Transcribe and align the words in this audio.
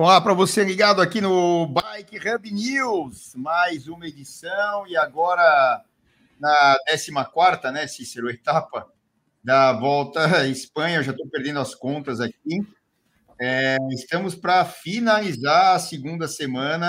Olá 0.00 0.20
para 0.20 0.32
você 0.32 0.62
ligado 0.62 1.02
aqui 1.02 1.20
no 1.20 1.66
Bike 1.66 2.18
Hub 2.18 2.52
News, 2.52 3.34
mais 3.34 3.88
uma 3.88 4.06
edição 4.06 4.86
e 4.86 4.96
agora 4.96 5.82
na 6.38 6.78
14 6.86 7.72
né, 7.72 7.84
Cícero, 7.88 8.30
etapa 8.30 8.86
da 9.42 9.72
volta 9.72 10.38
à 10.38 10.46
Espanha, 10.46 10.98
eu 10.98 11.02
já 11.02 11.10
estou 11.10 11.26
perdendo 11.26 11.58
as 11.58 11.74
contas 11.74 12.20
aqui. 12.20 12.64
É, 13.40 13.76
estamos 13.90 14.36
para 14.36 14.64
finalizar 14.64 15.74
a 15.74 15.80
segunda 15.80 16.28
semana 16.28 16.88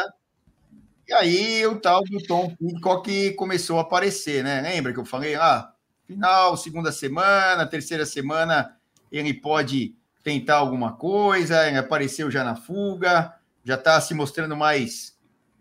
e 1.07 1.11
aí 1.11 1.65
o 1.65 1.81
tal 1.81 2.03
do 2.03 2.21
Tom 2.21 2.55
Pitcock 2.57 3.33
começou 3.33 3.79
a 3.79 3.81
aparecer, 3.81 4.43
né? 4.43 4.61
Lembra 4.61 4.93
que 4.93 4.99
eu 4.99 5.05
falei, 5.05 5.33
ah, 5.33 5.73
final, 6.05 6.55
segunda 6.55 6.91
semana, 6.91 7.65
terceira 7.65 8.05
semana, 8.05 8.77
ele 9.11 9.33
pode 9.33 9.97
tentar 10.23 10.57
alguma 10.57 10.93
coisa, 10.93 11.79
apareceu 11.79 12.29
já 12.29 12.43
na 12.43 12.55
fuga, 12.55 13.33
já 13.63 13.75
está 13.75 13.99
se 14.01 14.13
mostrando 14.13 14.55
mais 14.55 15.17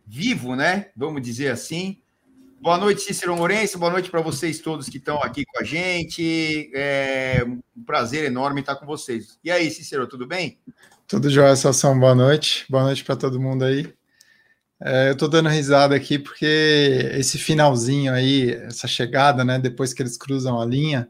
vivo, 0.07 0.57
né? 0.57 0.91
Vamos 0.97 1.23
dizer 1.23 1.49
assim. 1.51 2.01
Boa 2.61 2.77
noite, 2.77 3.03
Cícero 3.03 3.37
Lourenço. 3.37 3.79
Boa 3.79 3.93
noite 3.93 4.11
para 4.11 4.21
vocês 4.21 4.59
todos 4.59 4.89
que 4.89 4.97
estão 4.97 5.23
aqui 5.23 5.45
com 5.45 5.61
a 5.61 5.63
gente. 5.63 6.71
É 6.75 7.45
um 7.47 7.85
prazer 7.85 8.25
enorme 8.25 8.61
estar 8.61 8.75
com 8.75 8.85
vocês. 8.85 9.39
E 9.45 9.51
aí, 9.51 9.71
Cícero, 9.71 10.09
tudo 10.09 10.27
bem? 10.27 10.59
Tudo 11.07 11.31
jóia, 11.31 11.55
Sassão. 11.55 11.99
Boa 11.99 12.17
noite. 12.17 12.67
Boa 12.69 12.83
noite 12.83 13.05
para 13.05 13.15
todo 13.15 13.41
mundo 13.41 13.65
aí. 13.65 13.93
É, 14.81 15.09
eu 15.09 15.13
estou 15.13 15.29
dando 15.29 15.49
risada 15.49 15.95
aqui 15.95 16.19
porque 16.19 17.11
esse 17.15 17.39
finalzinho 17.39 18.13
aí, 18.13 18.53
essa 18.53 18.87
chegada, 18.87 19.45
né, 19.45 19.59
depois 19.59 19.93
que 19.93 20.03
eles 20.03 20.17
cruzam 20.17 20.61
a 20.61 20.65
linha, 20.65 21.09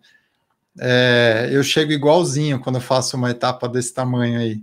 é, 0.81 1.49
eu 1.51 1.63
chego 1.63 1.93
igualzinho 1.93 2.61
quando 2.61 2.77
eu 2.77 2.83
faço 2.83 3.17
uma 3.17 3.31
etapa 3.31 3.69
desse 3.69 3.93
tamanho 3.93 4.41
aí. 4.41 4.63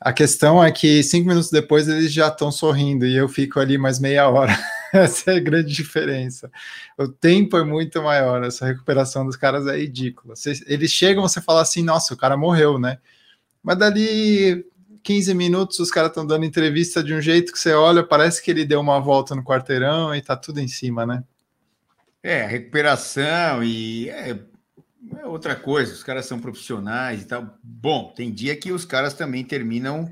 A 0.00 0.12
questão 0.12 0.62
é 0.62 0.70
que 0.70 1.02
cinco 1.02 1.28
minutos 1.28 1.50
depois 1.50 1.88
eles 1.88 2.12
já 2.12 2.28
estão 2.28 2.52
sorrindo 2.52 3.06
e 3.06 3.16
eu 3.16 3.28
fico 3.28 3.58
ali 3.58 3.78
mais 3.78 3.98
meia 3.98 4.28
hora. 4.28 4.56
essa 4.92 5.32
é 5.32 5.36
a 5.36 5.40
grande 5.40 5.72
diferença. 5.72 6.50
O 6.98 7.08
tempo 7.08 7.56
é 7.56 7.64
muito 7.64 8.02
maior, 8.02 8.44
essa 8.44 8.66
recuperação 8.66 9.24
dos 9.24 9.36
caras 9.36 9.66
é 9.66 9.76
ridícula. 9.76 10.34
Eles 10.66 10.90
chegam, 10.90 11.22
você 11.22 11.40
fala 11.40 11.62
assim, 11.62 11.82
nossa, 11.82 12.14
o 12.14 12.16
cara 12.16 12.36
morreu, 12.36 12.78
né? 12.78 12.98
Mas 13.62 13.78
dali 13.78 14.64
15 15.02 15.34
minutos 15.34 15.78
os 15.78 15.90
caras 15.90 16.10
estão 16.10 16.26
dando 16.26 16.44
entrevista 16.44 17.02
de 17.02 17.14
um 17.14 17.20
jeito 17.20 17.52
que 17.52 17.58
você 17.58 17.72
olha, 17.72 18.02
parece 18.02 18.42
que 18.42 18.50
ele 18.50 18.64
deu 18.64 18.80
uma 18.80 19.00
volta 19.00 19.34
no 19.34 19.44
quarteirão 19.44 20.14
e 20.14 20.20
tá 20.20 20.36
tudo 20.36 20.60
em 20.60 20.68
cima, 20.68 21.06
né? 21.06 21.24
É, 22.22 22.44
recuperação 22.44 23.62
e 23.62 24.10
é, 24.10 24.36
é 25.20 25.26
outra 25.26 25.54
coisa, 25.54 25.92
os 25.92 26.02
caras 26.02 26.26
são 26.26 26.38
profissionais 26.38 27.22
e 27.22 27.26
tal. 27.26 27.58
Bom, 27.62 28.12
tem 28.14 28.32
dia 28.32 28.56
que 28.56 28.72
os 28.72 28.84
caras 28.84 29.14
também 29.14 29.44
terminam 29.44 30.08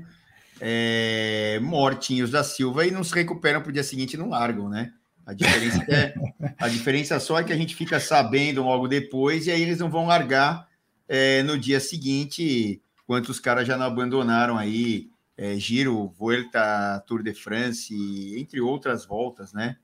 é, 0.59 1.59
mortinhos 1.61 2.31
da 2.31 2.43
Silva 2.43 2.85
e 2.85 2.91
não 2.91 3.03
se 3.03 3.13
recuperam 3.13 3.61
para 3.61 3.69
o 3.69 3.73
dia 3.73 3.83
seguinte 3.83 4.13
e 4.13 4.17
não 4.17 4.29
largam, 4.29 4.69
né? 4.69 4.93
A 5.25 5.33
diferença, 5.33 5.85
é, 5.89 6.13
a 6.57 6.67
diferença 6.67 7.19
só 7.19 7.39
é 7.39 7.43
que 7.43 7.51
a 7.51 7.57
gente 7.57 7.75
fica 7.75 7.99
sabendo 7.99 8.63
logo 8.63 8.87
depois 8.87 9.47
e 9.47 9.51
aí 9.51 9.61
eles 9.61 9.79
não 9.79 9.89
vão 9.89 10.05
largar 10.05 10.67
é, 11.07 11.41
no 11.43 11.57
dia 11.57 11.79
seguinte 11.79 12.81
quantos 13.07 13.39
caras 13.39 13.67
já 13.67 13.77
não 13.77 13.85
abandonaram 13.85 14.57
aí 14.57 15.09
é, 15.37 15.57
Giro, 15.57 16.07
Vuelta, 16.17 17.03
Tour 17.05 17.21
de 17.21 17.33
France, 17.33 17.93
entre 18.37 18.61
outras 18.61 19.05
voltas, 19.05 19.51
né? 19.51 19.77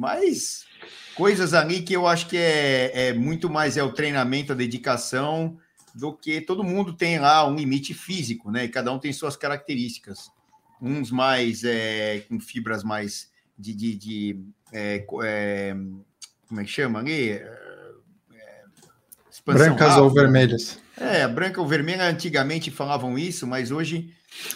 Mas 0.00 0.64
coisas 1.14 1.52
ali 1.52 1.82
que 1.82 1.92
eu 1.92 2.06
acho 2.06 2.26
que 2.26 2.38
é, 2.38 3.08
é 3.08 3.12
muito 3.12 3.50
mais 3.50 3.76
é 3.76 3.82
o 3.82 3.92
treinamento, 3.92 4.52
a 4.52 4.56
dedicação, 4.56 5.58
do 5.94 6.10
que 6.14 6.40
todo 6.40 6.64
mundo 6.64 6.94
tem 6.94 7.18
lá 7.18 7.46
um 7.46 7.54
limite 7.54 7.92
físico, 7.92 8.50
né? 8.50 8.64
E 8.64 8.68
cada 8.70 8.90
um 8.90 8.98
tem 8.98 9.12
suas 9.12 9.36
características. 9.36 10.30
Uns 10.80 11.10
mais 11.10 11.64
é, 11.64 12.20
com 12.20 12.40
fibras 12.40 12.82
mais 12.82 13.30
de, 13.58 13.74
de, 13.74 13.94
de 13.94 14.40
é, 14.72 15.04
é, 15.22 15.76
como 16.48 16.60
é 16.60 16.64
que 16.64 16.70
chama 16.70 17.00
ali? 17.00 17.32
É, 17.32 17.60
Brancas 19.44 19.88
rápida. 19.88 20.02
ou 20.02 20.10
vermelhas. 20.10 20.78
É, 20.96 21.28
branca 21.28 21.60
ou 21.60 21.66
vermelha 21.66 22.04
antigamente 22.04 22.70
falavam 22.70 23.18
isso, 23.18 23.46
mas 23.46 23.70
hoje. 23.70 24.14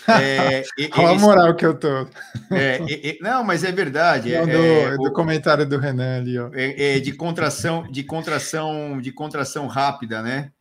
É, 0.09 0.62
Olha 0.97 1.09
a 1.09 1.15
moral 1.15 1.55
que 1.55 1.67
eu 1.67 1.75
tô. 1.75 2.07
É, 2.51 3.19
não, 3.21 3.43
mas 3.45 3.65
é 3.65 3.73
verdade. 3.73 4.33
Não, 4.33 4.43
é, 4.43 4.91
do, 4.91 5.03
do 5.03 5.09
o, 5.09 5.12
comentário 5.12 5.67
do 5.67 5.79
Renan 5.79 6.19
ali, 6.19 6.39
ó. 6.39 6.51
É, 6.53 6.97
é, 6.97 7.01
de 7.01 7.12
contração, 7.12 7.91
de 7.91 8.03
contração, 8.03 9.01
de 9.01 9.12
contração 9.12 9.67
rápida, 9.67 10.23
né? 10.23 10.53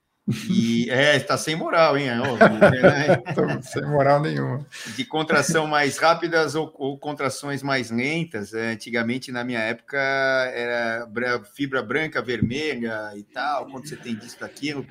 E 0.50 0.90
é, 0.90 1.18
está 1.18 1.38
sem 1.38 1.54
moral, 1.54 1.98
hein? 1.98 2.08
né? 2.08 3.22
sem 3.62 3.86
moral 3.86 4.22
nenhuma. 4.22 4.66
De 4.96 5.04
contração 5.04 5.68
mais 5.68 5.98
rápidas 5.98 6.56
ou, 6.56 6.74
ou 6.78 6.98
contrações 6.98 7.62
mais 7.62 7.92
lentas. 7.92 8.54
É, 8.54 8.72
antigamente, 8.72 9.34
na 9.34 9.44
minha 9.44 9.60
época, 9.60 9.98
era 9.98 11.44
fibra 11.54 11.84
branca, 11.84 12.22
vermelha 12.22 13.12
e 13.18 13.24
tal. 13.24 13.66
Quando 13.68 13.88
você 13.88 13.98
tem 13.98 14.16
disso, 14.16 14.44
aquilo, 14.46 14.86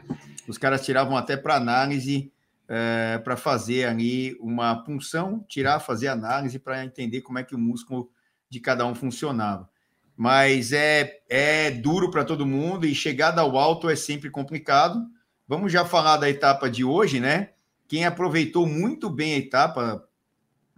os 0.47 0.59
caras 0.59 0.85
tiravam 0.85 1.17
até 1.17 1.35
para 1.35 1.57
análise, 1.57 2.31
é, 2.69 3.19
para 3.19 3.37
fazer 3.37 3.85
ali 3.85 4.37
uma 4.41 4.75
punção, 4.85 5.45
tirar, 5.49 5.81
fazer 5.81 6.09
análise 6.09 6.59
para 6.59 6.85
entender 6.85 7.21
como 7.23 7.39
é 7.39 7.45
que 7.45 7.55
o 7.55 7.59
músculo 7.59 8.11
de 8.49 8.61
cada 8.61 8.87
um 8.87 8.95
funcionava. 8.95 9.69
Mas 10.17 10.73
é, 10.73 11.21
é 11.29 11.71
duro 11.71 12.11
para 12.11 12.25
todo 12.25 12.47
mundo 12.47 12.87
e 12.87 12.95
chegada 12.95 13.41
ao 13.41 13.59
alto 13.59 13.89
é 13.89 13.97
sempre 13.97 14.31
complicado 14.31 15.07
Vamos 15.53 15.71
já 15.71 15.85
falar 15.85 16.17
da 16.17 16.31
etapa 16.31 16.71
de 16.71 16.83
hoje, 16.83 17.21
né? 17.21 17.51
Quem 17.87 18.07
aproveitou 18.07 18.67
muito 18.67 19.11
bem 19.11 19.35
a 19.35 19.37
etapa 19.37 20.03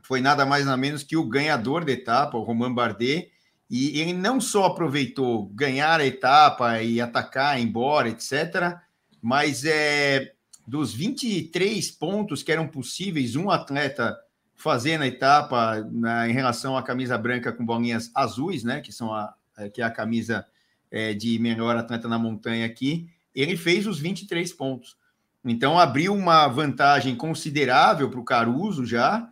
foi 0.03 0.21
nada 0.21 0.45
mais 0.45 0.65
nada 0.65 0.77
menos 0.77 1.05
que 1.05 1.17
o 1.17 1.29
ganhador 1.29 1.85
da 1.85 1.93
etapa, 1.93 2.37
o 2.37 2.43
Romain 2.43 2.75
Bardet. 2.75 3.31
E 3.71 4.01
ele 4.01 4.13
não 4.13 4.41
só 4.41 4.65
aproveitou 4.65 5.47
ganhar 5.51 6.01
a 6.01 6.05
etapa 6.05 6.83
e 6.83 7.01
atacar, 7.01 7.61
embora, 7.61 8.09
etc., 8.09 8.79
mas 9.23 9.65
é 9.65 10.34
dos 10.67 10.93
23 10.95 11.91
pontos 11.93 12.43
que 12.43 12.53
eram 12.53 12.67
possíveis 12.67 13.37
um 13.37 13.51
atleta 13.51 14.17
fazer 14.55 14.99
na 14.99 15.07
etapa 15.07 15.87
na, 15.91 16.29
em 16.29 16.33
relação 16.33 16.77
à 16.77 16.83
camisa 16.83 17.19
branca 17.19 17.53
com 17.53 17.65
bolinhas 17.65 18.11
azuis, 18.15 18.65
né? 18.65 18.81
Que 18.81 18.93
são 18.93 19.13
a, 19.13 19.35
que 19.73 19.83
é 19.83 19.85
a 19.85 19.91
camisa 19.91 20.47
é, 20.91 21.13
de 21.13 21.39
melhor 21.39 21.77
atleta 21.77 22.09
na 22.09 22.19
montanha 22.19 22.65
aqui 22.65 23.09
ele 23.35 23.57
fez 23.57 23.87
os 23.87 23.99
23 23.99 24.53
pontos. 24.53 24.97
Então 25.45 25.79
abriu 25.79 26.15
uma 26.15 26.47
vantagem 26.47 27.17
considerável 27.17 28.09
para 28.09 28.21
o 28.21 28.25
Caruso 28.25 28.87
já. 28.87 29.29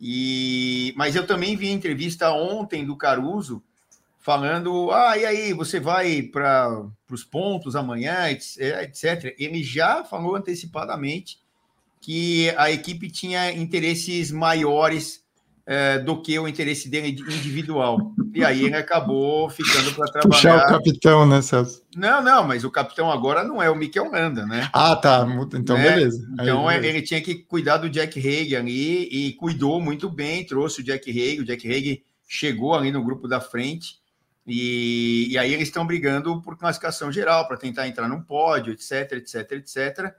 E 0.00 0.94
mas 0.96 1.16
eu 1.16 1.26
também 1.26 1.56
vi 1.56 1.68
a 1.68 1.72
entrevista 1.72 2.30
ontem 2.30 2.86
do 2.86 2.96
Caruso 2.96 3.62
falando: 4.20 4.90
ah, 4.92 5.16
e 5.18 5.24
aí, 5.24 5.52
você 5.52 5.80
vai 5.80 6.22
para 6.22 6.86
os 7.10 7.24
pontos 7.24 7.74
amanhã, 7.74 8.30
etc. 8.30 9.34
Ele 9.38 9.62
já 9.64 10.04
falou 10.04 10.36
antecipadamente 10.36 11.38
que 12.00 12.50
a 12.56 12.70
equipe 12.70 13.10
tinha 13.10 13.52
interesses 13.52 14.30
maiores 14.30 15.20
é, 15.66 15.98
do 15.98 16.20
que 16.20 16.38
o 16.38 16.48
interesse 16.48 16.88
dele 16.88 17.08
individual. 17.10 18.12
E 18.34 18.44
aí 18.44 18.64
ele 18.64 18.76
acabou 18.76 19.48
ficando 19.50 19.92
para 19.94 20.10
trabalhar. 20.10 20.28
Puxar 20.28 20.64
o 20.64 20.66
capitão, 20.66 21.26
né, 21.26 21.42
Celso? 21.42 21.82
Não, 21.94 22.22
não, 22.22 22.42
mas 22.44 22.64
o 22.64 22.70
capitão 22.70 23.10
agora 23.10 23.44
não 23.44 23.62
é 23.62 23.70
o 23.70 23.76
Mikel 23.76 24.10
Landa, 24.10 24.46
né? 24.46 24.68
Ah, 24.72 24.96
tá. 24.96 25.26
Então, 25.54 25.76
né? 25.76 25.90
beleza. 25.90 26.26
Então 26.32 26.66
aí, 26.66 26.80
beleza. 26.80 26.96
ele 26.96 27.06
tinha 27.06 27.20
que 27.20 27.34
cuidar 27.34 27.76
do 27.76 27.90
Jack 27.90 28.18
Hague 28.18 28.56
ali 28.56 29.04
e 29.04 29.32
cuidou 29.34 29.80
muito 29.80 30.08
bem, 30.08 30.44
trouxe 30.44 30.80
o 30.80 30.84
Jack 30.84 31.08
Hague. 31.10 31.42
O 31.42 31.44
Jack 31.44 31.70
Hague 31.70 32.02
chegou 32.26 32.74
ali 32.74 32.90
no 32.90 33.04
grupo 33.04 33.28
da 33.28 33.40
frente. 33.40 33.99
E, 34.46 35.28
e 35.30 35.38
aí 35.38 35.52
eles 35.52 35.68
estão 35.68 35.86
brigando 35.86 36.40
por 36.42 36.56
classificação 36.56 37.12
geral 37.12 37.46
para 37.46 37.56
tentar 37.56 37.86
entrar 37.86 38.08
num 38.08 38.22
pódio, 38.22 38.72
etc, 38.72 39.12
etc, 39.12 39.52
etc. 39.52 40.14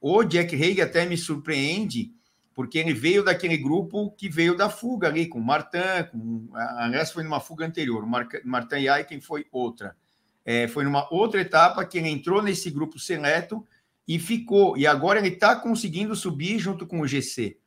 O 0.00 0.24
Jack 0.24 0.54
Hague 0.54 0.80
até 0.80 1.04
me 1.06 1.16
surpreende 1.16 2.12
porque 2.56 2.78
ele 2.78 2.94
veio 2.94 3.22
daquele 3.22 3.58
grupo 3.58 4.10
que 4.12 4.30
veio 4.30 4.56
da 4.56 4.70
fuga 4.70 5.08
ali, 5.08 5.26
com 5.26 5.38
o 5.38 5.44
Martin, 5.44 6.08
com, 6.10 6.48
aliás, 6.54 7.12
foi 7.12 7.22
numa 7.22 7.38
fuga 7.38 7.66
anterior, 7.66 8.02
o 8.02 8.08
Martin 8.08 8.76
e 8.76 8.88
Aiken 8.88 9.20
foi 9.20 9.44
outra. 9.52 9.94
É, 10.42 10.66
foi 10.66 10.82
numa 10.84 11.06
outra 11.12 11.38
etapa 11.38 11.84
que 11.84 11.98
ele 11.98 12.08
entrou 12.08 12.42
nesse 12.42 12.70
grupo 12.70 12.98
seleto 12.98 13.62
e 14.08 14.18
ficou, 14.18 14.74
e 14.78 14.86
agora 14.86 15.18
ele 15.18 15.34
está 15.34 15.54
conseguindo 15.54 16.16
subir 16.16 16.58
junto 16.58 16.86
com 16.86 17.00
o 17.00 17.06
GC. 17.06 17.58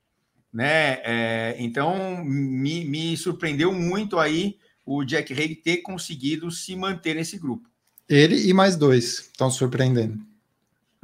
Né? 0.52 1.00
É, 1.04 1.56
então, 1.60 2.24
me, 2.26 2.84
me, 2.86 3.16
surpreendeu 3.16 3.72
muito 3.72 4.18
aí 4.18 4.58
o 4.90 5.04
Jack 5.04 5.32
Hague 5.32 5.56
ter 5.56 5.78
conseguido 5.78 6.50
se 6.50 6.76
manter 6.76 7.14
nesse 7.14 7.38
grupo. 7.38 7.70
Ele 8.08 8.50
e 8.50 8.54
mais 8.54 8.76
dois 8.76 9.20
estão 9.20 9.52
surpreendendo. 9.52 10.20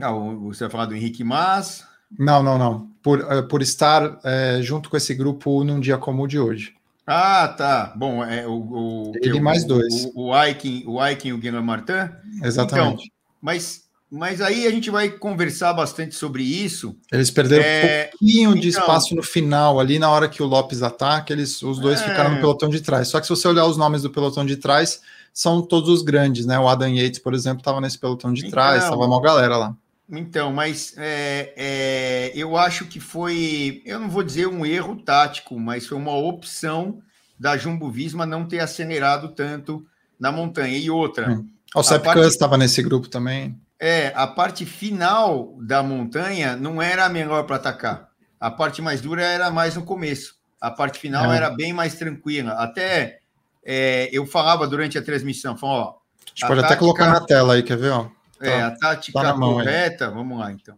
Ah, 0.02 0.12
você 0.12 0.64
vai 0.64 0.72
falar 0.72 0.86
do 0.88 0.96
Henrique 0.96 1.24
Mas, 1.24 1.86
não, 2.18 2.42
não, 2.42 2.58
não. 2.58 2.90
Por, 3.04 3.20
uh, 3.20 3.48
por 3.48 3.62
estar 3.62 4.04
uh, 4.04 4.62
junto 4.62 4.90
com 4.90 4.98
esse 4.98 5.14
grupo 5.14 5.64
num 5.64 5.80
dia 5.80 5.98
como 5.98 6.24
o 6.24 6.28
de 6.28 6.40
hoje. 6.40 6.74
Ah, 7.06 7.48
tá. 7.48 7.94
Bom, 7.96 8.24
é 8.24 8.48
o. 8.48 8.54
o 8.54 9.12
Ele 9.22 9.40
mais 9.40 9.64
dois. 9.64 10.06
O, 10.16 10.30
o 10.30 10.34
Aiken, 10.34 10.84
o 10.88 11.00
Aiken 11.00 11.30
e 11.30 11.34
o 11.34 11.38
Guilherme 11.38 11.66
Martin? 11.66 12.10
Exatamente. 12.44 13.06
Então, 13.06 13.16
mas 13.40 13.85
mas 14.12 14.40
aí 14.40 14.68
a 14.68 14.72
gente 14.72 14.90
vai 14.90 15.10
conversar 15.10 15.74
bastante 15.74 16.16
sobre 16.16 16.44
isso. 16.44 16.96
Eles 17.12 17.32
perderam 17.32 17.64
é... 17.64 18.10
um 18.14 18.18
pouquinho 18.18 18.54
de 18.60 18.70
então, 18.70 18.82
espaço 18.82 19.16
no 19.16 19.24
final, 19.24 19.80
ali 19.80 20.00
na 20.00 20.10
hora 20.10 20.30
que 20.30 20.42
o 20.44 20.46
Lopes 20.46 20.84
ataca, 20.84 21.34
eles, 21.34 21.62
os 21.62 21.80
dois 21.80 22.02
é... 22.02 22.10
ficaram 22.10 22.36
no 22.36 22.40
pelotão 22.40 22.70
de 22.70 22.82
trás. 22.82 23.08
Só 23.08 23.20
que 23.20 23.26
se 23.26 23.30
você 23.30 23.48
olhar 23.48 23.66
os 23.66 23.78
nomes 23.78 24.04
do 24.04 24.10
pelotão 24.10 24.46
de 24.46 24.58
trás, 24.58 25.02
são 25.34 25.62
todos 25.62 25.90
os 25.90 26.02
grandes, 26.02 26.46
né? 26.46 26.58
O 26.58 26.68
Adam 26.68 26.90
Yates, 26.90 27.20
por 27.20 27.34
exemplo, 27.34 27.60
estava 27.60 27.82
nesse 27.82 27.98
pelotão 27.98 28.32
de 28.32 28.50
trás, 28.50 28.84
estava 28.84 28.96
então, 28.96 29.08
uma 29.08 29.22
galera 29.22 29.58
lá. 29.58 29.76
Então, 30.10 30.54
mas 30.54 30.94
é, 30.98 31.54
é, 31.58 32.32
eu 32.36 32.56
acho 32.56 32.86
que 32.86 33.00
foi, 33.00 33.82
eu 33.86 34.00
não 34.00 34.08
vou 34.08 34.24
dizer 34.24 34.48
um 34.48 34.66
erro 34.66 34.96
tático, 34.96 35.60
mas 35.60 35.88
foi 35.88 35.98
uma 35.98 36.16
opção 36.16 37.00
da 37.40 37.58
Jumbo 37.58 37.90
Visma 37.90 38.26
não 38.26 38.46
ter 38.46 38.60
acelerado 38.60 39.30
tanto 39.30 39.86
na 40.20 40.32
montanha. 40.32 40.78
E 40.78 40.90
outra. 40.90 41.32
Hum. 41.32 41.48
O 41.76 41.84
Sepp 41.84 42.06
parte... 42.06 42.22
estava 42.22 42.58
nesse 42.58 42.82
grupo 42.82 43.10
também. 43.10 43.60
É, 43.80 44.14
a 44.16 44.26
parte 44.26 44.66
final 44.66 45.56
da 45.62 45.84
montanha 45.84 46.56
não 46.56 46.82
era 46.82 47.06
a 47.06 47.10
melhor 47.10 47.44
para 47.44 47.58
atacar. 47.58 48.10
A 48.40 48.50
parte 48.50 48.82
mais 48.82 49.02
dura 49.02 49.24
era 49.24 49.50
mais 49.50 49.76
no 49.76 49.84
começo. 49.84 50.36
A 50.60 50.72
parte 50.72 51.00
final 51.00 51.32
é. 51.32 51.38
era 51.38 51.50
bem 51.50 51.74
mais 51.74 51.96
tranquila. 51.96 52.54
Até 52.54 53.20
é, 53.64 54.10
eu 54.12 54.26
falava 54.26 54.68
durante 54.68 54.98
a 54.98 55.02
transmissão, 55.02 55.58
falava, 55.58 55.80
ó, 55.80 55.90
a 55.90 56.30
gente 56.30 56.42
pode 56.42 56.62
tática... 56.62 56.68
até 56.68 56.76
colocar 56.76 57.10
na 57.10 57.22
tela 57.22 57.56
aí, 57.56 57.64
quer 57.64 57.78
ver? 57.78 57.92
Ó. 57.92 58.04
Tá, 58.40 58.46
é, 58.46 58.62
a 58.62 58.72
tática 58.72 59.22
tá 59.22 59.34
correta, 59.34 60.12
vamos 60.12 60.40
lá 60.40 60.52
então. 60.52 60.78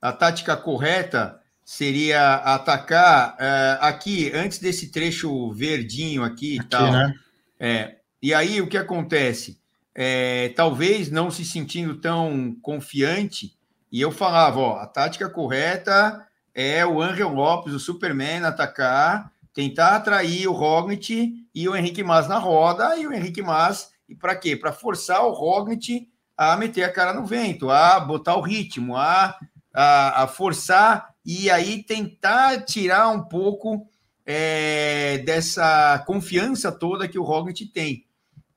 A 0.00 0.12
tática 0.12 0.56
correta 0.56 1.40
seria 1.64 2.34
atacar 2.36 3.34
uh, 3.34 3.84
aqui, 3.84 4.32
antes 4.34 4.58
desse 4.58 4.90
trecho 4.90 5.52
verdinho 5.52 6.24
aqui 6.24 6.56
e 6.56 6.64
tal. 6.64 6.90
Né? 6.90 7.14
É, 7.60 7.96
e 8.20 8.34
aí 8.34 8.60
o 8.60 8.66
que 8.66 8.76
acontece? 8.76 9.59
É, 9.94 10.50
talvez 10.50 11.10
não 11.10 11.30
se 11.30 11.44
sentindo 11.44 12.00
tão 12.00 12.54
confiante, 12.62 13.56
e 13.90 14.00
eu 14.00 14.12
falava: 14.12 14.58
ó, 14.58 14.76
a 14.76 14.86
tática 14.86 15.28
correta 15.28 16.26
é 16.54 16.84
o 16.86 17.00
Angel 17.00 17.28
Lopes, 17.28 17.74
o 17.74 17.80
Superman, 17.80 18.44
atacar, 18.44 19.32
tentar 19.52 19.96
atrair 19.96 20.46
o 20.46 20.52
Rognit 20.52 21.34
e 21.54 21.68
o 21.68 21.74
Henrique 21.74 22.02
Mas 22.02 22.28
na 22.28 22.38
roda, 22.38 22.96
e 22.96 23.06
o 23.06 23.12
Henrique 23.12 23.42
Mas, 23.42 23.90
e 24.08 24.14
para 24.14 24.36
quê? 24.36 24.56
Para 24.56 24.72
forçar 24.72 25.24
o 25.24 25.32
Rognit 25.32 26.08
a 26.36 26.56
meter 26.56 26.84
a 26.84 26.92
cara 26.92 27.12
no 27.12 27.26
vento, 27.26 27.70
a 27.70 28.00
botar 28.00 28.36
o 28.36 28.40
ritmo, 28.40 28.96
a, 28.96 29.36
a, 29.74 30.22
a 30.22 30.26
forçar 30.26 31.10
e 31.24 31.50
aí 31.50 31.82
tentar 31.82 32.64
tirar 32.64 33.08
um 33.08 33.22
pouco 33.22 33.86
é, 34.24 35.18
dessa 35.18 36.02
confiança 36.06 36.72
toda 36.72 37.08
que 37.08 37.18
o 37.18 37.22
Roglic 37.22 37.66
tem. 37.66 38.06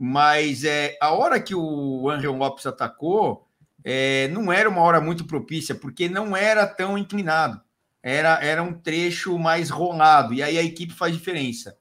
Mas 0.06 0.66
é, 0.66 0.98
a 1.00 1.14
hora 1.14 1.40
que 1.40 1.56
o 1.56 2.10
Angel 2.10 2.36
Lopes 2.36 2.66
atacou 2.66 3.48
é, 3.86 4.28
não 4.34 4.52
era 4.52 4.70
uma 4.70 4.82
hora 4.82 5.00
muito 5.00 5.24
propícia, 5.24 5.74
porque 5.74 6.10
não 6.10 6.36
era 6.36 6.68
tão 6.68 6.98
inclinado. 6.98 7.62
Era, 8.04 8.38
era 8.44 8.62
um 8.62 8.74
trecho 8.74 9.40
mais 9.40 9.70
rolado, 9.70 10.34
e 10.34 10.44
aí 10.44 10.58
a 10.58 10.62
equipe 10.62 10.94
faz 10.94 11.14
diferença. 11.16 11.78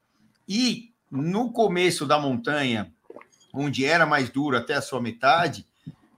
E 0.49 0.93
no 1.11 1.53
começo 1.53 2.07
da 2.07 2.17
montanha, 2.17 2.93
onde 3.53 3.85
era 3.85 4.07
mais 4.07 4.31
duro 4.31 4.57
até 4.57 4.75
a 4.75 4.83
sua 4.83 5.03
metade, 5.03 5.67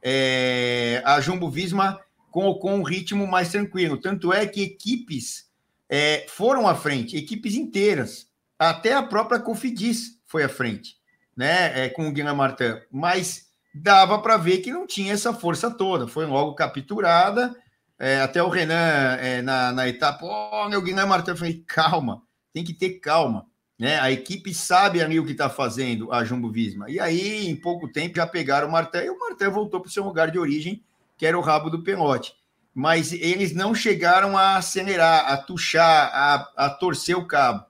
é, 0.02 1.00
a 1.06 1.18
Jumbo 1.22 1.48
Visma 1.48 1.98
com 2.30 2.60
um 2.74 2.82
ritmo 2.82 3.26
mais 3.26 3.48
tranquilo. 3.48 3.96
Tanto 3.96 4.30
é 4.30 4.46
que 4.46 4.60
equipes 4.60 5.48
é, 5.88 6.26
foram 6.28 6.68
à 6.68 6.74
frente, 6.74 7.16
equipes 7.16 7.54
inteiras, 7.54 8.28
até 8.58 8.92
a 8.92 9.02
própria 9.02 9.40
Cofidis 9.40 10.20
foi 10.26 10.44
à 10.44 10.50
frente, 10.50 11.02
né? 11.36 11.84
É, 11.84 11.88
com 11.88 12.08
o 12.08 12.12
Guilherme 12.12 12.38
Martin, 12.38 12.76
mas 12.90 13.46
dava 13.74 14.18
para 14.18 14.36
ver 14.36 14.58
que 14.58 14.70
não 14.70 14.86
tinha 14.86 15.12
essa 15.12 15.32
força 15.32 15.70
toda, 15.70 16.06
foi 16.06 16.26
logo 16.26 16.54
capturada. 16.54 17.54
É, 17.98 18.20
até 18.20 18.42
o 18.42 18.48
Renan 18.48 19.16
é, 19.20 19.40
na, 19.40 19.72
na 19.72 19.88
etapa, 19.88 20.24
oh, 20.24 20.68
meu 20.68 20.82
Guilherme 20.82 21.08
Martin, 21.08 21.30
eu 21.30 21.36
falei, 21.36 21.64
calma, 21.66 22.22
tem 22.52 22.64
que 22.64 22.74
ter 22.74 23.00
calma. 23.00 23.46
Né? 23.78 23.98
A 23.98 24.10
equipe 24.10 24.54
sabe 24.54 25.02
ali 25.02 25.18
o 25.18 25.26
que 25.26 25.32
está 25.32 25.50
fazendo, 25.50 26.12
a 26.12 26.24
Jumbo 26.24 26.50
Visma. 26.50 26.88
E 26.88 27.00
aí, 27.00 27.48
em 27.48 27.56
pouco 27.56 27.88
tempo, 27.88 28.16
já 28.16 28.26
pegaram 28.26 28.68
o 28.68 28.72
Martin 28.72 28.98
e 28.98 29.10
o 29.10 29.18
Martin 29.18 29.48
voltou 29.48 29.80
para 29.80 29.88
o 29.88 29.92
seu 29.92 30.04
lugar 30.04 30.30
de 30.30 30.38
origem, 30.38 30.82
que 31.16 31.26
era 31.26 31.38
o 31.38 31.42
rabo 31.42 31.70
do 31.70 31.82
pelote. 31.82 32.34
Mas 32.72 33.12
eles 33.12 33.54
não 33.54 33.74
chegaram 33.74 34.36
a 34.36 34.56
acelerar, 34.56 35.30
a 35.32 35.36
tuchar, 35.36 36.10
a, 36.12 36.66
a 36.66 36.70
torcer 36.70 37.16
o 37.16 37.26
cabo. 37.26 37.64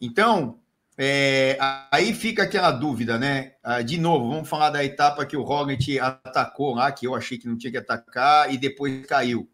Então, 0.00 0.58
é, 0.98 1.58
aí 1.92 2.14
fica 2.14 2.44
aquela 2.44 2.70
dúvida, 2.70 3.18
né? 3.18 3.52
Ah, 3.62 3.82
de 3.82 3.98
novo, 3.98 4.30
vamos 4.30 4.48
falar 4.48 4.70
da 4.70 4.82
etapa 4.82 5.26
que 5.26 5.36
o 5.36 5.42
Roglic 5.42 5.98
atacou 6.00 6.74
lá, 6.74 6.90
que 6.90 7.06
eu 7.06 7.14
achei 7.14 7.36
que 7.36 7.46
não 7.46 7.58
tinha 7.58 7.70
que 7.70 7.76
atacar 7.76 8.52
e 8.52 8.56
depois 8.56 9.04
caiu. 9.04 9.48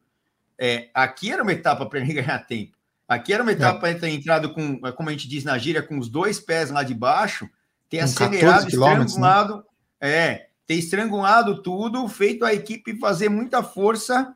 É, 0.57 0.89
aqui 0.95 1.33
era 1.33 1.43
uma 1.43 1.53
etapa 1.53 1.85
para 1.87 1.99
ele 1.99 2.15
ganhar 2.15 2.39
tempo. 2.47 2.77
Aqui 3.09 3.33
era 3.33 3.43
uma 3.43 3.53
etapa 3.53 3.81
para 3.81 3.89
é. 3.91 3.95
ter 3.95 4.09
entrado 4.09 4.55
com, 4.55 4.81
como 4.93 5.09
a 5.09 5.13
gente 5.13 5.29
diz 5.29 5.43
na 5.43 5.59
gíria, 5.59 5.83
com 5.83 5.99
os 5.99 6.09
dois 6.09 6.39
pés 6.39 6.71
lá 6.71 6.85
de 6.85 6.95
baixo, 6.95 7.49
ter 7.91 7.99
com 7.99 8.05
acelerado, 8.05 8.63
né? 8.63 8.69
estrangulado, 8.69 9.57
né? 9.57 9.63
é, 10.01 10.47
ter 10.67 10.75
estrangulado 10.75 11.61
tudo, 11.61 12.07
feito 12.09 12.45
a 12.45 12.55
equipe 12.55 12.99
fazer 12.99 13.29
muita 13.29 13.65
força 13.65 14.35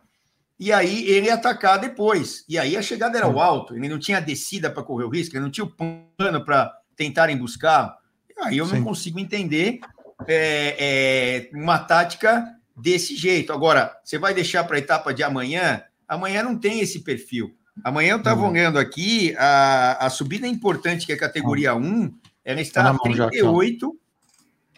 e 0.58 0.72
aí 0.72 1.08
ele 1.08 1.30
atacar 1.30 1.78
depois. 1.78 2.44
E 2.48 2.58
aí 2.58 2.76
a 2.76 2.82
chegada 2.82 3.16
era 3.16 3.28
o 3.28 3.40
alto, 3.40 3.76
ele 3.76 3.88
não 3.88 3.98
tinha 3.98 4.20
descida 4.20 4.68
para 4.68 4.82
correr 4.82 5.04
o 5.04 5.10
risco, 5.10 5.36
ele 5.36 5.44
não 5.44 5.50
tinha 5.50 5.64
o 5.64 5.70
plano 5.70 6.44
para 6.44 6.76
tentarem 6.96 7.36
buscar. 7.36 7.96
Aí 8.42 8.58
eu 8.58 8.66
Sim. 8.66 8.76
não 8.76 8.84
consigo 8.84 9.18
entender 9.18 9.80
é, 10.26 11.48
é, 11.52 11.56
uma 11.56 11.78
tática 11.78 12.44
desse 12.76 13.16
jeito. 13.16 13.52
Agora, 13.52 13.98
você 14.04 14.18
vai 14.18 14.34
deixar 14.34 14.64
para 14.64 14.76
a 14.76 14.78
etapa 14.78 15.12
de 15.12 15.22
amanhã? 15.22 15.82
Amanhã 16.08 16.42
não 16.42 16.56
tem 16.56 16.80
esse 16.80 17.00
perfil. 17.00 17.54
Amanhã 17.84 18.12
eu 18.12 18.18
estava 18.18 18.42
uhum. 18.42 18.50
olhando 18.50 18.78
aqui, 18.78 19.34
a, 19.36 20.06
a 20.06 20.10
subida 20.10 20.46
importante, 20.46 21.04
que 21.04 21.12
é 21.12 21.14
a 21.14 21.18
categoria 21.18 21.74
1, 21.74 22.12
ela 22.44 22.60
está 22.60 22.84
tá 22.84 22.90
a 22.90 22.98
38, 22.98 23.98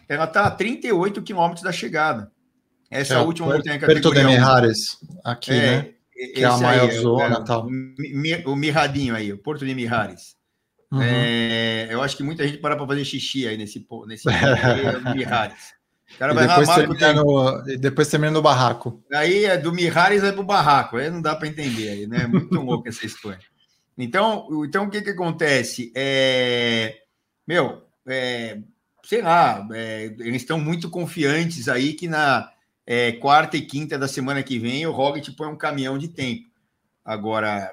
ela 0.07 0.25
está 0.25 0.45
a 0.45 0.51
38 0.51 1.21
quilômetros 1.21 1.63
da 1.63 1.71
chegada. 1.71 2.31
Essa 2.91 3.13
é, 3.13 3.17
a 3.17 3.21
última 3.21 3.47
montanha 3.47 3.79
categoria 3.79 4.01
Perto 4.01 4.15
de 4.15 4.25
Mijares, 4.25 4.97
aqui, 5.23 5.51
é, 5.51 5.55
né? 5.55 5.89
Que 6.33 6.43
é 6.43 6.45
a 6.45 6.57
maior 6.57 6.89
aí, 6.89 6.97
zona 6.97 7.37
é, 7.37 7.43
tal. 7.43 7.67
O 8.45 8.55
Mirradinho 8.55 9.15
aí, 9.15 9.31
o 9.31 9.37
Porto 9.37 9.65
de 9.65 9.73
Mijares. 9.73 10.35
Uhum. 10.91 11.01
É, 11.01 11.87
eu 11.91 12.01
acho 12.01 12.17
que 12.17 12.23
muita 12.23 12.47
gente 12.47 12.57
para 12.57 12.75
para 12.75 12.87
fazer 12.87 13.05
xixi 13.05 13.47
aí 13.47 13.57
nesse, 13.57 13.85
nesse 14.07 14.25
Mijares. 15.15 15.79
O 16.15 16.17
cara 16.17 16.33
vai 16.33 16.47
depois, 16.47 16.75
termina 16.75 17.13
no, 17.13 17.63
depois 17.77 18.07
termina 18.07 18.31
no 18.31 18.41
barraco. 18.41 19.03
Aí 19.13 19.45
é 19.45 19.57
do 19.57 19.71
Mihares 19.71 20.21
vai 20.21 20.31
pro 20.31 20.43
barraco, 20.43 20.97
aí 20.97 21.09
não 21.09 21.21
dá 21.21 21.35
para 21.35 21.47
entender 21.47 21.89
aí, 21.89 22.07
né? 22.07 22.25
Muito 22.25 22.55
louco 22.59 22.89
essa 22.89 23.05
história. 23.05 23.39
Então, 23.97 24.47
então 24.65 24.85
o 24.85 24.89
que 24.89 25.01
que 25.01 25.11
acontece? 25.11 25.91
É, 25.95 26.99
meu, 27.47 27.83
é, 28.07 28.59
sei 29.03 29.21
lá, 29.21 29.67
é, 29.73 30.05
eles 30.19 30.41
estão 30.41 30.59
muito 30.59 30.89
confiantes 30.89 31.67
aí 31.67 31.93
que 31.93 32.07
na 32.07 32.51
é, 32.87 33.11
quarta 33.13 33.55
e 33.55 33.61
quinta 33.61 33.97
da 33.97 34.07
semana 34.07 34.41
que 34.41 34.57
vem 34.57 34.85
o 34.87 34.91
Roglic 34.91 35.31
põe 35.33 35.47
um 35.47 35.57
caminhão 35.57 35.97
de 35.97 36.07
tempo. 36.07 36.49
Agora, 37.05 37.71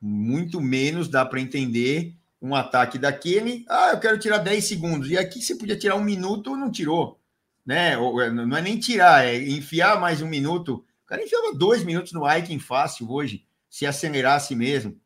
muito 0.00 0.60
menos 0.60 1.08
dá 1.08 1.24
para 1.24 1.40
entender 1.40 2.14
um 2.46 2.54
ataque 2.54 2.98
daquele. 2.98 3.64
Ah, 3.68 3.90
eu 3.92 4.00
quero 4.00 4.18
tirar 4.18 4.38
10 4.38 4.64
segundos. 4.64 5.10
E 5.10 5.18
aqui 5.18 5.40
você 5.40 5.54
podia 5.54 5.78
tirar 5.78 5.96
um 5.96 6.04
minuto, 6.04 6.56
não 6.56 6.70
tirou 6.70 7.20
né? 7.64 7.92
É, 7.92 8.30
não 8.30 8.56
é 8.56 8.60
nem 8.60 8.78
tirar, 8.78 9.24
é 9.24 9.36
enfiar 9.36 10.00
mais 10.00 10.20
um 10.20 10.28
minuto. 10.28 10.84
O 11.04 11.06
cara 11.06 11.22
enfiava 11.22 11.54
dois 11.54 11.82
minutos 11.84 12.12
no 12.12 12.24
Aiken 12.24 12.58
fácil 12.58 13.10
hoje, 13.10 13.46
se 13.70 13.86
acelerasse 13.86 14.54
mesmo. 14.54 14.98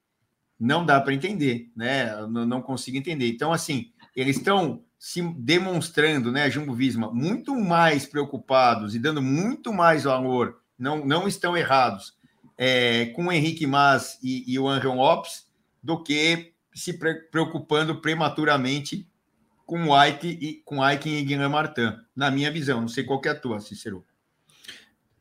Não 0.59 0.85
dá 0.85 1.01
para 1.01 1.15
entender, 1.15 1.71
né? 1.77 2.17
Não, 2.27 2.45
não, 2.45 2.63
consigo 2.63 2.97
entender. 2.97 3.29
Então, 3.29 3.53
assim, 3.53 3.93
eles 4.15 4.37
estão 4.37 4.83
se 4.99 5.23
demonstrando, 5.39 6.33
né, 6.33 6.51
Jumbo 6.51 6.75
Visma, 6.75 7.13
muito 7.13 7.55
mais 7.55 8.05
preocupados 8.05 8.97
e 8.97 8.99
dando 8.99 9.23
muito 9.23 9.73
mais 9.73 10.03
valor, 10.03 10.61
não, 10.77 11.07
não 11.07 11.29
estão 11.29 11.57
errados, 11.57 12.17
é, 12.57 13.07
com 13.07 13.27
o 13.27 13.33
Henrique 13.33 13.65
Mas 13.65 14.19
e, 14.21 14.43
e 14.53 14.59
o 14.59 14.67
Angel 14.67 14.95
Lopes, 14.95 15.47
do 15.81 16.03
que 16.03 16.53
se 16.79 16.99
preocupando 17.31 18.01
prematuramente 18.01 19.07
com 19.67 19.95
Ike 20.03 20.39
e 20.41 20.63
com 20.65 20.89
Ike 20.89 21.09
e 21.11 21.23
Guilherme 21.23 21.53
Martin, 21.53 21.93
na 22.17 22.31
minha 22.31 22.51
visão. 22.51 22.81
Não 22.81 22.89
sei 22.89 23.05
qual 23.05 23.21
que 23.21 23.29
é 23.29 23.33
a 23.33 23.35
tua, 23.35 23.61
Cícero. 23.61 24.03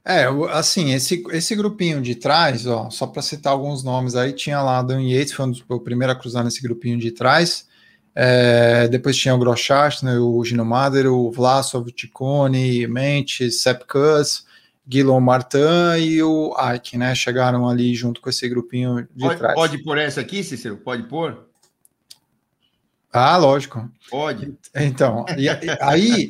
É, 0.05 0.25
assim, 0.51 0.93
esse, 0.93 1.21
esse 1.31 1.53
grupinho 1.53 2.01
de 2.01 2.15
trás, 2.15 2.65
ó, 2.65 2.89
só 2.89 3.05
para 3.07 3.21
citar 3.21 3.51
alguns 3.51 3.83
nomes 3.83 4.15
aí, 4.15 4.31
tinha 4.31 4.61
lá 4.61 4.81
Dan 4.81 5.01
Yates, 5.01 5.33
foi 5.33 5.45
um 5.45 5.51
dos, 5.51 5.61
o 5.67 5.81
primeiro 5.81 6.13
a 6.13 6.15
cruzar 6.15 6.45
nesse 6.45 6.61
grupinho 6.61 6.97
de 6.97 7.11
trás. 7.11 7.67
É, 8.15 8.87
depois 8.87 9.17
tinha 9.17 9.35
o 9.35 9.37
Groschast, 9.37 10.05
né, 10.05 10.17
o 10.17 10.41
Gino 10.45 10.63
Mader, 10.63 11.11
o 11.11 11.29
Vlasov, 11.29 11.89
o 11.89 11.91
Ticone, 11.91 12.87
Mentes, 12.87 13.61
Sepp 13.61 13.83
Kuss, 13.83 14.45
Guilherme 14.88 15.25
Martin 15.25 15.98
e 16.00 16.24
o 16.24 16.56
Ike, 16.75 16.98
né? 16.98 17.13
Chegaram 17.13 17.67
ali 17.67 17.94
junto 17.94 18.22
com 18.22 18.29
esse 18.29 18.48
grupinho 18.48 19.08
de 19.13 19.25
pode, 19.25 19.38
trás. 19.38 19.53
Pode 19.56 19.84
pôr 19.84 19.98
essa 19.98 20.22
aqui, 20.22 20.44
Cícero? 20.44 20.77
Pode 20.77 21.03
pôr? 21.03 21.46
Ah, 23.12 23.36
lógico. 23.36 23.89
Pode. 24.10 24.56
Então, 24.75 25.25
e, 25.38 25.50
aí, 25.82 26.29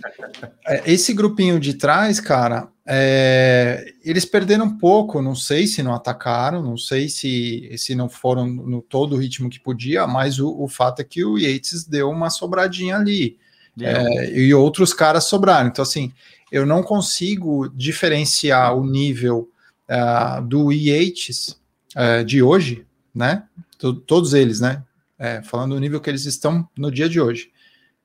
é, 0.66 0.92
esse 0.92 1.14
grupinho 1.14 1.60
de 1.60 1.74
trás, 1.74 2.20
cara, 2.20 2.70
é, 2.86 3.94
eles 4.04 4.26
perderam 4.26 4.66
um 4.66 4.78
pouco, 4.78 5.22
não 5.22 5.36
sei 5.36 5.68
se 5.68 5.84
não 5.84 5.94
atacaram, 5.94 6.64
não 6.64 6.78
sei 6.78 7.10
se, 7.10 7.70
se 7.78 7.94
não 7.94 8.08
foram 8.08 8.48
no 8.48 8.82
todo 8.82 9.16
o 9.16 9.20
ritmo 9.20 9.50
que 9.50 9.60
podia, 9.60 10.08
mas 10.08 10.40
o, 10.40 10.50
o 10.50 10.68
fato 10.68 11.02
é 11.02 11.04
que 11.04 11.26
o 11.26 11.38
Yates 11.38 11.86
deu 11.86 12.10
uma 12.10 12.30
sobradinha 12.30 12.96
ali. 12.96 13.38
É, 13.80 14.32
e 14.32 14.54
outros 14.56 14.94
caras 14.94 15.26
sobraram. 15.26 15.68
Então, 15.68 15.84
assim, 15.84 16.12
eu 16.52 16.66
não 16.66 16.82
consigo 16.84 17.70
diferenciar 17.70 18.76
o 18.76 18.86
nível 18.86 19.50
uh, 19.90 20.42
do 20.42 20.72
Yates 20.72 21.60
uh, 21.96 22.24
de 22.24 22.42
hoje, 22.42 22.86
né? 23.14 23.44
T 23.78 23.94
todos 24.06 24.34
eles, 24.34 24.60
né? 24.60 24.84
É, 25.20 25.42
falando 25.42 25.74
do 25.74 25.82
nível 25.82 26.00
que 26.00 26.10
eles 26.10 26.26
estão 26.26 26.68
no 26.78 26.92
dia 26.92 27.10
de 27.10 27.20
hoje. 27.20 27.52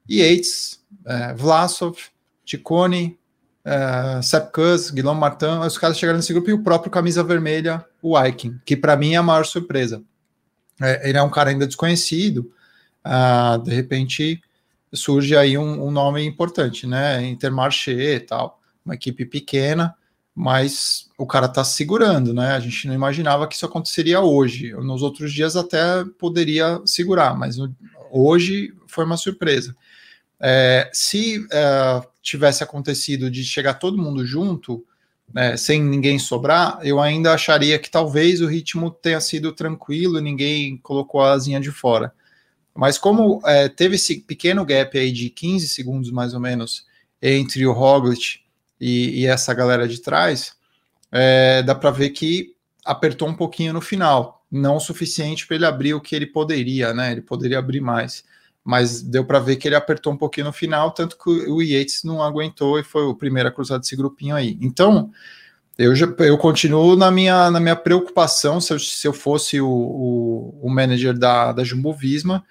Yates, 0.09 0.83
é, 1.05 1.35
Vlasov, 1.35 1.97
Ticone, 2.45 3.19
é, 3.65 4.21
Sepkus, 4.23 4.91
Guilherme 4.91 5.21
Martin, 5.21 5.61
os 5.65 5.79
caras 5.79 5.99
chegaram 5.99 6.19
nesse 6.19 6.33
grupo 6.33 6.51
e 6.51 6.53
o 6.53 6.63
próprio 6.63 6.91
camisa 6.91 7.23
vermelha, 7.23 7.85
o 8.01 8.17
Aikin, 8.17 8.59
que 8.65 8.77
para 8.77 8.97
mim 8.97 9.15
é 9.15 9.17
a 9.17 9.23
maior 9.23 9.45
surpresa. 9.45 10.03
É, 10.81 11.09
ele 11.09 11.19
é 11.19 11.23
um 11.23 11.31
cara 11.31 11.51
ainda 11.51 11.67
desconhecido, 11.67 12.53
uh, 13.07 13.63
de 13.63 13.73
repente 13.75 14.43
surge 14.93 15.37
aí 15.37 15.57
um, 15.57 15.87
um, 15.87 15.91
nome 15.91 16.25
importante, 16.25 16.87
né? 16.87 17.25
Intermarché 17.27 18.17
e 18.17 18.21
tal, 18.21 18.61
uma 18.85 18.95
equipe 18.95 19.25
pequena, 19.25 19.95
mas 20.35 21.09
o 21.19 21.27
cara 21.27 21.49
tá 21.49 21.65
segurando, 21.65 22.33
né? 22.35 22.53
A 22.53 22.61
gente 22.61 22.87
não 22.87 22.95
imaginava 22.95 23.47
que 23.47 23.55
isso 23.55 23.67
aconteceria 23.67 24.21
hoje. 24.21 24.73
Nos 24.73 25.03
outros 25.03 25.33
dias 25.33 25.57
até 25.57 26.05
poderia 26.19 26.81
segurar, 26.85 27.37
mas 27.37 27.57
hoje 28.11 28.75
foi 28.87 29.05
uma 29.05 29.17
surpresa. 29.17 29.75
É, 30.41 30.91
se 30.93 31.47
é, 31.53 32.03
tivesse 32.21 32.65
acontecido 32.65 33.31
de 33.31 33.45
chegar 33.45 33.75
todo 33.75 33.97
mundo 33.97 34.27
junto, 34.27 34.85
é, 35.35 35.57
sem 35.57 35.83
ninguém 35.83 36.19
sobrar, 36.19 36.79
eu 36.83 37.01
ainda 37.01 37.33
acharia 37.33 37.79
que 37.79 37.91
talvez 37.91 38.41
o 38.41 38.47
ritmo 38.47 38.91
tenha 38.91 39.21
sido 39.21 39.53
tranquilo, 39.53 40.21
ninguém 40.21 40.77
colocou 40.79 41.23
a 41.23 41.33
asinha 41.33 41.61
de 41.61 41.71
fora. 41.71 42.13
Mas 42.75 42.97
como 42.97 43.41
é, 43.45 43.69
teve 43.69 43.97
esse 43.97 44.21
pequeno 44.21 44.65
gap 44.65 44.99
aí 44.99 45.13
de 45.13 45.29
15 45.29 45.69
segundos 45.69 46.11
mais 46.11 46.35
ou 46.35 46.41
menos 46.41 46.87
entre 47.21 47.67
o 47.67 47.73
Roglic 47.73 48.41
e, 48.81 49.21
e 49.21 49.27
essa 49.27 49.55
galera 49.55 49.87
de 49.87 50.01
trás, 50.01 50.55
é, 51.11 51.63
dá 51.63 51.75
para 51.75 51.91
ver 51.91 52.11
que 52.11 52.55
apertou 52.85 53.29
um 53.29 53.35
pouquinho 53.35 53.73
no 53.73 53.81
final, 53.81 54.45
não 54.51 54.77
o 54.77 54.81
suficiente 54.81 55.47
para 55.47 55.57
ele 55.57 55.67
abrir 55.67 55.95
o 55.95 56.01
que 56.01 56.17
ele 56.17 56.27
poderia, 56.27 56.93
né? 56.93 57.13
Ele 57.13 57.21
poderia 57.21 57.59
abrir 57.59 57.81
mais, 57.81 58.25
mas 58.65 59.03
deu 59.03 59.25
para 59.25 59.39
ver 59.39 59.57
que 59.57 59.69
ele 59.69 59.77
apertou 59.77 60.13
um 60.13 60.17
pouquinho 60.17 60.47
no 60.47 60.53
final, 60.53 60.91
tanto 60.91 61.17
que 61.17 61.31
o 61.31 61.63
Yates 61.63 62.03
não 62.03 62.23
aguentou 62.23 62.79
e 62.79 62.83
foi 62.83 63.05
o 63.05 63.15
primeiro 63.15 63.49
a 63.49 63.53
cruzar 63.53 63.79
desse 63.79 63.95
grupinho 63.95 64.35
aí. 64.35 64.59
Então, 64.61 65.11
eu, 65.79 65.95
já, 65.95 66.07
eu 66.19 66.37
continuo 66.37 66.97
na 66.97 67.11
minha, 67.11 67.51
na 67.51 67.61
minha 67.61 67.77
preocupação 67.77 68.61
se 68.61 68.73
eu, 68.73 68.79
se 68.79 69.07
eu 69.07 69.13
fosse 69.13 69.61
o, 69.61 69.69
o, 69.69 70.59
o 70.63 70.71
manager 70.71 71.17
da, 71.17 71.53
da 71.53 71.63
Jumbo 71.63 71.93
Visma 71.93 72.45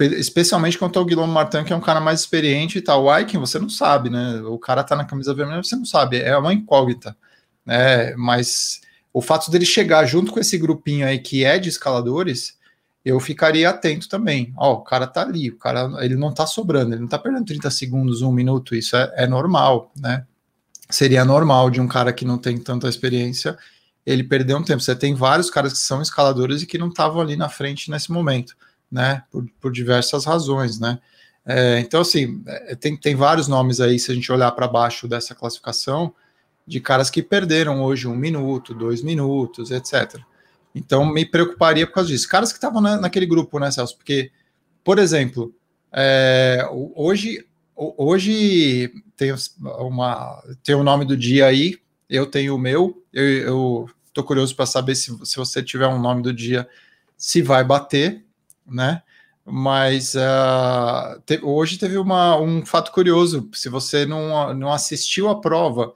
especialmente 0.00 0.78
quanto 0.78 0.98
ao 0.98 1.04
Guilherme 1.04 1.32
Martin, 1.32 1.64
que 1.64 1.72
é 1.72 1.76
um 1.76 1.80
cara 1.80 2.00
mais 2.00 2.20
experiente 2.20 2.78
e 2.78 2.80
tal. 2.80 3.04
O 3.04 3.10
Aiken, 3.10 3.40
você 3.40 3.58
não 3.58 3.68
sabe, 3.68 4.08
né? 4.08 4.40
O 4.42 4.58
cara 4.58 4.84
tá 4.84 4.94
na 4.94 5.04
camisa 5.04 5.34
vermelha, 5.34 5.62
você 5.62 5.74
não 5.74 5.84
sabe, 5.84 6.20
é 6.20 6.36
uma 6.36 6.54
incógnita, 6.54 7.16
né? 7.66 8.14
Mas 8.14 8.80
o 9.12 9.20
fato 9.20 9.50
dele 9.50 9.64
chegar 9.64 10.04
junto 10.04 10.30
com 10.30 10.38
esse 10.38 10.56
grupinho 10.56 11.06
aí 11.06 11.18
que 11.18 11.44
é 11.44 11.58
de 11.58 11.68
escaladores, 11.68 12.56
eu 13.04 13.18
ficaria 13.18 13.70
atento 13.70 14.08
também. 14.08 14.52
Ó, 14.56 14.74
o 14.74 14.82
cara 14.82 15.06
tá 15.06 15.22
ali, 15.22 15.50
o 15.50 15.58
cara 15.58 15.90
ele 16.04 16.14
não 16.14 16.32
tá 16.32 16.46
sobrando, 16.46 16.94
ele 16.94 17.00
não 17.00 17.08
tá 17.08 17.18
perdendo 17.18 17.46
30 17.46 17.70
segundos, 17.70 18.22
um 18.22 18.30
minuto, 18.30 18.76
isso 18.76 18.96
é, 18.96 19.12
é 19.16 19.26
normal, 19.26 19.90
né? 19.96 20.24
Seria 20.90 21.24
normal 21.24 21.70
de 21.70 21.80
um 21.80 21.88
cara 21.88 22.12
que 22.12 22.24
não 22.24 22.38
tem 22.38 22.56
tanta 22.58 22.88
experiência 22.88 23.58
ele 24.06 24.24
perder 24.24 24.54
um 24.54 24.62
tempo. 24.62 24.80
Você 24.80 24.96
tem 24.96 25.14
vários 25.14 25.50
caras 25.50 25.72
que 25.72 25.78
são 25.80 26.00
escaladores 26.00 26.62
e 26.62 26.66
que 26.66 26.78
não 26.78 26.88
estavam 26.88 27.20
ali 27.20 27.36
na 27.36 27.48
frente 27.50 27.90
nesse 27.90 28.10
momento 28.10 28.56
né? 28.90 29.22
Por, 29.30 29.46
por 29.60 29.72
diversas 29.72 30.24
razões, 30.24 30.78
né? 30.78 30.98
É, 31.44 31.80
então, 31.80 32.02
assim, 32.02 32.42
é, 32.46 32.74
tem, 32.74 32.96
tem 32.96 33.14
vários 33.14 33.48
nomes 33.48 33.80
aí, 33.80 33.98
se 33.98 34.12
a 34.12 34.14
gente 34.14 34.30
olhar 34.30 34.50
para 34.52 34.68
baixo 34.68 35.08
dessa 35.08 35.34
classificação, 35.34 36.12
de 36.66 36.80
caras 36.80 37.08
que 37.08 37.22
perderam 37.22 37.82
hoje 37.82 38.06
um 38.06 38.14
minuto, 38.14 38.74
dois 38.74 39.02
minutos, 39.02 39.70
etc. 39.70 40.20
Então, 40.74 41.06
me 41.06 41.24
preocuparia 41.24 41.86
por 41.86 41.94
causa 41.94 42.10
disso. 42.10 42.28
Caras 42.28 42.52
que 42.52 42.58
estavam 42.58 42.82
na, 42.82 43.00
naquele 43.00 43.24
grupo, 43.24 43.58
né, 43.58 43.70
Celso? 43.70 43.96
Porque, 43.96 44.30
por 44.84 44.98
exemplo, 44.98 45.54
é, 45.90 46.68
hoje, 46.94 47.46
hoje 47.74 48.92
tem, 49.16 49.32
uma, 49.56 50.42
tem 50.62 50.74
o 50.74 50.84
nome 50.84 51.06
do 51.06 51.16
dia 51.16 51.46
aí, 51.46 51.78
eu 52.10 52.26
tenho 52.26 52.54
o 52.54 52.58
meu, 52.58 53.02
eu 53.12 53.88
estou 54.06 54.22
curioso 54.22 54.54
para 54.54 54.66
saber 54.66 54.94
se, 54.94 55.16
se 55.24 55.36
você 55.36 55.62
tiver 55.62 55.86
um 55.86 55.98
nome 55.98 56.22
do 56.22 56.32
dia, 56.32 56.68
se 57.16 57.40
vai 57.40 57.64
bater, 57.64 58.24
né? 58.70 59.02
Mas 59.44 60.14
uh, 60.14 61.20
te, 61.24 61.40
hoje 61.42 61.78
teve 61.78 61.96
uma, 61.96 62.38
um 62.38 62.64
fato 62.66 62.92
curioso. 62.92 63.48
Se 63.54 63.68
você 63.68 64.04
não, 64.04 64.52
não 64.54 64.72
assistiu 64.72 65.28
a 65.28 65.40
prova 65.40 65.94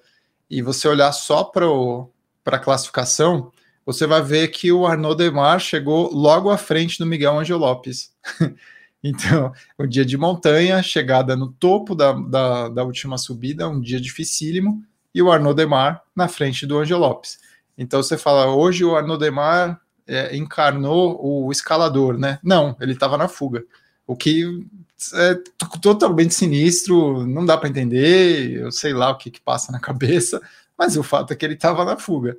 e 0.49 0.63
você 0.63 0.89
olhar 0.89 1.13
só 1.13 1.45
para 1.45 2.57
a 2.57 2.59
classificação, 2.59 3.53
você 3.85 4.07
vai 4.07 4.23
ver 4.23 4.49
que 4.49 4.73
o 4.73 4.87
Arnaud 4.87 5.17
Demar 5.17 5.61
chegou 5.61 6.13
logo 6.15 6.51
à 6.51 6.57
frente 6.57 6.99
do 6.99 7.07
Miguel 7.07 7.39
Angel 7.39 7.59
Lopes. 7.59 8.13
então, 9.03 9.53
o 9.77 9.87
dia 9.87 10.05
de 10.05 10.17
montanha, 10.17 10.83
chegada 10.83 11.37
no 11.37 11.53
topo 11.53 11.95
da, 11.95 12.13
da, 12.13 12.69
da, 12.69 12.85
última 12.85 13.19
subida, 13.19 13.69
um 13.69 13.81
dia 13.81 14.01
dificílimo, 14.01 14.83
e 15.15 15.21
o 15.21 15.31
Arnaud 15.31 15.57
Demar 15.57 16.03
na 16.17 16.29
frente 16.29 16.65
do 16.65 16.79
Angel 16.79 16.99
Lopes. 16.99 17.39
Então 17.77 18.03
você 18.03 18.17
fala, 18.17 18.55
hoje 18.55 18.85
o 18.85 18.97
Arnaud 18.97 19.23
Demar 19.23 19.81
é, 20.13 20.37
encarnou 20.37 21.19
o 21.21 21.51
escalador, 21.51 22.19
né? 22.19 22.39
Não, 22.43 22.77
ele 22.81 22.93
estava 22.93 23.17
na 23.17 23.29
fuga. 23.29 23.65
O 24.07 24.15
que 24.15 24.67
é 25.15 25.35
totalmente 25.81 26.35
sinistro, 26.35 27.27
não 27.27 27.45
dá 27.45 27.57
para 27.57 27.69
entender, 27.69 28.53
eu 28.53 28.71
sei 28.71 28.93
lá 28.93 29.11
o 29.11 29.17
que, 29.17 29.31
que 29.31 29.41
passa 29.41 29.73
na 29.73 29.81
cabeça, 29.81 30.41
mas 30.77 30.97
o 30.97 31.03
fato 31.03 31.33
é 31.33 31.37
que 31.37 31.45
ele 31.45 31.55
estava 31.55 31.85
na 31.85 31.97
fuga. 31.97 32.37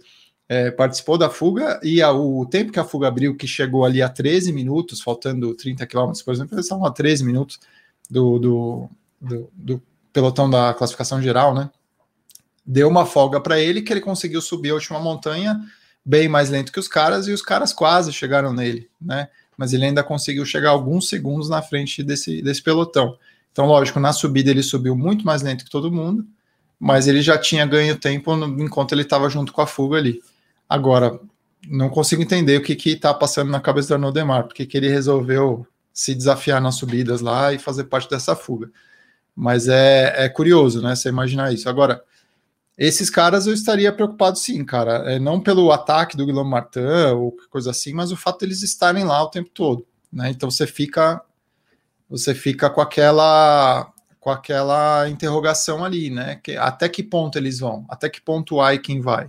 É, 0.48 0.70
participou 0.70 1.18
da 1.18 1.30
fuga 1.30 1.80
e 1.82 2.02
a, 2.02 2.12
o 2.12 2.46
tempo 2.46 2.72
que 2.72 2.80
a 2.80 2.84
fuga 2.84 3.08
abriu, 3.08 3.36
que 3.36 3.48
chegou 3.48 3.86
ali 3.86 4.02
a 4.02 4.10
13 4.10 4.52
minutos, 4.52 5.02
faltando 5.02 5.56
30 5.56 5.88
quilômetros, 5.88 6.22
por 6.22 6.34
exemplo, 6.34 6.54
eles 6.54 6.66
estavam 6.66 6.86
a 6.86 6.92
13 6.92 7.24
minutos 7.24 7.60
do, 8.10 8.38
do, 8.38 8.90
do, 9.20 9.50
do 9.54 9.82
pelotão 10.12 10.50
da 10.50 10.74
classificação 10.74 11.22
geral, 11.22 11.56
né? 11.56 11.70
Deu 12.66 12.88
uma 12.88 13.06
folga 13.06 13.42
para 13.42 13.60
ele 13.60 13.82
que 13.82 13.92
ele 13.92 14.02
conseguiu 14.02 14.42
subir 14.42 14.72
a 14.72 14.76
última 14.76 15.00
montanha 15.00 15.60
bem 16.06 16.28
mais 16.28 16.50
lento 16.50 16.72
que 16.72 16.80
os 16.80 16.88
caras, 16.88 17.28
e 17.28 17.32
os 17.32 17.42
caras 17.42 17.72
quase 17.74 18.12
chegaram 18.12 18.54
nele, 18.54 18.90
né? 19.02 19.30
Mas 19.58 19.72
ele 19.72 19.86
ainda 19.86 20.04
conseguiu 20.04 20.46
chegar 20.46 20.72
alguns 20.72 21.08
segundos 21.08 21.48
na 21.50 21.62
frente 21.62 22.04
desse, 22.04 22.42
desse 22.42 22.62
pelotão. 22.62 23.18
Então, 23.52 23.66
lógico, 23.66 24.00
na 24.00 24.12
subida 24.12 24.50
ele 24.50 24.64
subiu 24.64 24.96
muito 24.96 25.26
mais 25.26 25.42
lento 25.42 25.64
que 25.64 25.70
todo 25.70 25.92
mundo, 25.92 26.26
mas 26.80 27.08
ele 27.08 27.22
já 27.22 27.38
tinha 27.38 27.66
ganho 27.66 27.96
tempo 27.98 28.34
enquanto 28.60 28.92
ele 28.94 29.04
estava 29.04 29.30
junto 29.30 29.54
com 29.54 29.62
a 29.62 29.68
fuga 29.68 29.98
ali. 29.98 30.22
Agora, 30.68 31.20
não 31.68 31.90
consigo 31.90 32.22
entender 32.22 32.58
o 32.58 32.62
que 32.62 32.90
está 32.90 33.14
passando 33.14 33.52
na 33.52 33.62
cabeça 33.62 33.90
do 33.90 33.94
Arnaud 33.94 34.20
porque 34.44 34.66
que 34.66 34.76
ele 34.76 34.90
resolveu 34.90 35.66
se 35.94 36.16
desafiar 36.16 36.60
nas 36.60 36.76
subidas 36.76 37.22
lá 37.22 37.54
e 37.54 37.60
fazer 37.60 37.86
parte 37.86 38.10
dessa 38.10 38.36
fuga. 38.36 38.70
Mas 39.36 39.68
é, 39.68 40.26
é 40.26 40.30
curioso, 40.30 40.82
né? 40.82 40.96
Você 40.96 41.10
imaginar 41.10 41.54
isso. 41.54 41.70
Agora, 41.70 42.04
esses 42.78 43.10
caras 43.10 43.46
eu 43.46 43.54
estaria 43.54 43.92
preocupado 43.94 44.38
sim, 44.38 44.64
cara. 44.66 45.12
É, 45.12 45.20
não 45.20 45.40
pelo 45.40 45.72
ataque 45.72 46.18
do 46.18 46.26
Guilherme 46.26 46.50
Martin 46.50 46.80
ou 47.16 47.36
coisa 47.50 47.72
assim, 47.72 47.94
mas 47.94 48.12
o 48.12 48.18
fato 48.18 48.40
deles 48.40 48.60
de 48.60 48.66
estarem 48.66 49.04
lá 49.04 49.22
o 49.24 49.30
tempo 49.30 49.50
todo. 49.54 49.86
Né? 50.12 50.30
Então 50.30 50.50
você 50.50 50.66
fica 50.68 51.22
você 52.10 52.36
fica 52.36 52.70
com 52.70 52.82
aquela 52.82 53.92
com 54.20 54.30
aquela 54.30 55.10
interrogação 55.10 55.84
ali, 55.84 56.10
né? 56.10 56.40
Que, 56.42 56.56
até 56.56 56.88
que 56.88 57.04
ponto 57.04 57.38
eles 57.38 57.60
vão? 57.60 57.86
Até 57.90 58.10
que 58.10 58.22
ponto 58.22 58.56
o 58.56 58.62
Aiken 58.62 59.02
vai? 59.02 59.26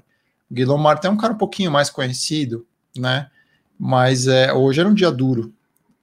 O 0.49 0.55
Guilherme 0.55 0.83
Martin 0.83 1.09
é 1.09 1.11
um 1.11 1.17
cara 1.17 1.33
um 1.33 1.39
pouquinho 1.39 1.71
mais 1.71 1.91
conhecido, 1.91 2.65
né? 2.97 3.29
Mas 3.77 4.29
é, 4.29 4.53
hoje 4.53 4.79
era 4.79 4.89
um 4.89 4.95
dia 4.95 5.11
duro. 5.11 5.53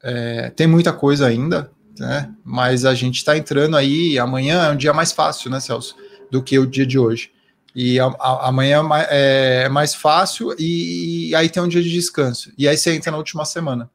É, 0.03 0.49
tem 0.49 0.67
muita 0.67 0.91
coisa 0.91 1.25
ainda, 1.25 1.71
né? 1.97 2.33
Mas 2.43 2.83
a 2.83 2.93
gente 2.93 3.15
está 3.15 3.37
entrando 3.37 3.77
aí. 3.77 4.19
Amanhã 4.19 4.65
é 4.65 4.71
um 4.71 4.75
dia 4.75 4.93
mais 4.93 5.13
fácil, 5.13 5.49
né, 5.49 5.61
Celso? 5.61 5.95
Do 6.31 6.41
que 6.41 6.57
o 6.57 6.65
dia 6.65 6.85
de 6.85 6.97
hoje. 6.97 7.31
E 7.75 7.99
a, 7.99 8.05
a, 8.05 8.49
amanhã 8.49 8.81
é, 9.09 9.63
é 9.65 9.69
mais 9.69 9.93
fácil 9.93 10.53
e, 10.57 11.29
e, 11.29 11.35
aí 11.35 11.49
tem 11.49 11.61
um 11.61 11.67
dia 11.67 11.81
de 11.81 11.91
descanso. 11.91 12.51
E 12.57 12.67
aí 12.67 12.77
você 12.77 12.93
entra 12.93 13.11
na 13.11 13.17
última 13.17 13.45
semana. 13.45 13.89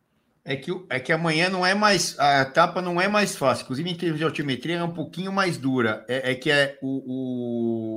É 0.44 0.54
que, 0.54 0.70
é 0.88 1.00
que 1.00 1.12
amanhã 1.12 1.48
não 1.48 1.66
é 1.66 1.74
mais. 1.74 2.16
A 2.18 2.42
etapa 2.42 2.80
não 2.80 3.00
é 3.00 3.08
mais 3.08 3.34
fácil. 3.34 3.64
Inclusive, 3.64 3.90
em 3.90 3.96
termos 3.96 4.18
de 4.18 4.24
altimetria, 4.24 4.76
é 4.76 4.84
um 4.84 4.92
pouquinho 4.92 5.32
mais 5.32 5.58
dura. 5.58 6.04
É, 6.08 6.30
é 6.30 6.34
que 6.36 6.50
é 6.50 6.78
o, 6.80 7.02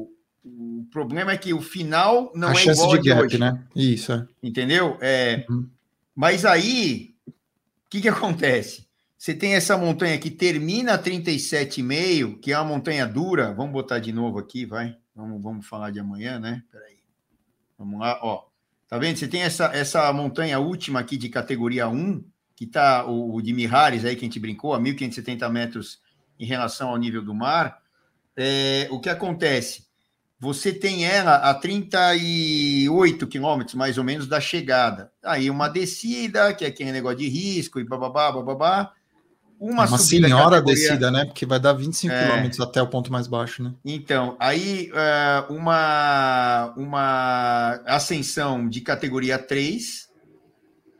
o, 0.03 0.09
o, 0.43 0.85
problema 0.91 1.31
é 1.31 1.37
que 1.37 1.53
o 1.53 1.61
final 1.61 2.31
não 2.33 2.47
a 2.47 2.51
é 2.51 2.55
chance 2.55 2.81
igual 2.81 2.97
de, 2.97 3.03
de 3.03 3.09
gap, 3.09 3.21
hoje. 3.21 3.37
né? 3.37 3.63
Isso. 3.75 4.11
É. 4.11 4.25
Entendeu? 4.41 4.97
É, 4.99 5.45
uhum. 5.47 5.69
Mas 6.15 6.43
aí, 6.43 7.11
o 7.27 7.31
que, 7.87 8.01
que 8.01 8.09
acontece? 8.09 8.88
Você 9.19 9.33
tem 9.33 9.53
essa 9.53 9.77
montanha 9.77 10.17
que 10.17 10.31
termina 10.31 10.93
a 10.93 10.97
37,5, 10.97 12.39
que 12.39 12.53
é 12.53 12.57
uma 12.57 12.63
montanha 12.63 13.05
dura. 13.05 13.53
Vamos 13.53 13.73
botar 13.73 13.99
de 13.99 14.13
novo 14.13 14.39
aqui, 14.39 14.65
vai. 14.65 14.95
Vamos, 15.13 15.43
vamos 15.43 15.67
falar 15.67 15.91
de 15.91 15.99
amanhã, 15.99 16.39
né? 16.39 16.63
Peraí. 16.71 16.99
Vamos 17.77 17.99
lá, 17.99 18.17
ó. 18.23 18.45
Tá 18.87 18.97
vendo? 18.97 19.17
Você 19.17 19.27
tem 19.27 19.41
essa, 19.41 19.65
essa 19.75 20.11
montanha 20.13 20.57
última 20.57 21.01
aqui 21.01 21.17
de 21.17 21.27
categoria 21.27 21.89
1, 21.89 22.23
que 22.55 22.65
tá 22.65 23.05
o, 23.05 23.35
o 23.35 23.41
de 23.41 23.51
Mihares 23.51 24.05
aí, 24.05 24.15
que 24.15 24.21
a 24.21 24.25
gente 24.25 24.39
brincou, 24.39 24.73
a 24.73 24.79
1.570 24.79 25.49
metros 25.49 25.99
em 26.39 26.45
relação 26.45 26.87
ao 26.87 26.97
nível 26.97 27.21
do 27.21 27.35
mar. 27.35 27.81
É, 28.37 28.87
o 28.89 29.01
que 29.01 29.09
acontece? 29.09 29.89
Você 30.39 30.71
tem 30.71 31.03
ela 31.03 31.35
a 31.35 31.53
38 31.53 33.27
quilômetros, 33.27 33.75
mais 33.75 33.97
ou 33.97 34.03
menos, 34.05 34.27
da 34.27 34.39
chegada. 34.39 35.11
Aí 35.21 35.49
uma 35.49 35.67
descida, 35.67 36.53
que 36.53 36.63
é 36.63 36.69
aquele 36.69 36.93
negócio 36.93 37.17
de 37.17 37.27
risco 37.27 37.81
e 37.81 37.83
bababá, 37.83 38.31
bababá 38.31 38.93
uma, 39.59 39.85
uma 39.85 39.97
senhora 39.97 40.57
categoria... 40.57 40.75
descida, 40.75 41.11
né? 41.11 41.25
Porque 41.25 41.45
vai 41.45 41.59
dar 41.59 41.73
25 41.73 42.13
é... 42.13 42.23
quilômetros 42.23 42.59
até 42.61 42.81
o 42.81 42.87
ponto 42.87 43.11
mais 43.11 43.27
baixo, 43.27 43.61
né? 43.61 43.73
Então, 43.83 44.37
aí 44.39 44.89
uh, 44.91 45.53
uma, 45.53 46.73
uma 46.77 47.81
ascensão 47.85 48.69
de 48.69 48.79
categoria 48.79 49.37
3, 49.37 50.07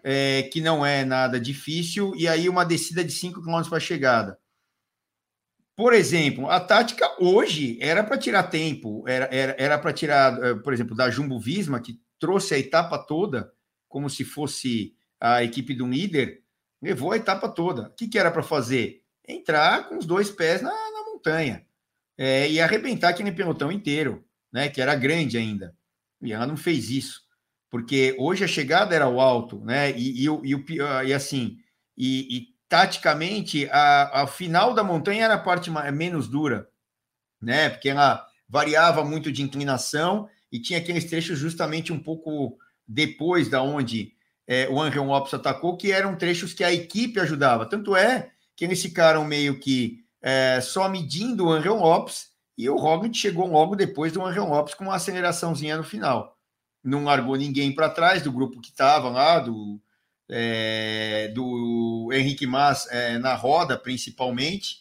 é, 0.03 0.43
que 0.51 0.59
não 0.59 0.85
é 0.85 1.05
nada 1.05 1.39
difícil, 1.39 2.13
e 2.15 2.27
aí 2.27 2.49
uma 2.49 2.65
descida 2.65 3.03
de 3.03 3.11
5 3.11 3.41
km 3.41 3.61
para 3.69 3.77
a 3.77 3.81
chegada. 3.81 4.37
Por 5.79 5.93
exemplo, 5.93 6.49
a 6.49 6.59
tática 6.59 7.09
hoje 7.21 7.77
era 7.79 8.03
para 8.03 8.17
tirar 8.17 8.43
tempo, 8.43 9.05
era 9.07 9.27
para 9.27 9.37
era, 9.37 9.55
era 9.57 9.93
tirar, 9.93 10.43
eh, 10.43 10.55
por 10.55 10.73
exemplo, 10.73 10.93
da 10.93 11.09
Jumbo 11.09 11.39
Visma, 11.39 11.79
que 11.79 12.01
trouxe 12.19 12.53
a 12.53 12.59
etapa 12.59 12.97
toda, 12.97 13.49
como 13.87 14.09
se 14.09 14.25
fosse 14.25 14.93
a 15.21 15.41
equipe 15.41 15.73
do 15.73 15.87
líder, 15.87 16.41
levou 16.81 17.11
a 17.11 17.17
etapa 17.17 17.49
toda. 17.49 17.83
O 17.83 17.91
que, 17.91 18.07
que 18.07 18.19
era 18.19 18.31
para 18.31 18.43
fazer? 18.43 19.03
Entrar 19.27 19.87
com 19.87 19.97
os 19.97 20.05
dois 20.05 20.29
pés 20.29 20.61
na, 20.61 20.71
na 20.71 21.03
montanha 21.05 21.65
é, 22.17 22.49
e 22.49 22.59
arrebentar 22.59 23.09
aquele 23.09 23.31
pelotão 23.31 23.71
inteiro, 23.71 24.25
né? 24.51 24.69
Que 24.69 24.81
era 24.81 24.95
grande 24.95 25.37
ainda. 25.37 25.75
E 26.21 26.33
ela 26.33 26.45
não 26.45 26.57
fez 26.57 26.89
isso, 26.89 27.21
porque 27.69 28.15
hoje 28.19 28.43
a 28.43 28.47
chegada 28.47 28.93
era 28.93 29.07
o 29.07 29.21
alto, 29.21 29.63
né? 29.63 29.91
E, 29.91 30.25
e, 30.25 30.27
e, 30.27 30.81
ah, 30.81 31.03
e 31.03 31.13
assim, 31.13 31.57
e, 31.97 32.37
e 32.37 32.47
taticamente 32.67 33.69
a, 33.71 34.23
a, 34.23 34.27
final 34.27 34.73
da 34.73 34.83
montanha 34.83 35.25
era 35.25 35.35
a 35.35 35.39
parte 35.39 35.71
mais, 35.71 35.93
menos 35.93 36.27
dura, 36.27 36.69
né? 37.41 37.69
Porque 37.69 37.89
ela 37.89 38.25
variava 38.47 39.03
muito 39.05 39.31
de 39.31 39.41
inclinação 39.41 40.27
e 40.51 40.59
tinha 40.59 40.79
aqueles 40.79 41.05
trechos 41.05 41.39
justamente 41.39 41.93
um 41.93 41.99
pouco 41.99 42.57
depois 42.87 43.47
da 43.47 43.61
onde 43.61 44.13
é, 44.51 44.67
o 44.67 44.81
Angel 44.81 45.03
Lopes 45.03 45.31
atacou, 45.31 45.77
que 45.77 45.91
eram 45.91 46.15
trechos 46.15 46.53
que 46.53 46.63
a 46.63 46.73
equipe 46.73 47.19
ajudava. 47.19 47.67
Tanto 47.67 47.95
é 47.95 48.31
que 48.55 48.65
eles 48.65 48.81
ficaram 48.81 49.23
meio 49.23 49.59
que 49.59 50.03
é, 50.23 50.59
só 50.59 50.89
medindo 50.89 51.45
o 51.45 51.51
Angel 51.51 51.75
Lopes 51.75 52.29
e 52.57 52.67
o 52.67 52.75
Roglic 52.75 53.15
chegou 53.15 53.45
logo 53.45 53.75
depois 53.75 54.11
do 54.11 54.25
Angel 54.25 54.45
Lopes 54.45 54.73
com 54.73 54.85
uma 54.85 54.95
aceleraçãozinha 54.95 55.77
no 55.77 55.83
final. 55.83 56.35
Não 56.83 57.03
largou 57.03 57.35
ninguém 57.35 57.75
para 57.75 57.91
trás 57.91 58.23
do 58.23 58.31
grupo 58.31 58.59
que 58.59 58.71
estava 58.71 59.07
lá, 59.07 59.37
do, 59.37 59.79
é, 60.27 61.27
do 61.27 62.09
Henrique 62.11 62.47
Mas 62.47 62.87
é, 62.89 63.19
na 63.19 63.35
roda, 63.35 63.77
principalmente, 63.77 64.77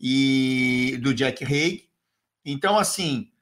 e 0.00 0.96
do 1.02 1.12
Jack 1.12 1.44
Haig. 1.44 1.88
Então, 2.44 2.78
assim, 2.78 3.32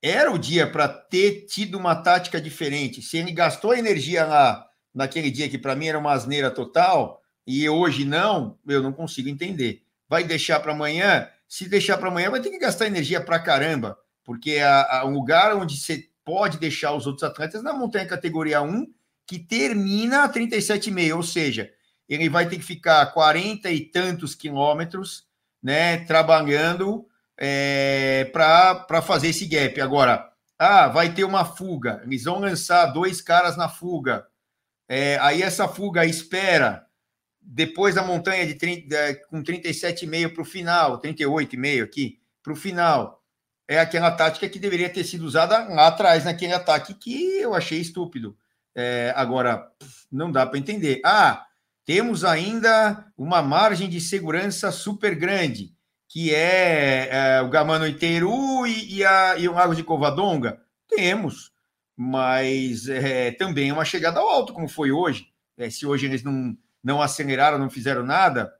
era 0.00 0.32
o 0.32 0.38
dia 0.38 0.66
para 0.66 0.88
ter 0.88 1.44
tido 1.44 1.76
uma 1.76 1.96
tática 1.96 2.40
diferente. 2.40 3.02
Se 3.02 3.18
ele 3.18 3.30
gastou 3.30 3.74
energia 3.74 4.24
lá 4.24 4.67
naquele 4.98 5.30
dia 5.30 5.48
que 5.48 5.56
para 5.56 5.76
mim 5.76 5.86
era 5.86 5.98
uma 5.98 6.12
asneira 6.12 6.50
total, 6.50 7.22
e 7.46 7.68
hoje 7.68 8.04
não, 8.04 8.58
eu 8.66 8.82
não 8.82 8.92
consigo 8.92 9.28
entender. 9.28 9.80
Vai 10.08 10.24
deixar 10.24 10.58
para 10.58 10.72
amanhã? 10.72 11.28
Se 11.48 11.68
deixar 11.68 11.96
para 11.98 12.08
amanhã, 12.08 12.30
vai 12.30 12.40
ter 12.40 12.50
que 12.50 12.58
gastar 12.58 12.88
energia 12.88 13.20
para 13.20 13.38
caramba, 13.38 13.96
porque 14.24 14.58
a, 14.58 15.04
um 15.06 15.10
lugar 15.10 15.54
onde 15.54 15.76
você 15.78 16.08
pode 16.24 16.58
deixar 16.58 16.94
os 16.94 17.06
outros 17.06 17.22
atletas 17.22 17.62
na 17.62 17.72
montanha 17.72 18.06
categoria 18.06 18.60
1, 18.60 18.92
que 19.24 19.38
termina 19.38 20.24
a 20.24 20.28
37,5, 20.28 21.14
ou 21.14 21.22
seja, 21.22 21.70
ele 22.08 22.28
vai 22.28 22.48
ter 22.48 22.56
que 22.56 22.64
ficar 22.64 23.06
40 23.06 23.70
e 23.70 23.80
tantos 23.80 24.34
quilômetros, 24.34 25.28
né, 25.62 25.98
trabalhando 26.06 27.06
é, 27.36 28.24
para 28.32 29.00
fazer 29.00 29.28
esse 29.28 29.46
gap. 29.46 29.80
Agora, 29.80 30.28
ah, 30.58 30.88
vai 30.88 31.14
ter 31.14 31.22
uma 31.22 31.44
fuga, 31.44 32.02
eles 32.04 32.24
vão 32.24 32.40
lançar 32.40 32.86
dois 32.86 33.20
caras 33.20 33.56
na 33.56 33.68
fuga. 33.68 34.26
É, 34.88 35.18
aí 35.20 35.42
essa 35.42 35.68
fuga 35.68 36.06
espera 36.06 36.86
depois 37.40 37.94
da 37.94 38.02
montanha 38.02 38.46
de 38.46 38.54
30, 38.54 39.14
com 39.30 39.42
37,5 39.42 40.34
para 40.34 40.42
o 40.42 40.44
final, 40.44 41.00
38,5 41.00 41.82
aqui, 41.82 42.20
para 42.42 42.52
o 42.52 42.56
final. 42.56 43.22
É 43.66 43.78
aquela 43.78 44.10
tática 44.10 44.48
que 44.48 44.58
deveria 44.58 44.88
ter 44.88 45.04
sido 45.04 45.24
usada 45.24 45.66
lá 45.68 45.88
atrás, 45.88 46.24
naquele 46.24 46.52
ataque 46.52 46.94
que 46.94 47.38
eu 47.38 47.54
achei 47.54 47.78
estúpido. 47.80 48.36
É, 48.74 49.12
agora, 49.16 49.70
não 50.10 50.30
dá 50.30 50.46
para 50.46 50.58
entender. 50.58 51.00
Ah, 51.04 51.46
temos 51.84 52.24
ainda 52.24 53.06
uma 53.16 53.42
margem 53.42 53.88
de 53.88 54.00
segurança 54.00 54.70
super 54.70 55.14
grande, 55.14 55.74
que 56.06 56.34
é, 56.34 57.08
é 57.10 57.42
o 57.42 57.48
Gamano 57.48 57.86
Iteru 57.86 58.66
e, 58.66 58.96
e, 58.96 59.04
a, 59.04 59.36
e 59.38 59.48
o 59.48 59.54
Lago 59.54 59.74
de 59.74 59.82
Covadonga. 59.82 60.60
Temos 60.86 61.50
mas 62.00 62.88
é, 62.88 63.32
também 63.32 63.70
é 63.70 63.72
uma 63.72 63.84
chegada 63.84 64.20
ao 64.20 64.28
alto, 64.28 64.52
como 64.52 64.68
foi 64.68 64.92
hoje. 64.92 65.32
É, 65.56 65.68
se 65.68 65.84
hoje 65.84 66.06
eles 66.06 66.22
não, 66.22 66.56
não 66.80 67.02
aceleraram, 67.02 67.58
não 67.58 67.68
fizeram 67.68 68.04
nada, 68.04 68.54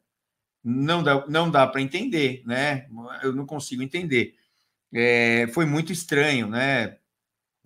não 0.65 1.05
dá, 1.05 1.25
não 1.29 1.49
dá 1.49 1.65
para 1.65 1.81
entender, 1.81 2.43
né? 2.45 2.89
Eu 3.23 3.33
não 3.33 3.47
consigo 3.47 3.81
entender. 3.81 4.35
É, 4.93 5.47
foi 5.55 5.65
muito 5.67 5.93
estranho, 5.93 6.49
né? 6.49 6.97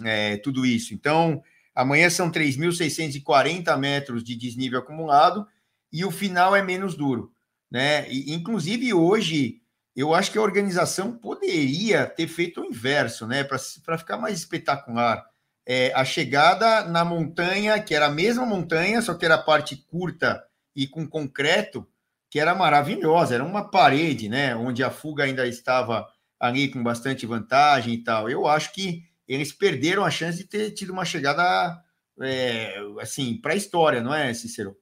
É, 0.05 0.37
tudo 0.37 0.67
isso. 0.67 0.93
Então, 0.93 1.43
amanhã 1.75 2.11
são 2.11 2.31
3.640 2.31 3.75
metros 3.79 4.23
de 4.23 4.37
desnível 4.37 4.81
acumulado 4.81 5.49
e 5.91 6.05
o 6.05 6.11
final 6.11 6.55
é 6.55 6.61
menos 6.61 6.95
duro, 6.95 7.33
né? 7.71 8.07
E, 8.13 8.35
inclusive, 8.35 8.93
hoje, 8.93 9.63
eu 9.97 10.15
acho 10.15 10.31
que 10.31 10.37
a 10.37 10.43
organização 10.43 11.17
poderia 11.17 12.05
ter 12.05 12.29
feito 12.29 12.61
o 12.61 12.67
inverso, 12.67 13.27
né? 13.27 13.43
Para 13.43 13.97
ficar 13.97 14.19
mais 14.19 14.37
espetacular 14.37 15.32
é, 15.67 15.93
a 15.95 16.05
chegada 16.05 16.85
na 16.85 17.05
montanha, 17.05 17.81
que 17.81 17.95
era 17.95 18.07
a 18.07 18.11
mesma 18.11 18.45
montanha, 18.45 19.01
só 19.01 19.15
que 19.15 19.25
era 19.25 19.37
a 19.37 19.43
parte 19.43 19.77
curta 19.77 20.45
e 20.75 20.87
com 20.87 21.07
concreto, 21.07 21.87
que 22.31 22.41
era 22.41 22.55
maravilhosa, 22.55 23.35
era 23.35 23.45
uma 23.45 23.71
parede, 23.71 24.29
né? 24.29 24.57
Onde 24.57 24.83
a 24.83 24.91
fuga 24.91 25.25
ainda 25.25 25.47
estava 25.47 26.09
ali 26.41 26.69
com 26.69 26.83
bastante 26.83 27.27
vantagem 27.27 27.95
e 27.95 28.03
tal. 28.03 28.29
Eu 28.29 28.47
acho 28.49 28.73
que 28.73 29.05
eles 29.29 29.53
perderam 29.53 30.05
a 30.05 30.11
chance 30.11 30.39
de 30.39 30.45
ter 30.45 30.71
tido 30.73 30.93
uma 30.93 31.05
chegada 31.05 31.83
é, 32.21 32.75
assim 33.01 33.37
para 33.37 33.53
a 33.53 33.57
história, 33.57 34.03
não 34.03 34.15
é, 34.15 34.33
Cícero? 34.35 34.77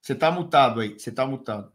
Você 0.00 0.12
está 0.14 0.30
mutado 0.30 0.80
aí, 0.80 0.98
você 0.98 1.10
está 1.10 1.24
mutado. 1.26 1.71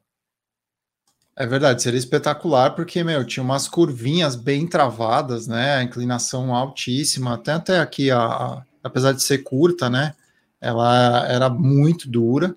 É 1.39 1.45
verdade, 1.45 1.83
seria 1.83 1.99
espetacular, 1.99 2.71
porque, 2.71 3.03
meu, 3.03 3.23
tinha 3.23 3.43
umas 3.43 3.67
curvinhas 3.67 4.35
bem 4.35 4.65
travadas, 4.65 5.45
né? 5.45 5.83
Inclinação 5.83 6.53
altíssima, 6.53 7.35
até 7.35 7.51
até 7.51 7.79
aqui, 7.79 8.09
a, 8.09 8.17
a, 8.17 8.63
apesar 8.83 9.11
de 9.11 9.21
ser 9.21 9.39
curta, 9.43 9.87
né? 9.87 10.15
Ela 10.59 11.27
era 11.27 11.47
muito 11.47 12.09
dura 12.09 12.55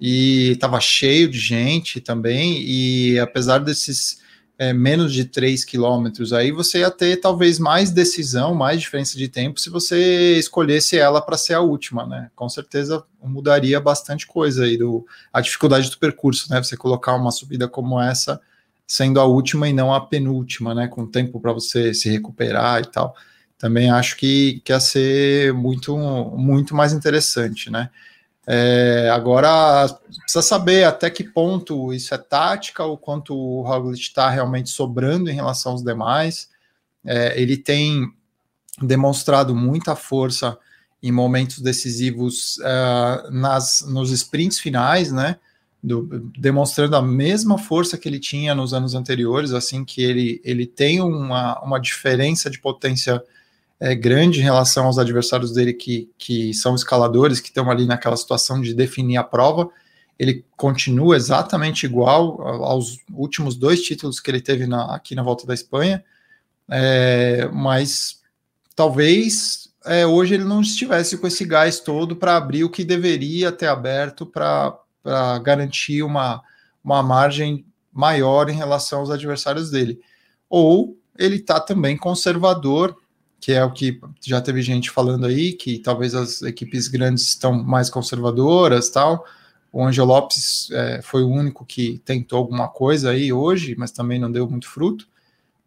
e 0.00 0.52
estava 0.52 0.80
cheio 0.80 1.28
de 1.28 1.38
gente 1.38 2.00
também. 2.00 2.62
E 2.62 3.18
apesar 3.18 3.58
desses 3.58 4.22
é, 4.58 4.72
menos 4.72 5.12
de 5.12 5.24
3 5.24 5.64
quilômetros, 5.64 6.32
aí 6.32 6.52
você 6.52 6.80
ia 6.80 6.90
ter 6.90 7.16
talvez 7.16 7.58
mais 7.58 7.90
decisão, 7.90 8.54
mais 8.54 8.80
diferença 8.80 9.16
de 9.16 9.28
tempo 9.28 9.58
se 9.58 9.70
você 9.70 10.38
escolhesse 10.38 10.98
ela 10.98 11.20
para 11.20 11.36
ser 11.36 11.54
a 11.54 11.60
última, 11.60 12.06
né? 12.06 12.30
Com 12.36 12.48
certeza 12.48 13.02
mudaria 13.22 13.80
bastante 13.80 14.26
coisa 14.26 14.64
aí 14.64 14.76
do 14.76 15.04
a 15.32 15.40
dificuldade 15.40 15.90
do 15.90 15.98
percurso, 15.98 16.50
né? 16.50 16.62
Você 16.62 16.76
colocar 16.76 17.14
uma 17.14 17.30
subida 17.30 17.66
como 17.66 18.00
essa 18.00 18.40
sendo 18.86 19.20
a 19.20 19.24
última 19.24 19.68
e 19.68 19.72
não 19.72 19.92
a 19.92 20.00
penúltima, 20.00 20.74
né? 20.74 20.86
Com 20.86 21.06
tempo 21.06 21.40
para 21.40 21.52
você 21.52 21.94
se 21.94 22.10
recuperar 22.10 22.82
e 22.82 22.86
tal. 22.86 23.16
Também 23.58 23.90
acho 23.90 24.16
que, 24.16 24.60
que 24.64 24.72
ia 24.72 24.80
ser 24.80 25.52
muito, 25.54 25.96
muito 25.96 26.74
mais 26.74 26.92
interessante, 26.92 27.70
né? 27.70 27.90
É, 28.46 29.08
agora, 29.12 29.88
precisa 30.22 30.42
saber 30.42 30.84
até 30.84 31.08
que 31.08 31.22
ponto 31.22 31.92
isso 31.92 32.14
é 32.14 32.18
tática, 32.18 32.84
o 32.84 32.96
quanto 32.96 33.36
o 33.36 33.62
Roglic 33.62 34.00
está 34.00 34.28
realmente 34.28 34.70
sobrando 34.70 35.30
em 35.30 35.34
relação 35.34 35.72
aos 35.72 35.82
demais. 35.82 36.48
É, 37.04 37.40
ele 37.40 37.56
tem 37.56 38.12
demonstrado 38.80 39.54
muita 39.54 39.94
força 39.94 40.58
em 41.02 41.10
momentos 41.10 41.58
decisivos 41.58 42.58
uh, 42.58 43.30
nas, 43.30 43.84
nos 43.88 44.10
sprints 44.10 44.58
finais, 44.58 45.10
né? 45.10 45.36
Do, 45.82 46.30
demonstrando 46.38 46.94
a 46.94 47.02
mesma 47.02 47.58
força 47.58 47.98
que 47.98 48.08
ele 48.08 48.20
tinha 48.20 48.54
nos 48.54 48.72
anos 48.72 48.94
anteriores, 48.94 49.52
assim 49.52 49.84
que 49.84 50.00
ele, 50.00 50.40
ele 50.44 50.64
tem 50.64 51.00
uma, 51.00 51.58
uma 51.60 51.80
diferença 51.80 52.48
de 52.48 52.60
potência 52.60 53.20
é, 53.82 53.96
grande 53.96 54.38
em 54.38 54.44
relação 54.44 54.86
aos 54.86 54.96
adversários 54.96 55.52
dele 55.52 55.72
que, 55.72 56.08
que 56.16 56.54
são 56.54 56.76
escaladores, 56.76 57.40
que 57.40 57.48
estão 57.48 57.68
ali 57.68 57.84
naquela 57.84 58.16
situação 58.16 58.60
de 58.60 58.72
definir 58.72 59.16
a 59.16 59.24
prova. 59.24 59.68
ele 60.16 60.44
continua 60.56 61.16
exatamente 61.16 61.84
igual 61.84 62.40
aos 62.64 62.98
últimos 63.12 63.56
dois 63.56 63.82
títulos 63.82 64.20
que 64.20 64.30
ele 64.30 64.40
teve 64.40 64.68
na, 64.68 64.94
aqui 64.94 65.16
na 65.16 65.22
volta 65.24 65.44
da 65.44 65.52
Espanha, 65.52 66.04
é, 66.70 67.50
mas 67.52 68.20
talvez 68.76 69.68
é, 69.84 70.06
hoje 70.06 70.34
ele 70.34 70.44
não 70.44 70.60
estivesse 70.60 71.18
com 71.18 71.26
esse 71.26 71.44
gás 71.44 71.80
todo 71.80 72.14
para 72.14 72.36
abrir 72.36 72.62
o 72.62 72.70
que 72.70 72.84
deveria 72.84 73.50
ter 73.50 73.66
aberto 73.66 74.24
para 74.24 74.78
garantir 75.42 76.04
uma, 76.04 76.40
uma 76.84 77.02
margem 77.02 77.66
maior 77.92 78.48
em 78.48 78.54
relação 78.54 79.00
aos 79.00 79.10
adversários 79.10 79.72
dele. 79.72 79.98
Ou 80.48 80.96
ele 81.18 81.36
está 81.36 81.58
também 81.58 81.96
conservador, 81.96 83.01
que 83.42 83.52
é 83.52 83.64
o 83.64 83.72
que 83.72 84.00
já 84.24 84.40
teve 84.40 84.62
gente 84.62 84.88
falando 84.88 85.26
aí, 85.26 85.52
que 85.52 85.80
talvez 85.80 86.14
as 86.14 86.42
equipes 86.42 86.86
grandes 86.86 87.24
estão 87.24 87.52
mais 87.52 87.90
conservadoras 87.90 88.88
tal. 88.88 89.26
O 89.72 89.84
Angel 89.84 90.04
Lopes 90.04 90.70
é, 90.70 91.02
foi 91.02 91.24
o 91.24 91.28
único 91.28 91.66
que 91.66 92.00
tentou 92.04 92.38
alguma 92.38 92.68
coisa 92.68 93.10
aí 93.10 93.32
hoje, 93.32 93.74
mas 93.76 93.90
também 93.90 94.20
não 94.20 94.30
deu 94.30 94.48
muito 94.48 94.68
fruto. 94.70 95.08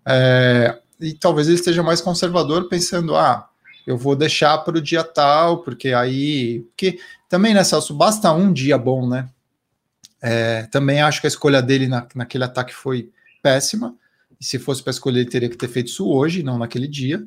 É, 0.05 0.79
e 1.01 1.13
talvez 1.15 1.49
ele 1.49 1.57
esteja 1.57 1.83
mais 1.83 1.99
conservador, 1.99 2.69
pensando, 2.69 3.13
ah, 3.13 3.49
eu 3.85 3.97
vou 3.97 4.15
deixar 4.15 4.57
para 4.59 4.77
o 4.77 4.81
dia 4.81 5.03
tal, 5.03 5.57
porque 5.57 5.89
aí. 5.89 6.61
Porque 6.69 6.97
também, 7.27 7.53
né, 7.53 7.61
Celso, 7.65 7.93
basta 7.93 8.31
um 8.31 8.53
dia 8.53 8.77
bom, 8.77 9.05
né? 9.05 9.27
É, 10.21 10.63
também 10.67 11.01
acho 11.01 11.19
que 11.19 11.27
a 11.27 11.29
escolha 11.29 11.61
dele 11.61 11.89
na, 11.89 12.07
naquele 12.15 12.45
ataque 12.45 12.73
foi 12.73 13.11
péssima. 13.43 13.93
E 14.39 14.45
se 14.45 14.57
fosse 14.59 14.81
para 14.81 14.91
escolher, 14.91 15.19
ele 15.19 15.29
teria 15.29 15.49
que 15.49 15.57
ter 15.57 15.67
feito 15.67 15.87
isso 15.87 16.07
hoje, 16.07 16.41
não 16.41 16.57
naquele 16.57 16.87
dia. 16.87 17.21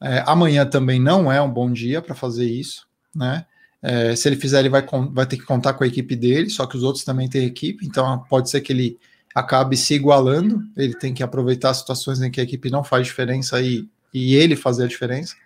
É, 0.00 0.22
amanhã 0.26 0.66
também 0.66 1.00
não 1.00 1.30
é 1.30 1.40
um 1.40 1.50
bom 1.50 1.72
dia 1.72 2.02
para 2.02 2.14
fazer 2.14 2.46
isso, 2.46 2.86
né? 3.14 3.46
É, 3.82 4.16
se 4.16 4.28
ele 4.28 4.36
fizer, 4.36 4.60
ele 4.60 4.68
vai, 4.68 4.84
vai 5.12 5.26
ter 5.26 5.36
que 5.36 5.44
contar 5.44 5.74
com 5.74 5.84
a 5.84 5.86
equipe 5.86 6.16
dele, 6.16 6.50
só 6.50 6.66
que 6.66 6.76
os 6.76 6.82
outros 6.82 7.04
também 7.04 7.28
têm 7.28 7.46
equipe, 7.46 7.86
então 7.86 8.24
pode 8.28 8.50
ser 8.50 8.60
que 8.60 8.72
ele 8.72 8.98
acabe 9.34 9.76
se 9.76 9.94
igualando. 9.94 10.62
Ele 10.76 10.94
tem 10.94 11.12
que 11.12 11.22
aproveitar 11.22 11.74
situações 11.74 12.20
em 12.22 12.30
que 12.30 12.40
a 12.40 12.42
equipe 12.42 12.70
não 12.70 12.82
faz 12.82 13.06
diferença 13.06 13.60
e, 13.60 13.86
e 14.12 14.34
ele 14.34 14.56
fazer 14.56 14.84
a 14.84 14.88
diferença. 14.88 15.36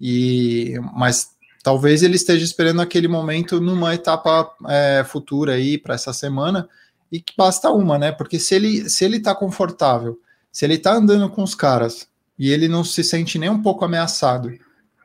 E, 0.00 0.74
mas 0.94 1.30
talvez 1.62 2.02
ele 2.02 2.16
esteja 2.16 2.44
esperando 2.44 2.82
aquele 2.82 3.08
momento 3.08 3.60
numa 3.60 3.94
etapa 3.94 4.54
é, 4.68 5.02
futura 5.04 5.54
aí 5.54 5.78
para 5.78 5.94
essa 5.94 6.12
semana 6.12 6.68
e 7.10 7.20
que 7.20 7.34
basta 7.36 7.70
uma, 7.70 7.98
né? 7.98 8.12
Porque 8.12 8.38
se 8.38 8.54
ele 8.54 8.88
se 8.90 9.04
ele 9.04 9.16
está 9.16 9.34
confortável, 9.34 10.18
se 10.50 10.64
ele 10.64 10.74
está 10.74 10.94
andando 10.94 11.30
com 11.30 11.42
os 11.42 11.54
caras 11.54 12.06
e 12.42 12.50
ele 12.50 12.66
não 12.66 12.82
se 12.82 13.04
sente 13.04 13.38
nem 13.38 13.48
um 13.48 13.62
pouco 13.62 13.84
ameaçado 13.84 14.52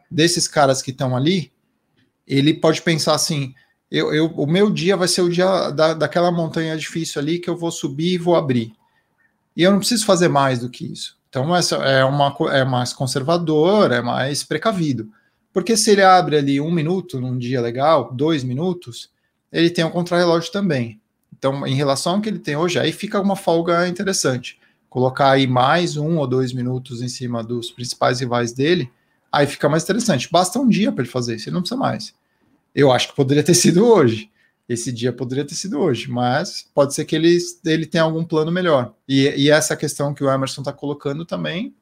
desses 0.09 0.47
caras 0.47 0.81
que 0.81 0.89
estão 0.89 1.15
ali, 1.15 1.51
ele 2.25 2.51
pode 2.51 2.81
pensar 2.81 3.13
assim: 3.13 3.53
eu, 3.91 4.11
eu, 4.11 4.25
o 4.25 4.47
meu 4.47 4.71
dia 4.71 4.97
vai 4.97 5.07
ser 5.07 5.21
o 5.21 5.29
dia 5.29 5.69
da, 5.69 5.93
daquela 5.93 6.31
montanha 6.31 6.75
difícil 6.75 7.21
ali 7.21 7.37
que 7.37 7.47
eu 7.47 7.55
vou 7.55 7.69
subir 7.69 8.13
e 8.13 8.17
vou 8.17 8.35
abrir. 8.35 8.73
E 9.55 9.61
eu 9.61 9.69
não 9.69 9.77
preciso 9.77 10.03
fazer 10.03 10.27
mais 10.27 10.57
do 10.57 10.67
que 10.67 10.91
isso. 10.91 11.15
Então 11.29 11.55
essa 11.55 11.75
é, 11.75 12.03
uma, 12.03 12.35
é 12.51 12.65
mais 12.65 12.91
conservador, 12.91 13.91
é 13.91 14.01
mais 14.01 14.43
precavido. 14.43 15.07
Porque 15.53 15.77
se 15.77 15.91
ele 15.91 16.01
abre 16.01 16.37
ali 16.37 16.59
um 16.59 16.71
minuto 16.71 17.21
num 17.21 17.37
dia 17.37 17.61
legal, 17.61 18.11
dois 18.15 18.43
minutos, 18.43 19.11
ele 19.51 19.69
tem 19.69 19.85
um 19.85 19.91
contrarrelógio 19.91 20.51
também. 20.51 20.99
Então, 21.37 21.67
em 21.67 21.75
relação 21.75 22.15
ao 22.15 22.21
que 22.21 22.29
ele 22.29 22.39
tem 22.39 22.55
hoje, 22.55 22.79
aí 22.79 22.91
fica 22.91 23.21
uma 23.21 23.35
folga 23.35 23.87
interessante. 23.87 24.59
Colocar 24.89 25.31
aí 25.31 25.47
mais 25.47 25.97
um 25.97 26.17
ou 26.17 26.27
dois 26.27 26.53
minutos 26.53 27.01
em 27.01 27.09
cima 27.09 27.43
dos 27.43 27.71
principais 27.71 28.19
rivais 28.19 28.53
dele, 28.53 28.89
aí 29.31 29.45
fica 29.45 29.67
mais 29.67 29.83
interessante. 29.83 30.29
Basta 30.31 30.59
um 30.59 30.67
dia 30.67 30.91
para 30.91 31.03
ele 31.03 31.11
fazer 31.11 31.35
isso, 31.35 31.49
ele 31.49 31.55
não 31.55 31.61
precisa 31.61 31.79
mais. 31.79 32.13
Eu 32.73 32.91
acho 32.91 33.09
que 33.09 33.15
poderia 33.15 33.43
ter 33.43 33.53
sido 33.53 33.85
hoje. 33.85 34.29
Esse 34.69 34.91
dia 34.91 35.13
poderia 35.13 35.45
ter 35.45 35.55
sido 35.55 35.79
hoje, 35.79 36.09
mas 36.09 36.67
pode 36.75 36.93
ser 36.93 37.05
que 37.05 37.15
ele, 37.15 37.37
ele 37.65 37.85
tenha 37.85 38.03
algum 38.03 38.23
plano 38.23 38.51
melhor. 38.51 38.93
E, 39.07 39.29
e 39.37 39.49
essa 39.49 39.77
questão 39.77 40.13
que 40.13 40.23
o 40.23 40.29
Emerson 40.29 40.61
está 40.61 40.73
colocando 40.73 41.25
também 41.25 41.73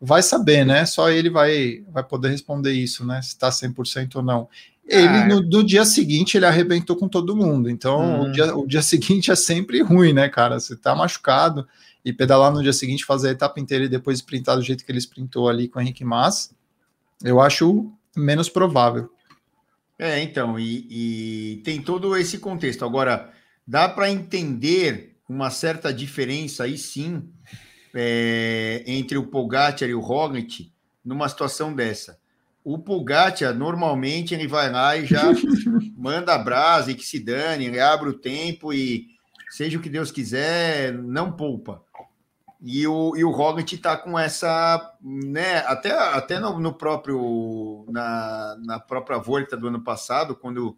vai 0.00 0.22
saber, 0.22 0.64
né? 0.64 0.86
Só 0.86 1.10
ele 1.10 1.28
vai, 1.28 1.84
vai 1.90 2.02
poder 2.02 2.30
responder 2.30 2.72
isso, 2.72 3.04
né? 3.04 3.20
Se 3.20 3.28
está 3.28 3.50
100% 3.50 4.16
ou 4.16 4.22
não. 4.22 4.48
Ele, 4.88 5.06
ah, 5.06 5.26
no, 5.26 5.40
no, 5.42 5.62
dia 5.62 5.84
seguinte, 5.84 6.36
ele 6.36 6.46
arrebentou 6.46 6.96
com 6.96 7.06
todo 7.06 7.36
mundo. 7.36 7.68
Então, 7.68 8.00
hum. 8.00 8.20
o, 8.20 8.24
uhum. 8.24 8.32
dia, 8.32 8.56
o 8.56 8.66
dia 8.66 8.82
seguinte 8.82 9.30
é 9.30 9.36
sempre 9.36 9.82
ruim, 9.82 10.12
né, 10.12 10.28
cara? 10.28 10.58
Você 10.58 10.74
tá 10.74 10.96
machucado 10.96 11.68
e 12.04 12.12
pedalar 12.12 12.52
no 12.52 12.62
dia 12.62 12.72
seguinte, 12.72 13.04
fazer 13.04 13.28
a 13.28 13.32
etapa 13.32 13.60
inteira 13.60 13.84
e 13.84 13.88
depois 13.88 14.18
sprintar 14.18 14.56
do 14.56 14.62
jeito 14.62 14.84
que 14.84 14.90
ele 14.90 14.98
sprintou 14.98 15.48
ali 15.48 15.68
com 15.68 15.78
o 15.78 15.82
Henrique 15.82 16.04
Mas, 16.04 16.54
eu 17.22 17.40
acho 17.40 17.92
menos 18.16 18.48
provável. 18.48 19.10
É, 19.98 20.22
então, 20.22 20.58
e, 20.58 20.86
e 20.90 21.56
tem 21.58 21.82
todo 21.82 22.16
esse 22.16 22.38
contexto. 22.38 22.84
Agora, 22.84 23.30
dá 23.66 23.88
para 23.88 24.10
entender 24.10 25.14
uma 25.28 25.50
certa 25.50 25.92
diferença 25.92 26.64
aí 26.64 26.78
sim 26.78 27.28
é, 27.94 28.82
entre 28.86 29.18
o 29.18 29.26
Pogacar 29.26 29.88
e 29.88 29.94
o 29.94 30.00
Roglic 30.00 30.72
numa 31.04 31.28
situação 31.28 31.74
dessa. 31.74 32.18
O 32.64 32.78
Pogacar, 32.78 33.54
normalmente, 33.54 34.34
ele 34.34 34.48
vai 34.48 34.70
lá 34.70 34.96
e 34.96 35.04
já 35.04 35.22
manda 35.96 36.34
a 36.34 36.38
brasa 36.38 36.90
e 36.90 36.94
que 36.94 37.04
se 37.04 37.20
dane, 37.20 37.66
ele 37.66 37.78
abre 37.78 38.08
o 38.08 38.18
tempo 38.18 38.72
e 38.72 39.06
seja 39.50 39.76
o 39.76 39.82
que 39.82 39.88
Deus 39.90 40.10
quiser, 40.10 40.94
não 40.94 41.32
poupa. 41.32 41.82
E 42.62 42.86
o, 42.86 43.16
e 43.16 43.24
o 43.24 43.30
Roglic 43.30 43.74
está 43.74 43.96
com 43.96 44.18
essa, 44.18 44.94
né, 45.00 45.58
até, 45.60 45.92
até 45.92 46.38
no, 46.38 46.58
no 46.58 46.74
próprio, 46.74 47.86
na, 47.88 48.56
na 48.62 48.78
própria 48.78 49.16
volta 49.16 49.56
do 49.56 49.68
ano 49.68 49.82
passado, 49.82 50.36
quando 50.36 50.76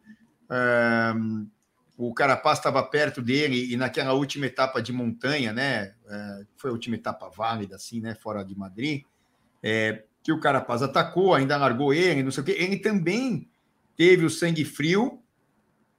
um, 1.16 1.48
o 1.96 2.14
Carapaz 2.14 2.58
estava 2.58 2.82
perto 2.84 3.20
dele 3.20 3.72
e 3.72 3.76
naquela 3.76 4.12
última 4.12 4.46
etapa 4.46 4.80
de 4.80 4.92
montanha, 4.92 5.52
né, 5.52 5.94
é, 6.08 6.44
foi 6.56 6.70
a 6.70 6.72
última 6.72 6.94
etapa 6.94 7.28
válida, 7.28 7.74
assim, 7.74 8.00
né, 8.00 8.14
fora 8.14 8.44
de 8.44 8.56
Madrid, 8.56 9.02
é, 9.60 10.04
que 10.22 10.32
o 10.32 10.38
Carapaz 10.38 10.82
atacou, 10.82 11.34
ainda 11.34 11.56
largou 11.56 11.92
ele, 11.92 12.22
não 12.22 12.30
sei 12.30 12.42
o 12.42 12.46
quê, 12.46 12.56
ele 12.58 12.76
também 12.76 13.50
teve 13.96 14.24
o 14.24 14.30
sangue 14.30 14.64
frio 14.64 15.21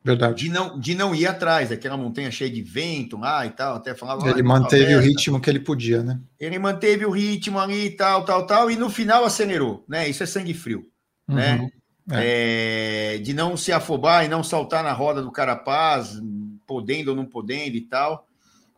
Verdade. 0.03 0.43
De 0.43 0.49
não, 0.49 0.77
de 0.77 0.95
não 0.95 1.15
ir 1.15 1.25
atrás, 1.25 1.71
aquela 1.71 1.95
montanha 1.95 2.29
cheia 2.29 2.51
de 2.51 2.61
vento 2.61 3.17
lá 3.17 3.45
e 3.45 3.51
tal, 3.51 3.75
até 3.75 3.95
falava. 3.95 4.29
Ele 4.29 4.43
manteve 4.43 4.95
o 4.95 4.99
ritmo 4.99 5.39
que 5.39 5.49
ele 5.49 5.61
podia, 5.61 6.03
né? 6.03 6.19
Ele 6.37 6.59
manteve 6.59 7.05
o 7.05 7.11
ritmo 7.11 7.57
ali 7.57 7.85
e 7.85 7.91
tal, 7.91 8.25
tal, 8.25 8.45
tal, 8.45 8.69
e 8.69 8.75
no 8.75 8.89
final 8.89 9.23
acelerou, 9.23 9.85
né? 9.87 10.09
Isso 10.09 10.21
é 10.21 10.25
sangue 10.25 10.53
frio, 10.53 10.85
uhum. 11.29 11.35
né? 11.35 11.69
É. 12.11 13.13
É, 13.15 13.17
de 13.19 13.33
não 13.33 13.55
se 13.55 13.71
afobar 13.71 14.25
e 14.25 14.27
não 14.27 14.43
saltar 14.43 14.83
na 14.83 14.91
roda 14.91 15.21
do 15.21 15.31
Carapaz, 15.31 16.19
podendo 16.67 17.11
ou 17.11 17.15
não 17.15 17.25
podendo 17.25 17.77
e 17.77 17.81
tal. 17.81 18.27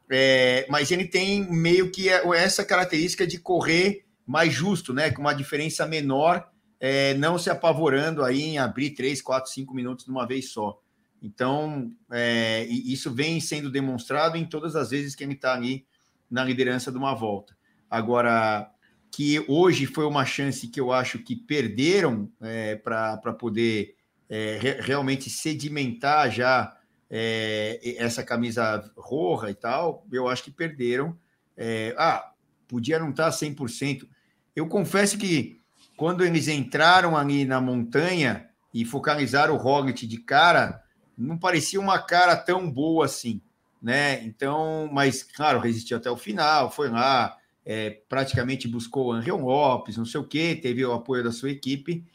É, 0.08 0.68
mas 0.70 0.92
ele 0.92 1.06
tem 1.06 1.44
meio 1.52 1.90
que 1.90 2.08
essa 2.08 2.64
característica 2.64 3.26
de 3.26 3.40
correr 3.40 4.06
mais 4.28 4.54
justo, 4.54 4.94
né? 4.94 5.10
Com 5.10 5.22
uma 5.22 5.34
diferença 5.34 5.88
menor, 5.88 6.48
é, 6.80 7.16
não 7.16 7.40
se 7.40 7.50
apavorando 7.50 8.24
aí 8.24 8.44
em 8.44 8.58
abrir 8.60 8.92
3, 8.92 9.20
4, 9.24 9.52
5 9.52 9.74
minutos 9.74 10.06
de 10.06 10.12
uma 10.12 10.28
vez 10.28 10.52
só. 10.52 10.80
Então, 11.26 11.92
é, 12.12 12.66
isso 12.66 13.12
vem 13.12 13.42
sendo 13.42 13.72
demonstrado 13.72 14.38
em 14.38 14.46
todas 14.46 14.76
as 14.76 14.92
vezes 14.92 15.16
que 15.16 15.24
ele 15.24 15.34
está 15.34 15.56
ali 15.56 15.84
na 16.30 16.44
liderança 16.44 16.92
de 16.92 17.00
uma 17.00 17.16
volta. 17.16 17.58
Agora, 17.90 18.70
que 19.12 19.44
hoje 19.48 19.88
foi 19.88 20.06
uma 20.06 20.24
chance 20.24 20.68
que 20.68 20.80
eu 20.80 20.92
acho 20.92 21.18
que 21.18 21.36
perderam 21.36 22.32
é, 22.40 22.76
para 22.76 23.34
poder 23.34 23.96
é, 24.30 24.60
re, 24.62 24.82
realmente 24.82 25.28
sedimentar 25.28 26.30
já 26.30 26.78
é, 27.10 27.80
essa 27.98 28.24
camisa 28.24 28.88
roja 28.96 29.50
e 29.50 29.56
tal, 29.56 30.06
eu 30.12 30.28
acho 30.28 30.44
que 30.44 30.52
perderam. 30.52 31.18
É, 31.58 31.96
ah, 31.98 32.34
podia 32.68 33.00
não 33.00 33.10
estar 33.10 33.32
tá 33.32 33.36
100%. 33.36 34.08
Eu 34.56 34.68
confesso 34.68 35.18
que 35.18 35.60
quando 35.98 36.24
eles 36.24 36.48
entraram 36.48 37.18
ali 37.18 37.46
na 37.46 37.60
montanha 37.60 38.48
e 38.72 38.86
focalizaram 38.86 39.56
o 39.56 39.58
Roglic 39.58 40.06
de 40.06 40.18
cara, 40.18 40.85
não 41.17 41.38
parecia 41.38 41.80
uma 41.80 41.99
cara 41.99 42.36
tão 42.36 42.69
boa 42.69 43.06
assim, 43.06 43.41
né? 43.82 44.23
Então, 44.23 44.89
mas 44.91 45.23
claro, 45.23 45.60
resistiu 45.60 45.97
até 45.97 46.10
o 46.10 46.17
final, 46.17 46.71
foi 46.71 46.89
lá, 46.89 47.38
é, 47.65 48.01
praticamente 48.08 48.67
buscou 48.67 49.08
o 49.08 49.12
Angel 49.12 49.38
Lopes, 49.38 49.97
não 49.97 50.06
sei 50.06 50.19
o 50.19 50.28
que, 50.28 50.56
teve 50.56 50.86
o 50.86 50.93
apoio 50.93 51.23
da 51.23 51.32
sua 51.32 51.49
equipe, 51.49 52.06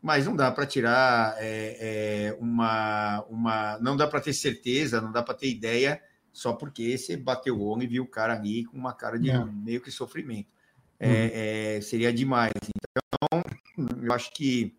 mas 0.00 0.26
não 0.26 0.36
dá 0.36 0.50
para 0.50 0.66
tirar 0.66 1.34
é, 1.38 1.78
é, 2.30 2.36
uma, 2.38 3.24
uma. 3.28 3.78
Não 3.78 3.96
dá 3.96 4.06
para 4.06 4.20
ter 4.20 4.32
certeza, 4.34 5.00
não 5.00 5.10
dá 5.10 5.22
para 5.22 5.34
ter 5.34 5.48
ideia 5.48 6.00
só 6.32 6.52
porque 6.52 6.98
você 6.98 7.16
bateu 7.16 7.56
o 7.56 7.64
olho 7.64 7.84
e 7.84 7.86
viu 7.86 8.02
o 8.02 8.08
cara 8.08 8.34
ali 8.34 8.64
com 8.64 8.76
uma 8.76 8.92
cara 8.92 9.18
de 9.18 9.30
é. 9.30 9.44
meio 9.44 9.80
que 9.80 9.90
sofrimento. 9.90 10.52
Uhum. 11.00 11.82
seria 11.82 12.12
demais. 12.12 12.52
Então, 12.54 13.42
eu 14.02 14.12
acho 14.12 14.32
que 14.32 14.74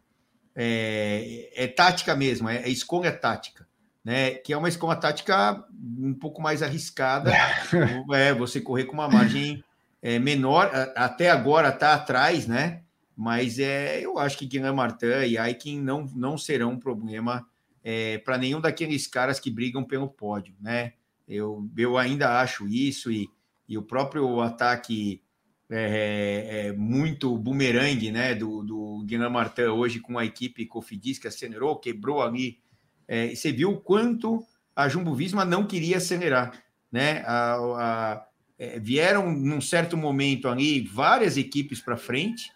é, 0.56 1.50
é 1.54 1.68
tática 1.68 2.16
mesmo, 2.16 2.48
é, 2.48 2.58
é, 2.58 2.70
escolha 2.70 3.12
tática, 3.12 3.68
né? 4.04 4.32
Que 4.36 4.54
é 4.54 4.58
uma 4.58 4.70
escolha 4.70 4.96
tática 4.96 5.64
um 5.74 6.14
pouco 6.14 6.42
mais 6.42 6.64
arriscada, 6.64 7.32
é 8.14 8.34
você 8.34 8.62
correr 8.62 8.86
com 8.86 8.94
uma 8.94 9.10
margem 9.10 9.64
é, 10.02 10.18
menor, 10.18 10.72
até 10.96 11.30
agora 11.30 11.70
está 11.70 11.94
atrás, 11.94 12.48
né? 12.48 12.82
Mas 13.16 13.60
é, 13.60 14.00
eu 14.02 14.20
acho 14.20 14.38
que 14.38 14.46
Guilherme 14.46 14.76
Martin 14.76 15.06
e 15.28 15.38
Aikin 15.38 15.82
não, 15.82 16.06
não 16.16 16.38
serão 16.38 16.72
um 16.72 16.80
problema 16.80 17.46
é, 17.84 18.18
para 18.20 18.38
nenhum 18.38 18.60
daqueles 18.60 19.08
caras 19.08 19.40
que 19.40 19.52
brigam 19.52 19.84
pelo 19.84 20.10
pódio, 20.10 20.54
né? 20.60 20.94
Eu, 21.28 21.68
eu 21.78 21.98
ainda 21.98 22.40
acho 22.40 22.68
isso 22.68 23.12
e, 23.12 23.28
e 23.68 23.78
o 23.78 23.82
próprio 23.82 24.42
ataque 24.42 25.22
é, 25.70 26.68
é, 26.68 26.72
muito 26.74 27.36
bumerangue, 27.38 28.12
né, 28.12 28.36
do, 28.36 28.64
do 28.64 29.04
Guilherme 29.06 29.34
Martin 29.34 29.64
hoje 29.64 30.00
com 30.00 30.18
a 30.18 30.26
equipe 30.26 30.66
Cofidis 30.66 31.18
que 31.18 31.28
acelerou, 31.28 31.78
quebrou 31.78 32.22
ali. 32.22 32.60
É, 33.08 33.34
você 33.34 33.52
viu 33.52 33.72
o 33.72 33.82
quanto 33.82 34.44
a 34.76 34.88
Jumbo 34.88 35.16
Visma 35.16 35.46
não 35.46 35.66
queria 35.66 35.98
acelerar, 35.98 36.52
né? 36.92 37.24
A, 37.26 37.56
a, 37.56 38.26
é, 38.58 38.80
vieram 38.80 39.32
num 39.32 39.62
certo 39.62 39.98
momento 39.98 40.48
ali 40.48 40.82
várias 40.82 41.38
equipes 41.38 41.82
para 41.82 41.98
frente 41.98 42.52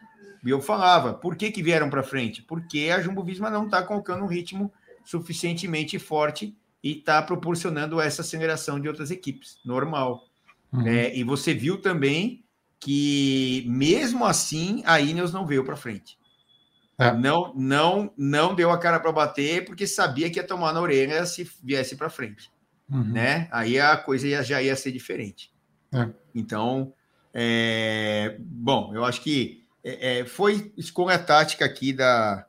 e 0.45 0.49
eu 0.49 0.61
falava, 0.61 1.13
por 1.13 1.35
que, 1.35 1.51
que 1.51 1.61
vieram 1.61 1.89
para 1.89 2.03
frente? 2.03 2.41
Porque 2.41 2.89
a 2.93 3.01
Jumbo 3.01 3.23
Visma 3.23 3.49
não 3.49 3.65
está 3.65 3.83
colocando 3.83 4.23
um 4.23 4.27
ritmo 4.27 4.71
suficientemente 5.03 5.99
forte 5.99 6.55
e 6.81 6.97
está 6.97 7.21
proporcionando 7.21 7.99
essa 7.99 8.21
aceleração 8.21 8.79
de 8.79 8.87
outras 8.87 9.11
equipes, 9.11 9.59
normal. 9.65 10.25
Uhum. 10.71 10.87
É, 10.87 11.15
e 11.15 11.23
você 11.23 11.53
viu 11.53 11.81
também 11.81 12.43
que 12.79 13.65
mesmo 13.67 14.25
assim 14.25 14.81
a 14.85 14.99
Ineos 14.99 15.33
não 15.33 15.45
veio 15.45 15.65
para 15.65 15.75
frente. 15.75 16.17
É. 16.97 17.13
Não, 17.13 17.53
não, 17.55 18.13
não 18.17 18.53
deu 18.53 18.71
a 18.71 18.77
cara 18.77 18.99
para 18.99 19.11
bater 19.11 19.63
porque 19.63 19.87
sabia 19.87 20.29
que 20.29 20.37
ia 20.37 20.45
tomar 20.45 20.73
na 20.73 20.81
orelha 20.81 21.25
se 21.25 21.49
viesse 21.63 21.95
para 21.95 22.09
frente, 22.09 22.51
uhum. 22.91 23.13
né? 23.13 23.47
Aí 23.51 23.79
a 23.79 23.95
coisa 23.95 24.27
ia, 24.27 24.43
já 24.43 24.61
ia 24.61 24.75
ser 24.75 24.91
diferente. 24.91 25.53
É. 25.93 26.09
Então, 26.35 26.93
é, 27.33 28.37
bom, 28.39 28.91
eu 28.93 29.05
acho 29.05 29.21
que 29.21 29.65
é, 29.81 30.19
é 30.19 30.25
foi 30.25 30.73
escolha 30.75 31.17
tática 31.17 31.63
aqui 31.63 31.93
da, 31.93 32.45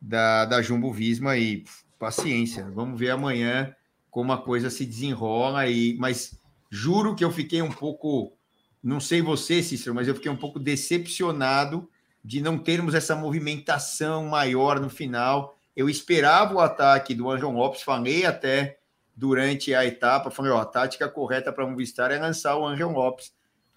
da, 0.00 0.44
da 0.44 0.62
Jumbo 0.62 0.92
Visma 0.92 1.36
e 1.36 1.64
paciência. 1.98 2.70
Vamos 2.72 2.98
ver 2.98 3.10
amanhã 3.10 3.74
como 4.10 4.32
a 4.32 4.38
coisa 4.40 4.70
se 4.70 4.86
desenrola 4.86 5.66
e, 5.66 5.96
mas 5.98 6.40
juro 6.70 7.16
que 7.16 7.24
eu 7.24 7.32
fiquei 7.32 7.62
um 7.62 7.70
pouco 7.70 8.37
não 8.82 9.00
sei 9.00 9.20
você, 9.20 9.62
Cícero, 9.62 9.94
mas 9.94 10.08
eu 10.08 10.14
fiquei 10.14 10.30
um 10.30 10.36
pouco 10.36 10.58
decepcionado 10.58 11.88
de 12.24 12.40
não 12.40 12.58
termos 12.58 12.94
essa 12.94 13.16
movimentação 13.16 14.26
maior 14.26 14.80
no 14.80 14.90
final. 14.90 15.56
Eu 15.74 15.88
esperava 15.88 16.54
o 16.54 16.60
ataque 16.60 17.14
do 17.14 17.30
Anjon 17.30 17.52
Lopes, 17.52 17.82
falei 17.82 18.24
até 18.24 18.78
durante 19.16 19.74
a 19.74 19.84
etapa, 19.84 20.30
falei, 20.30 20.52
ó, 20.52 20.60
a 20.60 20.64
tática 20.64 21.08
correta 21.08 21.52
para 21.52 21.64
o 21.64 21.70
Movistar 21.70 22.12
é 22.12 22.18
lançar 22.18 22.56
o 22.56 22.66
Anjon 22.66 22.92
Lopes. 22.92 23.32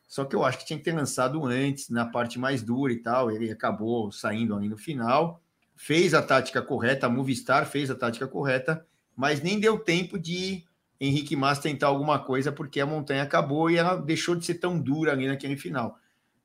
Só 0.07 0.25
que 0.25 0.35
eu 0.35 0.43
acho 0.43 0.59
que 0.59 0.65
tinha 0.65 0.77
que 0.77 0.83
ter 0.83 0.93
lançado 0.93 1.45
antes, 1.45 1.89
na 1.89 2.05
parte 2.05 2.37
mais 2.37 2.61
dura 2.61 2.91
e 2.91 2.97
tal. 2.97 3.31
Ele 3.31 3.49
acabou 3.49 4.11
saindo 4.11 4.53
ali 4.53 4.67
no 4.67 4.77
final. 4.77 5.41
Fez 5.75 6.13
a 6.13 6.21
tática 6.21 6.61
correta, 6.61 7.05
a 7.05 7.09
Movistar 7.09 7.65
fez 7.65 7.89
a 7.89 7.95
tática 7.95 8.27
correta, 8.27 8.85
mas 9.15 9.41
nem 9.41 9.59
deu 9.59 9.79
tempo 9.79 10.19
de 10.19 10.65
Henrique 11.01 11.35
Massa 11.35 11.63
tentar 11.63 11.87
alguma 11.87 12.19
coisa, 12.19 12.51
porque 12.51 12.79
a 12.79 12.85
montanha 12.85 13.23
acabou 13.23 13.71
e 13.71 13.75
ela 13.75 13.95
deixou 13.95 14.35
de 14.35 14.45
ser 14.45 14.55
tão 14.55 14.79
dura 14.79 15.11
ali 15.11 15.25
naquele 15.25 15.57
final. 15.57 15.97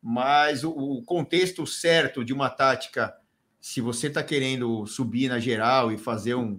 Mas 0.03 0.65
o, 0.65 0.71
o 0.71 1.03
contexto 1.03 1.67
certo 1.67 2.25
de 2.25 2.33
uma 2.33 2.49
tática, 2.49 3.15
se 3.61 3.83
você 3.83 4.07
está 4.07 4.23
querendo 4.23 4.87
subir 4.87 5.29
na 5.29 5.39
geral 5.39 5.93
e 5.93 5.99
fazer 5.99 6.37
um, 6.37 6.59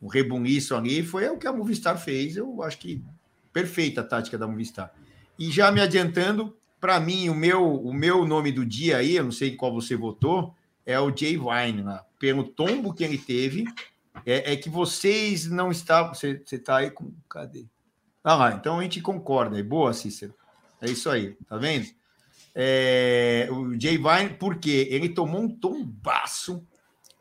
um 0.00 0.08
rebuniço 0.08 0.76
ali, 0.76 1.02
foi 1.02 1.26
o 1.30 1.38
que 1.38 1.46
a 1.46 1.52
Movistar 1.54 1.98
fez. 1.98 2.36
Eu 2.36 2.62
acho 2.62 2.76
que 2.76 3.02
perfeita 3.50 4.02
a 4.02 4.04
tática 4.04 4.36
da 4.36 4.46
Movistar. 4.46 4.92
E 5.38 5.50
já 5.50 5.72
me 5.72 5.80
adiantando, 5.80 6.54
para 6.78 7.00
mim, 7.00 7.30
o 7.30 7.34
meu, 7.34 7.76
o 7.76 7.94
meu 7.94 8.26
nome 8.26 8.52
do 8.52 8.66
dia 8.66 8.98
aí, 8.98 9.16
eu 9.16 9.24
não 9.24 9.32
sei 9.32 9.56
qual 9.56 9.72
você 9.72 9.96
votou, 9.96 10.54
é 10.84 11.00
o 11.00 11.16
Jay 11.16 11.38
Vine, 11.38 11.82
lá, 11.82 12.04
pelo 12.18 12.44
tombo 12.44 12.92
que 12.92 13.02
ele 13.02 13.16
teve 13.16 13.64
é, 14.26 14.52
é 14.52 14.56
que 14.56 14.68
vocês 14.68 15.46
não 15.46 15.70
estavam. 15.70 16.14
Você 16.14 16.42
está 16.50 16.78
aí 16.78 16.90
com. 16.90 17.12
Cadê? 17.28 17.66
Ah 18.24 18.54
então 18.56 18.78
a 18.78 18.82
gente 18.82 19.00
concorda. 19.00 19.58
É 19.58 19.62
boa, 19.62 19.92
Cícero. 19.92 20.34
É 20.80 20.90
isso 20.90 21.10
aí, 21.10 21.36
tá 21.48 21.56
vendo? 21.56 21.86
É, 22.54 23.48
o 23.50 23.78
Jay 23.80 23.96
Vine, 23.96 24.36
porque 24.38 24.88
ele 24.90 25.08
tomou 25.08 25.42
um 25.42 25.48
tombaço. 25.48 26.66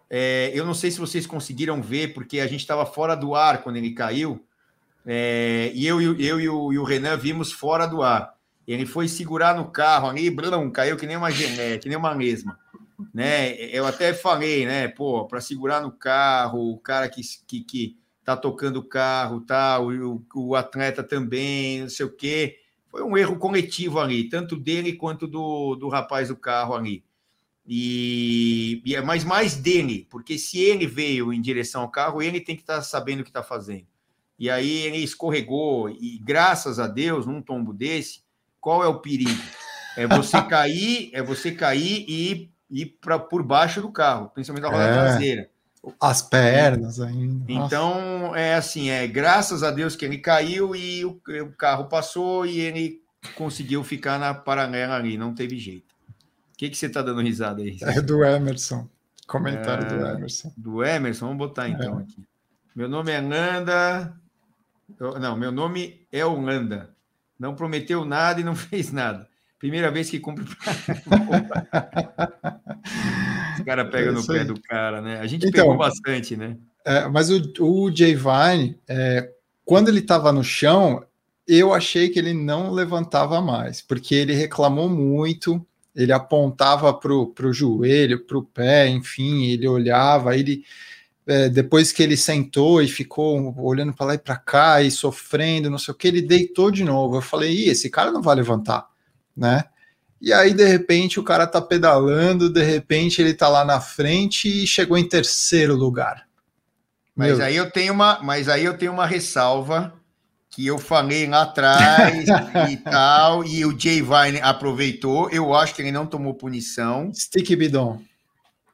É, 0.10 0.52
eu 0.54 0.66
não 0.66 0.74
sei 0.74 0.92
se 0.92 1.00
vocês 1.00 1.26
conseguiram 1.26 1.82
ver, 1.82 2.14
porque 2.14 2.40
a 2.40 2.48
gente 2.48 2.60
estava 2.62 2.86
fora 2.86 3.16
do 3.16 3.34
ar 3.34 3.64
quando 3.64 3.78
ele 3.78 3.92
caiu. 3.92 4.46
É, 5.06 5.72
e 5.74 5.88
eu, 5.88 6.02
eu, 6.02 6.40
e, 6.40 6.50
o, 6.50 6.74
e 6.74 6.78
o 6.78 6.84
Renan 6.84 7.18
vimos 7.18 7.52
fora 7.52 7.88
do 7.88 8.04
ar. 8.04 8.36
Ele 8.68 8.86
foi 8.86 9.08
segurar 9.08 9.56
no 9.56 9.72
carro 9.72 10.10
ali, 10.10 10.30
blum, 10.30 10.70
caiu 10.70 10.98
que 10.98 11.08
nem 11.08 11.18
uma 11.18 11.32
gené, 11.32 11.78
que 11.78 11.90
nem 11.90 11.98
uma 11.98 12.14
mesma 12.14 12.60
né? 13.14 13.54
Eu 13.70 13.86
até 13.86 14.14
falei, 14.14 14.66
né? 14.66 14.88
Pô, 14.88 15.26
para 15.26 15.42
segurar 15.42 15.82
no 15.82 15.92
carro, 15.92 16.72
o 16.72 16.78
cara 16.80 17.10
que, 17.10 17.22
que, 17.48 17.64
que 17.64 17.98
tá 18.24 18.36
tocando 18.38 18.78
o 18.78 18.84
carro, 18.84 19.42
tá, 19.42 19.80
o, 19.80 20.24
o 20.36 20.56
atleta 20.56 21.04
também, 21.04 21.82
não 21.82 21.90
sei 21.90 22.06
o 22.06 22.16
quê. 22.16 22.58
Foi 22.90 23.04
um 23.04 23.18
erro 23.18 23.38
coletivo 23.38 24.00
ali, 24.00 24.28
tanto 24.30 24.58
dele 24.58 24.94
quanto 24.94 25.28
do, 25.28 25.76
do 25.76 25.88
rapaz 25.88 26.28
do 26.28 26.36
carro 26.36 26.76
ali. 26.76 27.04
E, 27.66 28.82
e 28.86 28.96
é 28.96 29.02
mais 29.02 29.24
mais 29.24 29.56
dele, 29.56 30.08
porque 30.10 30.38
se 30.38 30.60
ele 30.60 30.86
veio 30.86 31.32
em 31.32 31.40
direção 31.40 31.84
ao 31.84 31.92
carro, 31.92 32.22
ele 32.22 32.42
tem 32.42 32.56
que 32.56 32.64
estar 32.64 32.78
tá 32.78 32.82
sabendo 32.82 33.22
o 33.22 33.24
que 33.24 33.30
está 33.30 33.44
fazendo. 33.44 33.86
E 34.38 34.50
aí 34.50 34.80
ele 34.80 34.98
escorregou, 34.98 35.90
e 35.90 36.20
graças 36.24 36.80
a 36.80 36.88
Deus, 36.88 37.26
num 37.26 37.42
tombo 37.42 37.72
desse, 37.72 38.24
qual 38.60 38.84
é 38.84 38.88
o 38.88 39.00
perigo? 39.00 39.42
É 39.96 40.08
você 40.08 40.42
cair, 40.42 41.10
é 41.14 41.22
você 41.22 41.52
cair 41.52 42.06
e 42.08 42.51
ir 42.72 42.98
para 43.02 43.20
por 43.20 43.44
baixo 43.44 43.82
do 43.82 43.92
carro, 43.92 44.30
principalmente 44.34 44.64
da 44.64 44.70
roda 44.70 44.84
é, 44.84 44.94
traseira. 44.94 45.50
As 46.00 46.22
pernas 46.22 47.00
ainda. 47.00 47.52
Então, 47.52 48.20
Nossa. 48.20 48.40
é 48.40 48.56
assim, 48.56 48.90
é 48.90 49.06
graças 49.08 49.64
a 49.64 49.72
Deus 49.72 49.96
que 49.96 50.06
ele 50.06 50.20
caiu 50.20 50.76
e 50.76 51.04
o, 51.04 51.20
o, 51.44 51.52
carro 51.52 51.86
passou 51.86 52.46
e 52.46 52.60
ele 52.60 53.02
conseguiu 53.36 53.84
ficar 53.84 54.20
na 54.20 54.34
paralela 54.34 54.96
ali, 54.96 55.18
não 55.18 55.34
teve 55.34 55.58
jeito. 55.58 55.92
O 56.54 56.58
que, 56.58 56.70
que 56.70 56.78
você 56.78 56.86
está 56.86 57.02
dando 57.02 57.22
risada 57.22 57.62
aí? 57.62 57.78
É 57.82 58.00
do 58.00 58.24
Emerson. 58.24 58.88
Comentário 59.28 59.86
é, 59.86 59.90
do 59.90 60.06
Emerson. 60.06 60.54
Do 60.56 60.84
Emerson, 60.84 61.26
vamos 61.26 61.40
botar 61.40 61.68
então 61.68 62.00
é. 62.00 62.04
aqui. 62.04 62.24
Meu 62.76 62.88
nome 62.88 63.12
é 63.12 63.20
Nanda. 63.20 64.14
Não, 65.20 65.36
meu 65.36 65.52
nome 65.52 66.06
é 66.12 66.24
Holanda. 66.24 66.92
Não 67.40 67.56
prometeu 67.56 68.06
nada 68.06 68.40
e 68.40 68.44
não 68.44 68.54
fez 68.56 68.92
nada. 68.92 69.28
Primeira 69.62 69.90
vez 69.92 70.10
que 70.10 70.20
cumpre. 70.20 70.44
Os 73.56 73.64
cara 73.64 73.86
pega 73.86 74.10
é 74.10 74.12
no 74.12 74.26
pé 74.26 74.44
do 74.44 74.60
cara, 74.60 75.02
né? 75.02 75.20
A 75.20 75.28
gente 75.28 75.46
então, 75.46 75.62
pegou 75.62 75.78
bastante, 75.78 76.36
né? 76.36 76.58
É, 76.84 77.08
mas 77.08 77.30
o, 77.30 77.40
o 77.60 77.96
Jay 77.96 78.16
Vine, 78.16 78.76
é, 78.88 79.30
quando 79.64 79.90
ele 79.90 80.00
estava 80.00 80.32
no 80.32 80.44
chão, 80.44 81.06
eu 81.48 81.72
achei 81.72 82.10
que 82.10 82.18
ele 82.18 82.34
não 82.34 82.72
levantava 82.72 83.40
mais, 83.40 83.84
porque 83.84 84.16
ele 84.16 84.34
reclamou 84.34 84.90
muito, 84.90 85.64
ele 85.96 86.12
apontava 86.12 86.92
para 86.92 87.14
o 87.14 87.54
joelho, 87.54 88.26
para 88.26 88.40
o 88.40 88.44
pé, 88.44 88.88
enfim, 88.88 89.46
ele 89.46 89.68
olhava, 89.68 90.36
ele. 90.36 90.64
É, 91.28 91.50
depois 91.50 91.92
que 91.92 92.02
ele 92.02 92.18
sentou 92.18 92.82
e 92.82 92.88
ficou 92.88 93.54
olhando 93.64 93.94
para 93.94 94.08
lá 94.08 94.16
e 94.16 94.18
para 94.18 94.38
cá 94.38 94.82
e 94.82 94.90
sofrendo, 94.90 95.70
não 95.70 95.78
sei 95.78 95.94
o 95.94 95.96
que, 95.96 96.08
ele 96.08 96.24
deitou 96.24 96.72
de 96.72 96.84
novo. 96.84 97.18
Eu 97.18 97.22
falei, 97.22 97.52
Ih, 97.52 97.70
esse 97.70 97.92
cara 97.92 98.12
não 98.12 98.24
vai 98.24 98.36
levantar 98.36 98.91
né? 99.36 99.64
E 100.22 100.32
aí, 100.32 100.54
de 100.54 100.66
repente, 100.66 101.20
o 101.20 101.24
cara 101.24 101.48
tá 101.48 101.60
pedalando, 101.60 102.50
de 102.50 102.62
repente 102.62 103.22
ele 103.22 103.34
tá 103.34 103.48
lá 103.48 103.66
na 103.66 103.82
frente 103.82 104.48
e 104.48 104.68
chegou 104.68 104.98
em 104.98 105.08
terceiro 105.08 105.76
lugar. 105.76 106.28
Mas 107.16 107.38
Meu... 107.38 107.46
aí 107.46 107.56
eu 107.56 107.72
tenho 107.72 107.94
uma, 107.94 108.20
mas 108.22 108.48
aí 108.48 108.64
eu 108.64 108.78
tenho 108.78 108.92
uma 108.92 109.06
ressalva 109.06 109.94
que 110.52 110.68
eu 110.68 110.78
falei 110.78 111.26
lá 111.28 111.44
atrás 111.44 112.28
e 112.70 112.78
tal, 112.78 113.44
e 113.44 113.66
o 113.66 113.78
Jay 113.78 114.02
Vine 114.02 114.40
aproveitou. 114.42 115.30
Eu 115.30 115.56
acho 115.56 115.74
que 115.74 115.82
ele 115.82 115.92
não 115.92 116.06
tomou 116.06 116.36
punição. 116.36 117.12
Stick 117.14 117.56
bidon. 117.56 118.02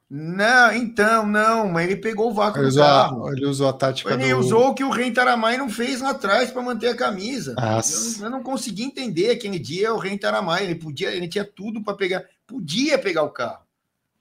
Não, 0.09 0.73
então, 0.73 1.25
não, 1.25 1.67
mas 1.67 1.85
ele 1.85 1.97
pegou 1.97 2.31
o 2.31 2.33
vácuo 2.33 2.59
ele 2.59 2.69
do 2.69 2.77
carro. 2.77 3.29
Ele 3.29 3.45
usou 3.45 3.67
a 3.67 3.73
tática 3.73 4.13
ele 4.13 4.33
do... 4.33 4.39
usou 4.39 4.69
o 4.69 4.73
que 4.73 4.83
o 4.83 4.89
Ren 4.89 5.11
Taramai 5.11 5.57
não 5.57 5.69
fez 5.69 5.99
lá 5.99 6.11
atrás 6.11 6.49
para 6.49 6.61
manter 6.61 6.87
a 6.87 6.95
camisa. 6.95 7.53
Eu, 7.59 8.25
eu, 8.25 8.29
não 8.29 8.41
consegui 8.41 8.83
entender 8.83 9.31
aquele 9.31 9.59
dia 9.59 9.93
o 9.93 9.97
Ren 9.97 10.17
Taramai, 10.17 10.63
ele 10.63 10.75
podia, 10.75 11.11
ele 11.11 11.27
tinha 11.27 11.43
tudo 11.43 11.83
para 11.83 11.93
pegar, 11.93 12.23
podia 12.45 12.97
pegar 12.97 13.23
o 13.23 13.31
carro. 13.31 13.67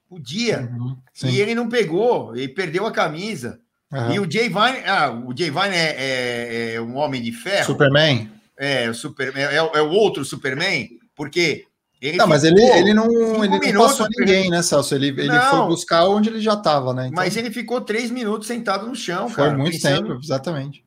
Podia. 0.09 0.69
Uhum, 0.73 0.97
e 1.23 1.39
ele 1.39 1.55
não 1.55 1.69
pegou, 1.69 2.35
ele 2.35 2.49
perdeu 2.49 2.85
a 2.85 2.91
camisa. 2.91 3.59
Uhum. 3.91 4.11
E 4.11 4.19
o 4.19 4.29
Jay 4.29 4.49
Vine, 4.49 4.83
ah, 4.85 5.11
o 5.11 5.35
Jay 5.35 5.49
Vine 5.49 5.75
é, 5.75 5.95
é, 5.97 6.73
é, 6.73 6.81
um 6.81 6.97
homem 6.97 7.21
de 7.21 7.31
ferro. 7.31 7.65
Superman? 7.65 8.29
É, 8.57 8.89
o 8.89 8.93
Superman, 8.93 9.43
é, 9.45 9.55
é 9.55 9.81
o 9.81 9.89
outro 9.89 10.25
Superman, 10.25 10.89
porque 11.15 11.65
ele 12.01 12.17
não, 12.17 12.27
mas 12.27 12.43
ele, 12.43 12.61
ele 12.61 12.93
não, 12.93 13.43
ele 13.43 13.71
não 13.71 13.83
passou 13.83 14.07
ninguém, 14.17 14.49
né, 14.49 14.61
Celso? 14.61 14.93
Ele, 14.93 15.07
ele 15.07 15.27
não, 15.27 15.49
foi 15.49 15.67
buscar 15.67 16.05
onde 16.05 16.29
ele 16.29 16.39
já 16.39 16.53
estava, 16.53 16.93
né? 16.93 17.07
Então... 17.07 17.15
Mas 17.15 17.35
ele 17.35 17.49
ficou 17.49 17.81
três 17.81 18.11
minutos 18.11 18.47
sentado 18.47 18.85
no 18.85 18.95
chão, 18.95 19.27
foi 19.27 19.45
cara. 19.45 19.57
muito 19.57 19.73
pensando... 19.73 20.07
tempo, 20.07 20.19
exatamente. 20.21 20.85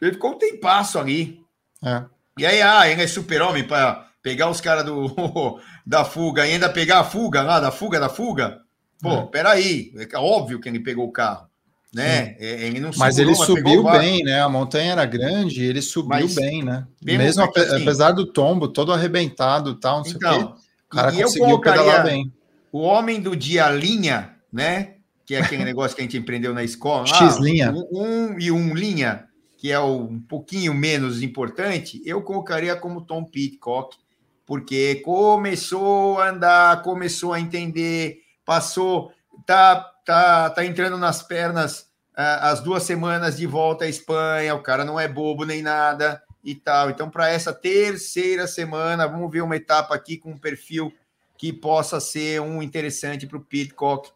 Ele 0.00 0.12
ficou 0.12 0.32
um 0.32 0.38
tempasso 0.38 0.98
ali. 0.98 1.40
É. 1.82 2.04
E 2.38 2.44
aí, 2.44 2.60
ah, 2.60 2.88
ele 2.88 3.02
é 3.02 3.06
super-homem 3.06 3.66
para 3.66 4.08
pegar 4.22 4.50
os 4.50 4.60
caras 4.60 4.84
do 4.84 5.60
da 5.86 6.04
fuga 6.04 6.46
e 6.46 6.52
ainda 6.52 6.68
pegar 6.68 7.00
a 7.00 7.04
fuga 7.04 7.42
lá, 7.42 7.58
da 7.58 7.70
fuga 7.70 7.98
da 7.98 8.08
fuga. 8.08 8.60
Pô, 9.00 9.12
é. 9.12 9.26
peraí, 9.26 9.92
é 9.96 10.18
óbvio 10.18 10.60
que 10.60 10.68
ele 10.68 10.80
pegou 10.80 11.06
o 11.06 11.12
carro. 11.12 11.48
Né? 11.94 12.36
É, 12.38 12.66
ele 12.66 12.80
não 12.80 12.90
mas 12.96 13.18
ele 13.18 13.34
subiu 13.34 13.84
bem, 13.84 14.22
né? 14.24 14.40
A 14.40 14.48
montanha 14.48 14.92
era 14.92 15.04
grande, 15.04 15.62
ele 15.62 15.82
subiu 15.82 16.08
mas, 16.08 16.34
bem, 16.34 16.62
né? 16.62 16.86
Mesmo 17.02 17.42
ape, 17.42 17.60
assim, 17.60 17.82
apesar 17.82 18.12
do 18.12 18.24
tombo, 18.24 18.66
todo 18.66 18.92
arrebentado, 18.92 19.74
tal, 19.74 19.98
não 19.98 20.04
sei 20.04 20.14
então, 20.16 20.30
o 20.30 20.34
quê, 20.34 20.40
então, 20.40 20.56
o 20.86 20.88
cara 20.88 21.12
conseguiu 21.12 21.60
pedalar 21.60 22.04
bem. 22.04 22.32
O 22.72 22.80
homem 22.80 23.20
do 23.20 23.36
dia 23.36 23.68
linha, 23.68 24.34
né? 24.50 24.94
Que 25.26 25.34
é 25.34 25.40
aquele 25.42 25.64
negócio 25.64 25.94
que 25.94 26.00
a 26.00 26.04
gente 26.04 26.16
aprendeu 26.16 26.54
na 26.54 26.64
escola. 26.64 27.06
X 27.06 27.36
linha. 27.36 27.70
Um, 27.70 27.86
um, 27.92 28.40
e 28.40 28.50
um 28.50 28.74
linha, 28.74 29.24
que 29.58 29.70
é 29.70 29.78
o, 29.78 30.04
um 30.04 30.20
pouquinho 30.20 30.72
menos 30.72 31.22
importante, 31.22 32.00
eu 32.06 32.22
colocaria 32.22 32.74
como 32.74 33.02
Tom 33.02 33.22
Pitcock, 33.24 33.98
porque 34.46 34.96
começou 35.04 36.18
a 36.18 36.30
andar, 36.30 36.82
começou 36.82 37.34
a 37.34 37.40
entender, 37.40 38.20
passou, 38.46 39.12
tá 39.46 39.91
tá, 40.04 40.50
tá 40.50 40.64
entrando 40.64 40.98
nas 40.98 41.22
pernas 41.22 41.80
uh, 42.12 42.40
as 42.42 42.60
duas 42.60 42.82
semanas 42.82 43.36
de 43.36 43.46
volta 43.46 43.84
à 43.84 43.88
Espanha, 43.88 44.54
o 44.54 44.62
cara 44.62 44.84
não 44.84 44.98
é 44.98 45.08
bobo 45.08 45.44
nem 45.44 45.62
nada 45.62 46.22
e 46.44 46.54
tal. 46.54 46.90
Então, 46.90 47.08
para 47.08 47.28
essa 47.28 47.52
terceira 47.52 48.46
semana, 48.46 49.06
vamos 49.06 49.30
ver 49.30 49.42
uma 49.42 49.56
etapa 49.56 49.94
aqui 49.94 50.16
com 50.16 50.32
um 50.32 50.38
perfil 50.38 50.92
que 51.36 51.52
possa 51.52 52.00
ser 52.00 52.40
um 52.40 52.62
interessante 52.62 53.26
para 53.26 53.38
o 53.38 53.44
Pitcock. 53.44 54.10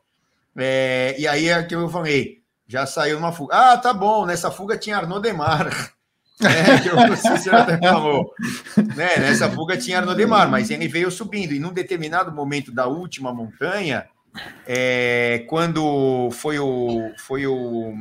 É, 0.57 1.15
e 1.19 1.27
aí 1.27 1.49
é 1.49 1.63
que 1.63 1.75
eu 1.75 1.89
falei, 1.89 2.43
já 2.67 2.87
saiu 2.87 3.19
uma 3.19 3.33
fuga. 3.33 3.73
Ah, 3.73 3.77
tá 3.77 3.93
bom, 3.93 4.27
nessa 4.27 4.51
fuga 4.51 4.77
tinha 4.77 4.97
Arnaud 4.97 5.23
Demar. 5.23 5.69
É, 6.39 6.79
que 6.83 6.91
o 6.91 7.55
até 7.57 7.79
falou. 7.79 8.31
Né, 8.95 9.17
nessa 9.17 9.51
fuga 9.51 9.75
tinha 9.75 10.01
Arnaud 10.01 10.19
Demar, 10.19 10.51
mas 10.51 10.69
ele 10.69 10.87
veio 10.87 11.11
subindo. 11.11 11.55
E 11.55 11.59
num 11.59 11.73
determinado 11.73 12.31
momento 12.31 12.71
da 12.71 12.87
última 12.87 13.33
montanha, 13.33 14.07
é, 14.67 15.45
quando 15.49 16.31
foi 16.33 16.59
o. 16.59 17.13
Foi 17.19 17.47
o 17.47 17.93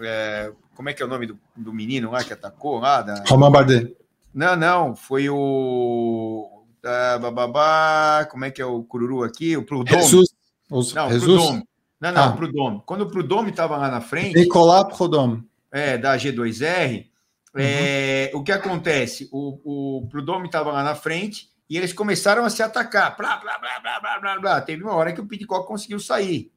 é, 0.00 0.52
como 0.74 0.88
é 0.88 0.92
que 0.92 1.02
é 1.02 1.06
o 1.06 1.08
nome 1.08 1.26
do, 1.26 1.38
do 1.56 1.72
menino 1.72 2.10
lá 2.10 2.24
que 2.24 2.32
atacou 2.32 2.78
lá? 2.78 3.02
Da... 3.02 3.22
Romain 3.28 3.52
Bardet. 3.52 3.96
Não, 4.34 4.56
não, 4.56 4.96
foi 4.96 5.28
o. 5.28 6.48
Uh, 6.84 7.18
bababá, 7.20 8.26
como 8.30 8.44
é 8.44 8.50
que 8.50 8.60
é 8.60 8.66
o 8.66 8.82
Cururu 8.82 9.22
aqui? 9.22 9.56
O 9.56 9.64
Prudhomme. 9.64 10.02
Jesus. 10.02 10.30
Os, 10.68 10.92
não, 10.92 11.08
Jesus? 11.10 11.24
Prudhomme. 11.24 11.64
Não, 12.00 12.12
não, 12.12 12.24
ah. 12.24 12.32
Prudhomme. 12.32 12.82
Quando 12.84 13.02
o 13.02 13.06
Prudhomme 13.06 13.50
estava 13.50 13.76
lá 13.76 13.88
na 13.88 14.00
frente. 14.00 14.34
Nicolas 14.34 14.96
Prudhomme. 14.96 15.44
É, 15.70 15.96
da 15.96 16.16
G2R. 16.16 17.06
Uhum. 17.54 17.60
É, 17.60 18.30
o 18.34 18.42
que 18.42 18.50
acontece? 18.50 19.28
O, 19.30 20.00
o 20.00 20.08
Prudhomme 20.08 20.46
estava 20.46 20.72
lá 20.72 20.82
na 20.82 20.94
frente 20.94 21.51
e 21.72 21.76
eles 21.78 21.94
começaram 21.94 22.44
a 22.44 22.50
se 22.50 22.62
atacar. 22.62 23.16
Blá, 23.16 23.38
blá, 23.38 23.58
blá, 23.58 23.80
blá, 23.80 23.98
blá, 23.98 24.20
blá, 24.20 24.38
blá. 24.38 24.60
Teve 24.60 24.82
uma 24.82 24.92
hora 24.92 25.10
que 25.10 25.22
o 25.22 25.26
Pitcock 25.26 25.66
conseguiu 25.66 25.98
sair, 25.98 26.52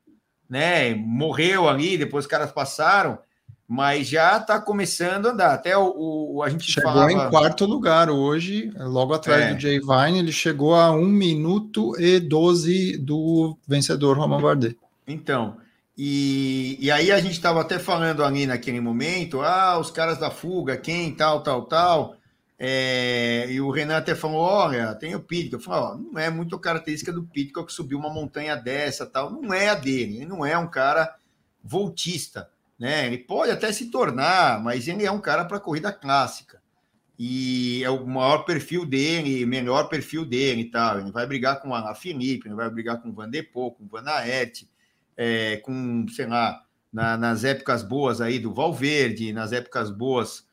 né? 0.49 0.93
Morreu 0.93 1.69
ali, 1.69 1.97
depois 1.97 2.25
os 2.25 2.29
caras 2.29 2.51
passaram, 2.51 3.17
mas 3.65 4.09
já 4.09 4.35
está 4.35 4.59
começando 4.59 5.27
a 5.27 5.31
andar. 5.31 5.53
Até 5.53 5.77
o, 5.77 6.33
o 6.33 6.43
a 6.43 6.49
gente 6.49 6.69
chegou 6.69 6.91
falava... 6.91 7.13
em 7.13 7.29
quarto 7.29 7.65
lugar 7.65 8.09
hoje, 8.09 8.69
logo 8.77 9.13
atrás 9.13 9.41
é. 9.41 9.53
do 9.53 9.61
Jay 9.61 9.79
Vine, 9.79 10.19
ele 10.19 10.33
chegou 10.33 10.75
a 10.75 10.91
1 10.91 11.05
minuto 11.05 11.97
e 11.97 12.19
12 12.19 12.97
do 12.97 13.57
vencedor 13.65 14.17
Roman 14.17 14.41
Bardet. 14.41 14.77
Então, 15.07 15.55
e, 15.97 16.77
e 16.77 16.91
aí 16.91 17.09
a 17.09 17.21
gente 17.21 17.35
estava 17.35 17.61
até 17.61 17.79
falando 17.79 18.21
ali 18.21 18.45
naquele 18.45 18.81
momento, 18.81 19.39
ah, 19.39 19.79
os 19.79 19.89
caras 19.89 20.17
da 20.17 20.29
fuga, 20.29 20.75
quem, 20.75 21.15
tal, 21.15 21.39
tal, 21.41 21.61
tal. 21.61 22.14
É, 22.57 23.47
e 23.49 23.59
o 23.59 23.69
Renan 23.69 23.97
até 23.97 24.15
falou: 24.15 24.37
olha, 24.37 24.95
tem 24.95 25.15
o 25.15 25.19
Pitcock. 25.19 25.53
Eu 25.53 25.59
falei: 25.59 26.03
não 26.11 26.19
é 26.19 26.29
muito 26.29 26.57
característica 26.57 27.11
do 27.11 27.23
Pitcock 27.23 27.71
subir 27.71 27.95
uma 27.95 28.09
montanha 28.09 28.55
dessa, 28.55 29.05
tal. 29.05 29.29
Não 29.29 29.53
é 29.53 29.69
a 29.69 29.75
dele. 29.75 30.17
Ele 30.17 30.25
não 30.25 30.45
é 30.45 30.57
um 30.57 30.67
cara 30.67 31.15
voltista, 31.63 32.49
né? 32.79 33.07
Ele 33.07 33.17
pode 33.17 33.51
até 33.51 33.71
se 33.71 33.89
tornar, 33.89 34.63
mas 34.63 34.87
ele 34.87 35.05
é 35.05 35.11
um 35.11 35.19
cara 35.19 35.45
para 35.45 35.59
corrida 35.59 35.91
clássica. 35.91 36.63
E 37.17 37.81
é 37.83 37.89
o 37.89 38.05
maior 38.05 38.39
perfil 38.39 38.85
dele, 38.85 39.45
melhor 39.45 39.87
perfil 39.87 40.25
dele 40.25 40.61
e 40.61 40.71
tal. 40.71 40.99
Ele 40.99 41.11
vai 41.11 41.25
brigar 41.25 41.61
com 41.61 41.73
a 41.73 41.95
Felipe, 41.95 42.47
ele 42.47 42.55
vai 42.55 42.69
brigar 42.69 43.01
com 43.01 43.09
o 43.09 43.13
Van 43.13 43.29
Der 43.29 43.51
Poel, 43.51 43.71
com 43.71 43.85
o 43.85 43.87
Van 43.87 44.03
Aert, 44.05 44.63
é, 45.15 45.57
com, 45.57 46.05
sei 46.09 46.27
lá, 46.27 46.65
na, 46.91 47.17
nas 47.17 47.43
épocas 47.45 47.83
boas 47.83 48.19
aí 48.19 48.37
do 48.37 48.53
Valverde, 48.53 49.31
nas 49.31 49.53
épocas 49.53 49.89
boas 49.89 50.44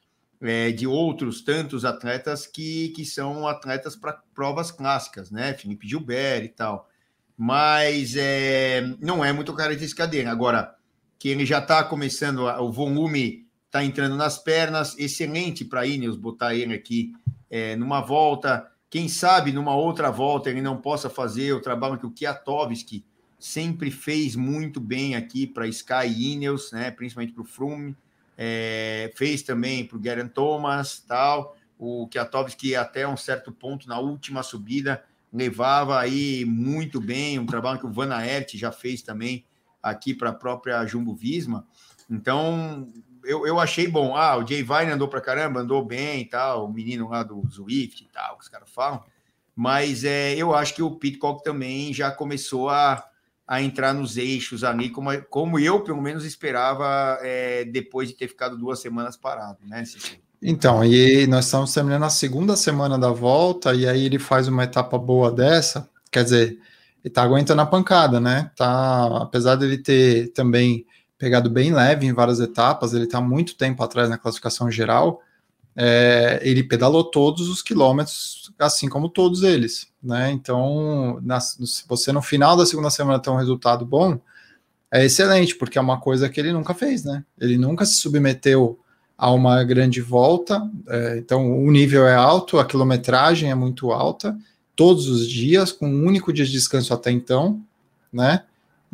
é, 0.42 0.72
de 0.72 0.86
outros 0.86 1.40
tantos 1.40 1.84
atletas 1.84 2.46
que, 2.46 2.88
que 2.90 3.04
são 3.04 3.46
atletas 3.46 3.94
para 3.94 4.20
provas 4.34 4.70
clássicas, 4.70 5.30
né? 5.30 5.54
Felipe 5.54 5.88
Gilbert 5.88 6.44
e 6.44 6.48
tal. 6.48 6.88
Mas 7.36 8.16
é, 8.16 8.82
não 9.00 9.24
é 9.24 9.32
muito 9.32 9.54
característica 9.54 10.06
dele. 10.06 10.28
Agora, 10.28 10.74
que 11.18 11.28
ele 11.28 11.46
já 11.46 11.60
está 11.60 11.84
começando, 11.84 12.40
o 12.40 12.70
volume 12.72 13.46
está 13.66 13.84
entrando 13.84 14.16
nas 14.16 14.36
pernas, 14.36 14.98
excelente 14.98 15.64
para 15.64 15.86
Ineos 15.86 16.16
botar 16.16 16.54
ele 16.54 16.74
aqui 16.74 17.14
é, 17.48 17.76
numa 17.76 18.00
volta. 18.00 18.68
Quem 18.90 19.08
sabe 19.08 19.52
numa 19.52 19.74
outra 19.74 20.10
volta 20.10 20.50
ele 20.50 20.60
não 20.60 20.76
possa 20.76 21.08
fazer 21.08 21.52
o 21.52 21.60
trabalho 21.60 21.98
que 21.98 22.04
o 22.04 22.10
Kiatovski 22.10 23.04
sempre 23.38 23.90
fez 23.90 24.36
muito 24.36 24.78
bem 24.80 25.14
aqui 25.14 25.46
para 25.46 25.66
Sky 25.66 26.06
Ineos, 26.06 26.70
né? 26.72 26.90
principalmente 26.90 27.32
para 27.32 27.42
o 27.42 27.46
Froome 27.46 27.96
é, 28.44 29.12
fez 29.14 29.40
também 29.40 29.84
para 29.86 29.96
o 29.96 30.00
Garen 30.00 30.26
Thomas, 30.26 30.98
tal, 31.06 31.56
o 31.78 32.08
Kwiatkowski 32.08 32.74
até 32.74 33.06
um 33.06 33.16
certo 33.16 33.52
ponto 33.52 33.88
na 33.88 34.00
última 34.00 34.42
subida 34.42 35.04
levava 35.32 36.00
aí 36.00 36.44
muito 36.44 37.00
bem, 37.00 37.38
um 37.38 37.46
trabalho 37.46 37.78
que 37.78 37.86
o 37.86 37.92
Van 37.92 38.12
Aert 38.12 38.56
já 38.56 38.72
fez 38.72 39.00
também 39.00 39.46
aqui 39.80 40.12
para 40.12 40.30
a 40.30 40.34
própria 40.34 40.84
Jumbo 40.86 41.14
Visma. 41.14 41.64
Então, 42.10 42.92
eu, 43.24 43.46
eu 43.46 43.60
achei 43.60 43.86
bom. 43.86 44.16
Ah, 44.16 44.36
o 44.36 44.46
Jay 44.46 44.62
Vine 44.62 44.90
andou 44.90 45.06
para 45.06 45.20
caramba, 45.20 45.60
andou 45.60 45.84
bem 45.84 46.28
tal, 46.28 46.66
o 46.66 46.72
menino 46.72 47.08
lá 47.08 47.22
do 47.22 47.40
Zwift 47.48 48.02
e 48.02 48.08
tal, 48.08 48.36
que 48.38 48.42
os 48.42 48.48
caras 48.48 48.68
falam. 48.70 49.02
Mas 49.54 50.02
é, 50.02 50.34
eu 50.34 50.52
acho 50.52 50.74
que 50.74 50.82
o 50.82 50.96
Pitcock 50.96 51.44
também 51.44 51.94
já 51.94 52.10
começou 52.10 52.68
a, 52.68 53.08
a 53.46 53.60
entrar 53.60 53.92
nos 53.92 54.16
eixos 54.16 54.64
ali, 54.64 54.88
como, 54.90 55.10
como 55.24 55.58
eu, 55.58 55.80
pelo 55.80 56.00
menos, 56.00 56.24
esperava 56.24 57.18
é, 57.22 57.64
depois 57.64 58.08
de 58.08 58.14
ter 58.14 58.28
ficado 58.28 58.56
duas 58.56 58.80
semanas 58.80 59.16
parado, 59.16 59.58
né, 59.66 59.84
Então, 60.40 60.84
e 60.84 61.26
nós 61.26 61.44
estamos 61.46 61.72
terminando 61.72 62.04
a 62.04 62.10
segunda 62.10 62.56
semana 62.56 62.98
da 62.98 63.10
volta, 63.10 63.74
e 63.74 63.86
aí 63.86 64.04
ele 64.06 64.18
faz 64.18 64.48
uma 64.48 64.64
etapa 64.64 64.98
boa 64.98 65.30
dessa, 65.30 65.88
quer 66.10 66.24
dizer, 66.24 66.58
ele 67.04 67.12
tá 67.12 67.22
aguentando 67.22 67.60
a 67.60 67.66
pancada, 67.66 68.20
né? 68.20 68.50
Tá, 68.56 69.22
apesar 69.22 69.56
dele 69.56 69.78
ter 69.78 70.28
também 70.32 70.86
pegado 71.18 71.50
bem 71.50 71.72
leve 71.72 72.06
em 72.06 72.12
várias 72.12 72.40
etapas, 72.40 72.94
ele 72.94 73.06
tá 73.06 73.20
muito 73.20 73.56
tempo 73.56 73.82
atrás 73.82 74.08
na 74.08 74.18
classificação 74.18 74.70
geral, 74.70 75.20
é, 75.74 76.40
ele 76.42 76.62
pedalou 76.62 77.04
todos 77.04 77.48
os 77.48 77.62
quilômetros, 77.62 78.52
assim 78.58 78.88
como 78.88 79.08
todos 79.08 79.42
eles, 79.42 79.91
né? 80.02 80.30
Então, 80.30 81.20
na, 81.22 81.38
se 81.40 81.84
você 81.88 82.12
no 82.12 82.22
final 82.22 82.56
da 82.56 82.66
segunda 82.66 82.90
semana 82.90 83.18
tem 83.18 83.32
um 83.32 83.36
resultado 83.36 83.84
bom, 83.84 84.18
é 84.90 85.04
excelente, 85.04 85.54
porque 85.54 85.78
é 85.78 85.80
uma 85.80 86.00
coisa 86.00 86.28
que 86.28 86.38
ele 86.40 86.52
nunca 86.52 86.74
fez, 86.74 87.04
né? 87.04 87.24
Ele 87.40 87.56
nunca 87.56 87.86
se 87.86 87.94
submeteu 87.94 88.78
a 89.16 89.30
uma 89.30 89.62
grande 89.62 90.00
volta, 90.00 90.68
é, 90.88 91.18
então 91.18 91.64
o 91.64 91.70
nível 91.70 92.06
é 92.06 92.14
alto, 92.14 92.58
a 92.58 92.64
quilometragem 92.64 93.50
é 93.50 93.54
muito 93.54 93.92
alta, 93.92 94.36
todos 94.74 95.08
os 95.08 95.28
dias, 95.28 95.70
com 95.70 95.86
um 95.86 96.06
único 96.06 96.32
dia 96.32 96.44
de 96.44 96.50
descanso 96.50 96.92
até 96.92 97.10
então, 97.10 97.62
né? 98.12 98.42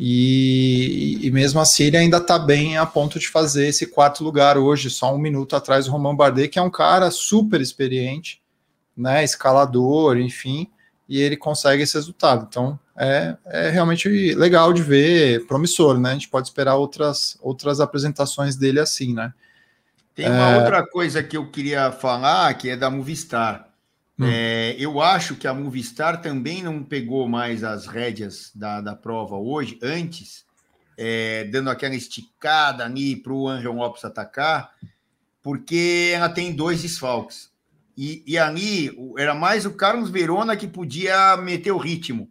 E, 0.00 1.18
e, 1.22 1.30
mesmo 1.32 1.58
assim 1.58 1.84
ele 1.84 1.96
ainda 1.96 2.18
está 2.18 2.38
bem 2.38 2.76
a 2.76 2.86
ponto 2.86 3.18
de 3.18 3.26
fazer 3.26 3.66
esse 3.66 3.84
quarto 3.84 4.22
lugar 4.22 4.56
hoje, 4.56 4.90
só 4.90 5.12
um 5.12 5.18
minuto 5.18 5.56
atrás 5.56 5.86
do 5.86 5.90
Romain 5.90 6.14
Bardet, 6.14 6.48
que 6.50 6.58
é 6.58 6.62
um 6.62 6.70
cara 6.70 7.10
super 7.10 7.60
experiente, 7.60 8.40
né, 8.96 9.24
escalador, 9.24 10.16
enfim, 10.18 10.68
e 11.08 11.20
ele 11.20 11.36
consegue 11.36 11.82
esse 11.82 11.94
resultado. 11.94 12.46
Então 12.48 12.78
é, 12.96 13.36
é 13.46 13.70
realmente 13.70 14.34
legal 14.34 14.72
de 14.72 14.82
ver, 14.82 15.46
promissor, 15.46 15.98
né? 15.98 16.10
A 16.10 16.14
gente 16.14 16.28
pode 16.28 16.48
esperar 16.48 16.76
outras, 16.76 17.38
outras 17.40 17.80
apresentações 17.80 18.56
dele 18.56 18.80
assim, 18.80 19.14
né? 19.14 19.32
Tem 20.14 20.26
uma 20.26 20.50
é... 20.50 20.58
outra 20.58 20.86
coisa 20.86 21.22
que 21.22 21.36
eu 21.36 21.48
queria 21.48 21.92
falar, 21.92 22.52
que 22.54 22.68
é 22.68 22.76
da 22.76 22.90
Movistar. 22.90 23.68
Hum. 24.18 24.26
É, 24.26 24.74
eu 24.76 25.00
acho 25.00 25.36
que 25.36 25.46
a 25.46 25.54
Movistar 25.54 26.20
também 26.20 26.60
não 26.60 26.82
pegou 26.82 27.28
mais 27.28 27.62
as 27.62 27.86
rédeas 27.86 28.50
da, 28.52 28.80
da 28.80 28.96
prova 28.96 29.36
hoje, 29.36 29.78
antes, 29.80 30.44
é, 30.96 31.44
dando 31.44 31.70
aquela 31.70 31.94
esticada 31.94 32.84
ali 32.84 33.14
para 33.14 33.32
o 33.32 33.46
Angel 33.46 33.72
Lopes 33.72 34.04
atacar, 34.04 34.72
porque 35.40 36.10
ela 36.12 36.28
tem 36.28 36.52
dois 36.52 36.82
desfalques. 36.82 37.47
E, 37.98 38.22
e 38.24 38.38
ali 38.38 38.90
era 39.18 39.34
mais 39.34 39.66
o 39.66 39.72
Carlos 39.72 40.08
Verona 40.08 40.56
que 40.56 40.68
podia 40.68 41.36
meter 41.36 41.72
o 41.72 41.78
ritmo. 41.78 42.30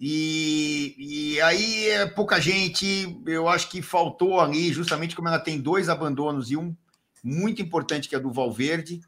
E, 0.00 0.94
e 0.98 1.40
aí 1.42 1.88
é 1.88 2.06
pouca 2.06 2.40
gente, 2.40 3.20
eu 3.26 3.48
acho 3.48 3.68
que 3.68 3.82
faltou 3.82 4.40
ali, 4.40 4.72
justamente 4.72 5.14
como 5.14 5.28
ela 5.28 5.38
tem 5.38 5.60
dois 5.60 5.90
abandonos 5.90 6.50
e 6.50 6.56
um 6.56 6.74
muito 7.22 7.60
importante 7.60 8.08
que 8.08 8.16
é 8.16 8.20
do 8.20 8.32
Valverde 8.32 9.00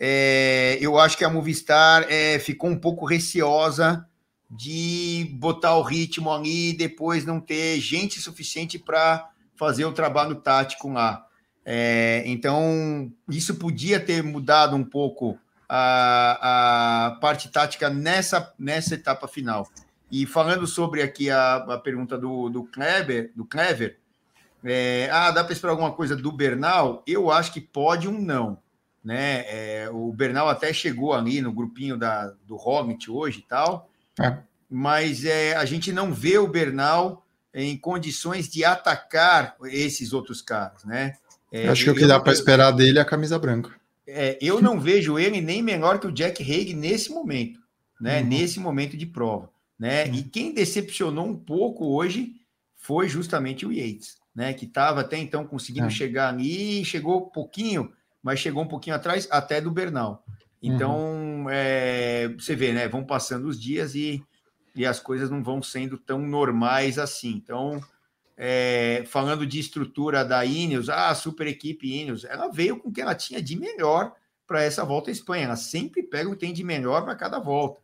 é, 0.00 0.78
eu 0.80 0.96
acho 0.96 1.18
que 1.18 1.24
a 1.24 1.28
Movistar 1.28 2.06
é, 2.08 2.38
ficou 2.38 2.70
um 2.70 2.78
pouco 2.78 3.04
receosa 3.04 4.06
de 4.48 5.28
botar 5.34 5.74
o 5.76 5.82
ritmo 5.82 6.30
ali 6.30 6.70
e 6.70 6.76
depois 6.76 7.24
não 7.24 7.40
ter 7.40 7.80
gente 7.80 8.20
suficiente 8.20 8.78
para 8.78 9.28
fazer 9.56 9.84
o 9.84 9.92
trabalho 9.92 10.36
tático 10.36 10.88
lá. 10.88 11.26
É, 11.70 12.22
então, 12.24 13.12
isso 13.28 13.56
podia 13.56 14.00
ter 14.00 14.22
mudado 14.22 14.74
um 14.74 14.82
pouco 14.82 15.38
a, 15.68 17.08
a 17.08 17.10
parte 17.16 17.50
tática 17.50 17.90
nessa, 17.90 18.54
nessa 18.58 18.94
etapa 18.94 19.28
final. 19.28 19.68
E 20.10 20.24
falando 20.24 20.66
sobre 20.66 21.02
aqui 21.02 21.30
a, 21.30 21.56
a 21.56 21.76
pergunta 21.76 22.16
do, 22.16 22.48
do 22.48 22.64
Kleber, 22.64 23.30
do 23.36 23.44
Clever, 23.44 23.98
é, 24.64 25.10
ah, 25.12 25.30
dá 25.30 25.44
para 25.44 25.52
esperar 25.52 25.72
alguma 25.72 25.92
coisa 25.92 26.16
do 26.16 26.32
Bernal? 26.32 27.02
Eu 27.06 27.30
acho 27.30 27.52
que 27.52 27.60
pode 27.60 28.08
um 28.08 28.18
não. 28.18 28.56
Né? 29.04 29.44
É, 29.46 29.90
o 29.92 30.10
Bernal 30.10 30.48
até 30.48 30.72
chegou 30.72 31.12
ali 31.12 31.42
no 31.42 31.52
grupinho 31.52 31.98
da, 31.98 32.32
do 32.46 32.56
Roglic 32.56 33.10
hoje 33.10 33.40
e 33.40 33.42
tal, 33.42 33.90
é. 34.18 34.38
mas 34.70 35.22
é, 35.26 35.54
a 35.54 35.66
gente 35.66 35.92
não 35.92 36.14
vê 36.14 36.38
o 36.38 36.48
Bernal 36.48 37.26
em 37.52 37.76
condições 37.76 38.48
de 38.48 38.64
atacar 38.64 39.54
esses 39.64 40.14
outros 40.14 40.40
caras, 40.40 40.82
né? 40.84 41.14
É, 41.50 41.68
acho 41.68 41.84
que 41.84 41.90
o 41.90 41.94
que 41.94 42.06
dá 42.06 42.20
para 42.20 42.32
esperar 42.32 42.70
dele 42.72 42.98
é 42.98 43.02
a 43.02 43.06
camisa 43.06 43.38
branca. 43.38 43.70
É, 44.06 44.38
eu 44.40 44.60
não 44.60 44.80
vejo 44.80 45.18
ele 45.18 45.40
nem 45.40 45.62
menor 45.62 45.98
que 45.98 46.06
o 46.06 46.12
Jack 46.12 46.42
Hague 46.42 46.74
nesse 46.74 47.10
momento, 47.10 47.60
né? 48.00 48.20
Uhum. 48.20 48.28
Nesse 48.28 48.58
momento 48.58 48.96
de 48.96 49.06
prova, 49.06 49.50
né? 49.78 50.06
Uhum. 50.06 50.14
E 50.14 50.22
quem 50.22 50.52
decepcionou 50.52 51.26
um 51.26 51.36
pouco 51.36 51.86
hoje 51.86 52.32
foi 52.76 53.08
justamente 53.08 53.66
o 53.66 53.72
Yates 53.72 54.18
né? 54.38 54.54
Que 54.54 54.66
estava 54.66 55.00
até 55.00 55.18
então 55.18 55.44
conseguindo 55.44 55.88
é. 55.88 55.90
chegar 55.90 56.28
ali, 56.28 56.84
chegou 56.84 57.28
pouquinho, 57.28 57.92
mas 58.22 58.38
chegou 58.38 58.62
um 58.62 58.68
pouquinho 58.68 58.94
atrás 58.94 59.26
até 59.32 59.60
do 59.60 59.68
Bernal. 59.68 60.24
Então, 60.62 60.96
uhum. 60.96 62.36
você 62.38 62.54
vê, 62.54 62.72
né? 62.72 62.86
Vão 62.86 63.02
passando 63.02 63.48
os 63.48 63.60
dias 63.60 63.96
e, 63.96 64.22
e 64.76 64.86
as 64.86 65.00
coisas 65.00 65.28
não 65.28 65.42
vão 65.42 65.60
sendo 65.60 65.98
tão 65.98 66.20
normais 66.20 67.00
assim. 67.00 67.30
Então, 67.30 67.82
é, 68.40 69.02
falando 69.04 69.44
de 69.44 69.58
estrutura 69.58 70.24
da 70.24 70.44
Ineos, 70.44 70.88
ah, 70.88 71.12
super 71.12 71.48
equipe 71.48 71.92
Ineos, 71.92 72.24
ela 72.24 72.46
veio 72.48 72.78
com 72.78 72.88
o 72.88 72.92
que 72.92 73.00
ela 73.00 73.16
tinha 73.16 73.42
de 73.42 73.58
melhor 73.58 74.14
para 74.46 74.62
essa 74.62 74.84
volta 74.84 75.10
à 75.10 75.12
Espanha. 75.12 75.46
Ela 75.46 75.56
sempre 75.56 76.04
pega 76.04 76.28
o 76.28 76.34
que 76.34 76.38
tem 76.38 76.52
de 76.52 76.62
melhor 76.62 77.02
para 77.04 77.16
cada 77.16 77.40
volta. 77.40 77.80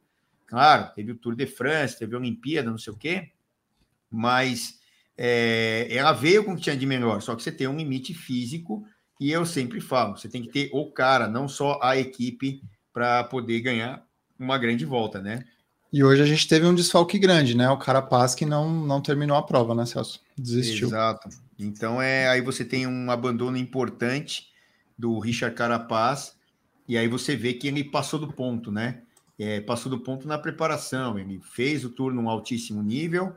Claro, 0.46 0.94
teve 0.94 1.10
o 1.10 1.16
Tour 1.16 1.34
de 1.34 1.46
France, 1.46 1.98
teve 1.98 2.14
a 2.14 2.18
Olimpíada, 2.18 2.70
não 2.70 2.78
sei 2.78 2.92
o 2.92 2.96
quê, 2.96 3.32
mas 4.08 4.78
é, 5.18 5.88
ela 5.90 6.12
veio 6.12 6.44
com 6.44 6.52
o 6.52 6.56
que 6.56 6.62
tinha 6.62 6.76
de 6.76 6.86
melhor, 6.86 7.20
só 7.20 7.34
que 7.34 7.42
você 7.42 7.50
tem 7.50 7.66
um 7.66 7.76
limite 7.76 8.14
físico, 8.14 8.86
e 9.18 9.32
eu 9.32 9.44
sempre 9.44 9.80
falo, 9.80 10.16
você 10.16 10.28
tem 10.28 10.42
que 10.42 10.48
ter 10.48 10.70
o 10.72 10.90
cara, 10.92 11.26
não 11.26 11.48
só 11.48 11.80
a 11.82 11.96
equipe, 11.96 12.62
para 12.92 13.24
poder 13.24 13.60
ganhar 13.60 14.06
uma 14.38 14.56
grande 14.56 14.84
volta, 14.84 15.20
né? 15.20 15.44
E 15.92 16.04
hoje 16.04 16.22
a 16.22 16.26
gente 16.26 16.46
teve 16.46 16.66
um 16.66 16.74
desfalque 16.74 17.18
grande, 17.18 17.56
né? 17.56 17.68
O 17.70 17.78
Carapaz 17.78 18.34
que 18.34 18.46
não, 18.46 18.70
não 18.70 19.00
terminou 19.00 19.36
a 19.36 19.42
prova, 19.42 19.74
né, 19.74 19.86
Celso? 19.86 20.23
Desistiu. 20.36 20.88
Exato. 20.88 21.28
Então 21.58 22.00
é 22.00 22.28
aí 22.28 22.40
você 22.40 22.64
tem 22.64 22.86
um 22.86 23.10
abandono 23.10 23.56
importante 23.56 24.48
do 24.98 25.18
Richard 25.18 25.56
Carapaz, 25.56 26.36
e 26.88 26.96
aí 26.96 27.08
você 27.08 27.34
vê 27.34 27.54
que 27.54 27.66
ele 27.66 27.84
passou 27.84 28.18
do 28.18 28.32
ponto, 28.32 28.70
né? 28.70 29.02
É, 29.38 29.60
passou 29.60 29.90
do 29.90 29.98
ponto 29.98 30.28
na 30.28 30.38
preparação, 30.38 31.18
ele 31.18 31.40
fez 31.40 31.84
o 31.84 31.90
turno 31.90 32.22
um 32.22 32.28
altíssimo 32.28 32.82
nível, 32.82 33.34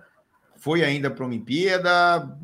foi 0.55 0.83
ainda 0.83 1.09
para 1.09 1.23
a 1.23 1.27
Olimpíada, 1.27 2.37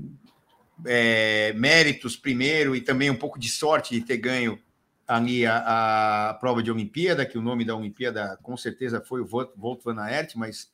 é, 0.86 1.54
méritos 1.54 2.16
primeiro 2.16 2.76
e 2.76 2.82
também 2.82 3.12
um 3.12 3.16
pouco 3.16 3.40
de 3.40 3.50
sorte 3.50 3.94
de 3.94 4.02
ter 4.02 4.18
ganho 4.18 4.60
ali 5.08 5.46
a, 5.46 6.30
a, 6.30 6.34
prova 6.36 6.64
de 6.64 6.72
Olimpíada, 6.72 7.26
que 7.26 7.38
o 7.38 7.42
nome 7.42 7.66
da 7.66 7.76
Olimpíada 7.76 8.38
com 8.42 8.58
certeza 8.58 9.02
foi 9.02 9.22
o 9.22 9.26
Volt 9.26 9.84
van 9.84 10.00
Aert, 10.02 10.36
mas 10.36 10.72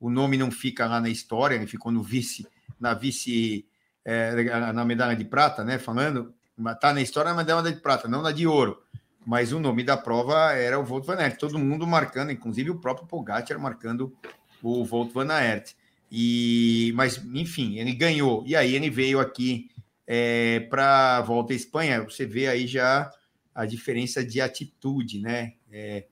o 0.00 0.08
nome 0.08 0.36
não 0.36 0.50
fica 0.50 0.86
lá 0.86 1.00
na 1.00 1.08
história, 1.08 1.56
ele 1.56 1.66
ficou 1.66 1.92
no 1.92 2.02
vice, 2.02 2.46
na 2.82 2.94
vice, 2.94 3.64
é, 4.04 4.72
na 4.72 4.84
medalha 4.84 5.14
de 5.14 5.24
prata, 5.24 5.62
né? 5.62 5.78
Falando, 5.78 6.34
tá 6.80 6.92
na 6.92 7.00
história 7.00 7.30
na 7.30 7.36
medalha 7.36 7.72
de 7.72 7.80
prata, 7.80 8.08
não 8.08 8.20
na 8.20 8.32
de 8.32 8.44
ouro. 8.44 8.82
Mas 9.24 9.52
o 9.52 9.60
nome 9.60 9.84
da 9.84 9.96
prova 9.96 10.52
era 10.52 10.76
o 10.80 10.84
Volt 10.84 11.06
van 11.06 11.14
Aert, 11.14 11.38
todo 11.38 11.56
mundo 11.60 11.86
marcando, 11.86 12.32
inclusive 12.32 12.70
o 12.70 12.80
próprio 12.80 13.06
Pogacar 13.06 13.56
marcando 13.60 14.12
o 14.60 14.84
Volt 14.84 15.12
van 15.12 15.30
Aert. 15.30 15.74
E, 16.10 16.92
mas, 16.96 17.24
enfim, 17.32 17.78
ele 17.78 17.94
ganhou. 17.94 18.42
E 18.44 18.56
aí 18.56 18.74
ele 18.74 18.90
veio 18.90 19.20
aqui 19.20 19.70
é, 20.04 20.58
para 20.68 21.18
a 21.18 21.20
volta 21.22 21.52
à 21.52 21.56
Espanha. 21.56 22.02
Você 22.02 22.26
vê 22.26 22.48
aí 22.48 22.66
já 22.66 23.08
a 23.54 23.64
diferença 23.64 24.24
de 24.24 24.40
atitude, 24.40 25.20
né? 25.20 25.52
É, 25.70 26.06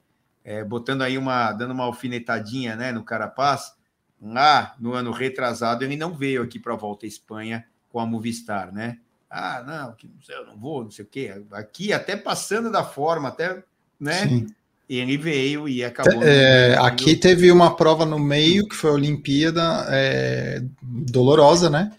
é, 0.44 0.64
botando 0.64 1.02
aí 1.02 1.18
uma, 1.18 1.52
dando 1.52 1.72
uma 1.72 1.84
alfinetadinha, 1.84 2.76
né, 2.76 2.92
no 2.92 3.04
Carapaz. 3.04 3.72
Lá 4.20 4.74
no 4.78 4.92
ano 4.92 5.10
retrasado 5.10 5.84
ele 5.84 5.96
não 5.96 6.12
veio 6.12 6.42
aqui 6.42 6.58
para 6.58 6.74
a 6.74 6.76
volta 6.76 7.06
à 7.06 7.08
Espanha 7.08 7.64
com 7.88 7.98
a 7.98 8.06
Movistar, 8.06 8.72
né? 8.72 8.98
Ah, 9.28 9.62
não, 9.66 9.94
que 9.94 10.10
eu 10.28 10.46
não 10.46 10.58
vou, 10.58 10.84
não 10.84 10.90
sei 10.90 11.04
o 11.04 11.08
quê. 11.08 11.42
Aqui 11.52 11.92
até 11.92 12.16
passando 12.16 12.70
da 12.70 12.84
forma, 12.84 13.28
até, 13.28 13.62
né? 13.98 14.28
Sim 14.28 14.46
ele 14.98 15.16
veio 15.16 15.68
e 15.68 15.84
acabou. 15.84 16.22
É, 16.22 16.76
aqui 16.78 17.14
teve 17.14 17.50
uma 17.52 17.76
prova 17.76 18.04
no 18.04 18.18
meio, 18.18 18.68
que 18.68 18.74
foi 18.74 18.90
a 18.90 18.94
Olimpíada, 18.94 19.86
é, 19.88 20.62
dolorosa, 20.82 21.70
né? 21.70 21.92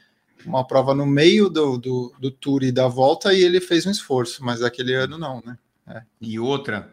Uma 0.45 0.67
prova 0.67 0.93
no 0.93 1.05
meio 1.05 1.49
do, 1.49 1.77
do, 1.77 2.13
do 2.19 2.31
tour 2.31 2.63
e 2.63 2.71
da 2.71 2.87
volta, 2.87 3.33
e 3.33 3.41
ele 3.41 3.61
fez 3.61 3.85
um 3.85 3.91
esforço, 3.91 4.43
mas 4.43 4.61
aquele 4.61 4.93
ano 4.93 5.17
não, 5.17 5.41
né? 5.45 5.57
É. 5.87 6.01
E 6.19 6.37
outra, 6.37 6.91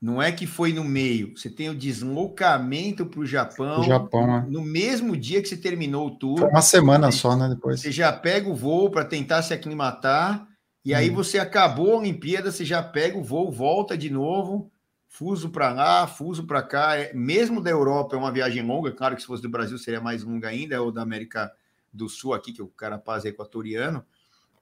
não 0.00 0.22
é 0.22 0.30
que 0.30 0.46
foi 0.46 0.72
no 0.72 0.84
meio, 0.84 1.36
você 1.36 1.50
tem 1.50 1.68
o 1.68 1.74
deslocamento 1.74 3.04
para 3.04 3.20
o 3.20 3.26
Japão, 3.26 3.82
Japão 3.82 4.36
é. 4.36 4.46
no 4.48 4.62
mesmo 4.62 5.16
dia 5.16 5.42
que 5.42 5.48
você 5.48 5.56
terminou 5.56 6.06
o 6.06 6.10
tour. 6.16 6.38
Foi 6.38 6.48
uma 6.48 6.62
semana 6.62 7.10
só, 7.10 7.36
né? 7.36 7.48
Depois. 7.48 7.80
Você 7.80 7.90
já 7.90 8.12
pega 8.12 8.48
o 8.48 8.54
voo 8.54 8.90
para 8.90 9.04
tentar 9.04 9.42
se 9.42 9.52
aclimatar, 9.52 10.46
e 10.84 10.94
aí 10.94 11.10
hum. 11.10 11.14
você 11.14 11.38
acabou 11.38 11.94
a 11.94 11.98
Olimpíada, 11.98 12.52
você 12.52 12.64
já 12.64 12.82
pega 12.82 13.18
o 13.18 13.24
voo, 13.24 13.50
volta 13.50 13.98
de 13.98 14.08
novo 14.08 14.70
fuso 15.08 15.48
para 15.50 15.72
lá, 15.72 16.06
fuso 16.06 16.46
para 16.46 16.62
cá. 16.62 16.96
É, 16.96 17.12
mesmo 17.12 17.60
da 17.60 17.70
Europa 17.70 18.14
é 18.14 18.18
uma 18.18 18.30
viagem 18.30 18.62
longa, 18.62 18.92
claro 18.92 19.16
que 19.16 19.22
se 19.22 19.26
fosse 19.26 19.42
do 19.42 19.48
Brasil 19.48 19.76
seria 19.78 20.00
mais 20.00 20.22
longa 20.22 20.48
ainda, 20.48 20.80
ou 20.80 20.92
da 20.92 21.02
América 21.02 21.50
do 21.92 22.08
Sul 22.08 22.34
aqui, 22.34 22.52
que 22.52 22.62
o 22.62 22.68
Carapaz 22.68 23.24
é 23.24 23.30
equatoriano. 23.30 24.04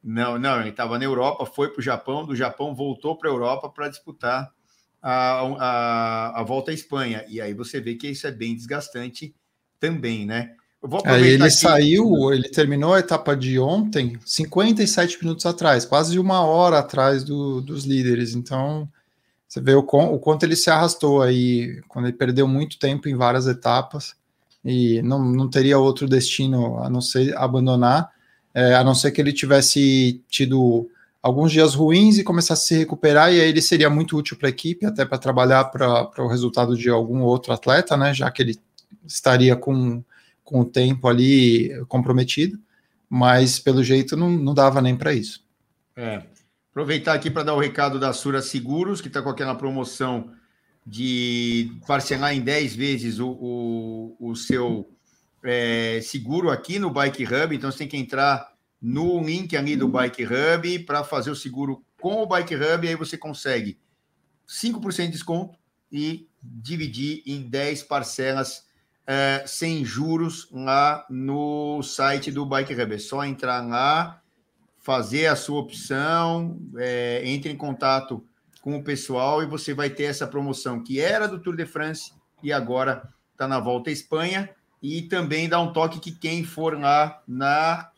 Não, 0.03 0.39
não, 0.39 0.61
ele 0.61 0.71
estava 0.71 0.99
na 0.99 1.05
Europa, 1.05 1.45
foi 1.45 1.69
para 1.69 1.81
o 1.81 1.83
Japão, 1.83 2.25
do 2.25 2.37
Japão 2.37 2.75
voltou 2.75 3.19
para 3.19 3.29
a 3.29 3.33
Europa 3.33 3.69
para 3.69 3.89
disputar 3.89 4.51
a, 5.09 5.41
a, 5.41 6.41
a 6.41 6.43
volta 6.43 6.73
à 6.73 6.75
Espanha. 6.75 7.25
E 7.29 7.41
aí 7.41 7.55
você 7.55 7.81
vê 7.81 7.95
que 7.95 8.09
isso 8.09 8.27
é 8.27 8.33
bem 8.33 8.57
desgastante 8.57 9.33
também, 9.79 10.27
né? 10.27 10.51
Aí 11.05 11.29
ele 11.29 11.51
saiu, 11.51 12.33
ele 12.33 12.49
terminou 12.49 12.93
a 12.93 12.99
etapa 12.99 13.37
de 13.37 13.59
ontem 13.59 14.19
57 14.25 15.23
minutos 15.23 15.47
atrás, 15.47 15.85
quase 15.85 16.19
uma 16.19 16.45
hora 16.45 16.81
atrás 16.81 17.23
do, 17.23 17.61
dos 17.61 17.85
líderes. 17.85 18.35
Então, 18.35 18.89
você 19.49 19.61
vê 19.61 19.75
o, 19.75 19.81
o 19.81 20.19
quanto 20.19 20.43
ele 20.43 20.57
se 20.57 20.71
arrastou 20.71 21.23
aí, 21.23 21.81
quando 21.89 22.07
ele 22.07 22.17
perdeu 22.17 22.49
muito 22.49 22.79
tempo 22.79 23.09
em 23.09 23.15
várias 23.15 23.47
etapas 23.47 24.15
e 24.65 25.01
não, 25.03 25.25
não 25.25 25.49
teria 25.49 25.79
outro 25.79 26.09
destino 26.09 26.79
a 26.79 26.91
não 26.91 27.01
ser 27.01 27.37
abandonar, 27.37 28.11
é, 28.53 28.75
a 28.75 28.83
não 28.83 28.95
ser 28.95 29.13
que 29.13 29.21
ele 29.21 29.33
tivesse 29.33 30.21
tido 30.29 30.89
alguns 31.27 31.51
dias 31.51 31.75
ruins 31.75 32.19
e 32.19 32.25
começasse 32.25 32.63
a 32.63 32.67
se 32.67 32.77
recuperar, 32.77 33.33
e 33.33 33.41
aí 33.41 33.49
ele 33.49 33.61
seria 33.61 33.91
muito 33.91 34.17
útil 34.17 34.37
para 34.37 34.49
a 34.49 34.51
equipe, 34.51 34.87
até 34.87 35.05
para 35.05 35.19
trabalhar 35.19 35.65
para 35.65 36.23
o 36.23 36.29
resultado 36.29 36.77
de 36.77 36.89
algum 36.89 37.21
outro 37.23 37.53
atleta, 37.53 37.97
né? 37.97 38.15
Já 38.15 38.31
que 38.31 38.43
ele 38.43 38.57
estaria 39.05 39.57
com, 39.57 40.05
com 40.45 40.61
o 40.61 40.65
tempo 40.65 41.09
ali 41.09 41.85
comprometido, 41.89 42.57
mas 43.11 43.59
pelo 43.59 43.83
jeito 43.83 44.17
não, 44.17 44.31
não 44.31 44.55
dava 44.55 44.81
nem 44.81 44.95
para 44.97 45.13
isso. 45.13 45.45
É. 45.97 46.23
Aproveitar 46.71 47.15
aqui 47.15 47.29
para 47.29 47.43
dar 47.43 47.55
o 47.55 47.61
recado 47.61 47.99
da 47.99 48.13
Sura 48.13 48.41
Seguros, 48.41 49.01
que 49.01 49.09
está 49.09 49.21
com 49.21 49.31
aquela 49.31 49.57
promoção 49.57 50.31
de 50.87 51.73
parcelar 51.89 52.37
em 52.37 52.41
10 52.41 52.77
vezes 52.77 53.19
o, 53.19 53.31
o, 53.31 54.17
o 54.31 54.37
seu 54.37 54.89
é, 55.43 55.99
seguro 56.03 56.51
aqui 56.51 56.79
no 56.79 56.91
Bike 56.91 57.25
Hub. 57.25 57.57
Então 57.57 57.73
você 57.73 57.79
tem 57.79 57.89
que 57.89 57.97
entrar 57.97 58.56
no 58.81 59.23
link 59.23 59.57
ali 59.57 59.77
do 59.77 59.89
Bike 59.89 60.25
Hub 60.25 60.79
para 60.81 61.03
fazer 61.05 61.31
o 61.31 61.37
seguro 61.37 61.85
com 62.01 62.23
o 62.23 62.27
Bike 62.27 62.55
Hub. 62.55 62.87
E 62.87 62.91
aí 62.91 62.95
você 62.95 63.17
consegue 63.17 63.79
5% 64.47 65.07
de 65.07 65.09
desconto 65.09 65.59
e 65.91 66.29
dividir 66.43 67.23
em 67.27 67.43
10 67.43 67.85
parcelas 67.85 68.67
é, 69.07 69.45
sem 69.47 69.85
juros 69.85 70.49
lá 70.51 71.07
no 71.09 71.83
site 71.83 72.31
do 72.31 72.45
Bike 72.45 72.75
Hub. 72.75 72.95
É 72.95 72.99
só 72.99 73.25
entrar 73.25 73.67
lá 73.67 74.21
fazer 74.87 75.27
a 75.27 75.35
sua 75.35 75.59
opção, 75.59 76.61
é, 76.77 77.21
entre 77.25 77.51
em 77.51 77.57
contato 77.57 78.25
com 78.63 78.77
o 78.77 78.85
pessoal 78.85 79.43
e 79.43 79.47
você 79.47 79.75
vai 79.75 79.91
ter 79.91 80.05
essa 80.05 80.29
promoção 80.29 80.81
que 80.81 81.01
era 81.01 81.27
do 81.27 81.41
Tour 81.41 81.57
de 81.57 81.67
France 81.67 82.13
e 82.41 82.53
agora 82.53 83.03
está 83.33 83.49
na 83.49 83.59
volta 83.59 83.91
à 83.91 83.93
Espanha. 83.93 84.49
E 84.81 85.03
também 85.03 85.49
dá 85.49 85.61
um 85.61 85.73
toque 85.73 85.99
que 85.99 86.13
quem 86.13 86.45
for 86.45 86.79
lá 86.79 87.21
na 87.27 87.91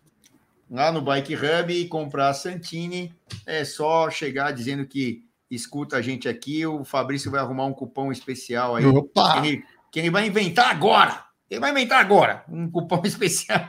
lá 0.71 0.93
no 0.93 1.01
Bike 1.01 1.35
Hub 1.35 1.73
e 1.73 1.89
comprar 1.89 2.29
a 2.29 2.35
Santini, 2.35 3.15
é 3.47 3.65
só 3.65 4.11
chegar 4.11 4.53
dizendo 4.53 4.87
que 4.87 5.25
escuta 5.51 5.97
a 5.97 6.03
gente 6.03 6.29
aqui, 6.29 6.67
o 6.67 6.85
Fabrício 6.85 7.31
vai 7.31 7.41
arrumar 7.41 7.65
um 7.67 7.73
cupom 7.73 8.13
especial 8.13 8.77
aí. 8.77 8.85
Opa! 8.85 9.41
Que 9.41 9.47
ele, 9.47 9.65
que 9.91 9.99
ele 10.01 10.11
vai 10.11 10.27
inventar 10.27 10.71
agora! 10.71 11.25
Ele 11.51 11.61
vai 11.61 11.71
inventar 11.71 12.01
agora 12.01 12.45
um 12.49 12.71
cupom 12.71 13.01
especial 13.07 13.69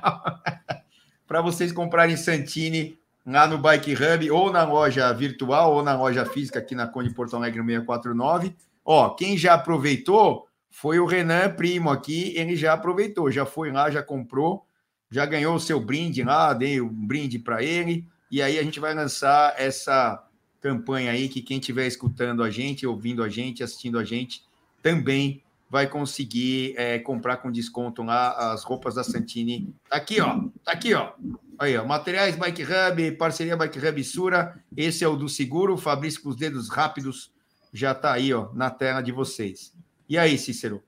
para 1.26 1.42
vocês 1.42 1.72
comprarem 1.72 2.18
Santini 2.18 2.98
lá 3.26 3.48
no 3.48 3.60
Bike 3.60 3.94
Hub, 3.94 4.32
ou 4.32 4.52
na 4.52 4.64
loja 4.64 5.14
virtual, 5.14 5.76
ou 5.76 5.84
na 5.84 5.96
loja 5.96 6.26
física 6.26 6.58
aqui 6.58 6.74
na 6.74 6.88
Conde 6.88 7.14
Porto 7.14 7.36
Alegre 7.36 7.62
649. 7.62 8.56
Ó, 8.84 9.12
quem 9.12 9.38
já 9.38 9.54
aproveitou 9.54 10.48
foi 10.72 11.00
o 11.00 11.06
Renan 11.06 11.52
Primo 11.52 11.92
aqui, 11.92 12.34
ele 12.36 12.56
já 12.56 12.74
aproveitou, 12.74 13.32
já 13.32 13.46
foi 13.46 13.72
lá, 13.72 13.92
já 13.92 14.02
comprou, 14.02 14.66
já 15.12 15.26
ganhou 15.26 15.56
o 15.56 15.60
seu 15.60 15.80
brinde 15.80 16.24
lá, 16.24 16.54
dei 16.54 16.80
um 16.80 16.88
brinde 16.88 17.40
para 17.40 17.64
ele, 17.64 18.06
e 18.32 18.42
aí 18.42 18.60
a 18.60 18.64
gente 18.64 18.80
vai 18.80 18.94
lançar 18.94 19.56
essa 19.58 20.24
campanha 20.62 21.12
aí 21.12 21.30
que 21.30 21.42
quem 21.42 21.58
estiver 21.58 21.88
escutando 21.88 22.44
a 22.44 22.50
gente, 22.50 22.86
ouvindo 22.86 23.24
a 23.24 23.30
gente, 23.30 23.64
assistindo 23.64 23.98
a 23.98 24.04
gente, 24.04 24.44
também 24.84 25.42
vai 25.70 25.88
conseguir 25.88 26.74
é, 26.78 26.98
comprar 27.00 27.38
com 27.38 27.52
desconto 27.52 28.04
lá 28.04 28.52
as 28.52 28.64
roupas 28.64 28.96
da 28.96 29.04
Santini. 29.04 29.74
Tá 29.90 29.98
aqui, 29.98 30.20
ó. 30.20 30.42
Tá 30.64 30.72
aqui, 30.72 30.94
ó. 30.94 31.12
Aí, 31.60 31.78
ó. 31.78 31.86
Materiais 31.86 32.36
Bike 32.36 32.64
Hub, 32.64 33.12
parceria 33.14 33.56
Bike 33.56 33.80
Hub 33.80 34.04
Sura. 34.04 34.60
Esse 34.76 35.04
é 35.04 35.08
o 35.08 35.16
do 35.16 35.30
seguro. 35.30 35.78
Fabrício 35.78 36.22
com 36.24 36.30
os 36.30 36.36
dedos 36.36 36.70
rápidos 36.70 37.32
já 37.72 37.94
tá 37.94 38.14
aí, 38.14 38.34
ó, 38.34 38.50
na 38.54 38.70
tela 38.70 39.02
de 39.02 39.12
vocês. 39.12 39.72
E 40.08 40.18
aí, 40.18 40.38
Cícero? 40.38 40.82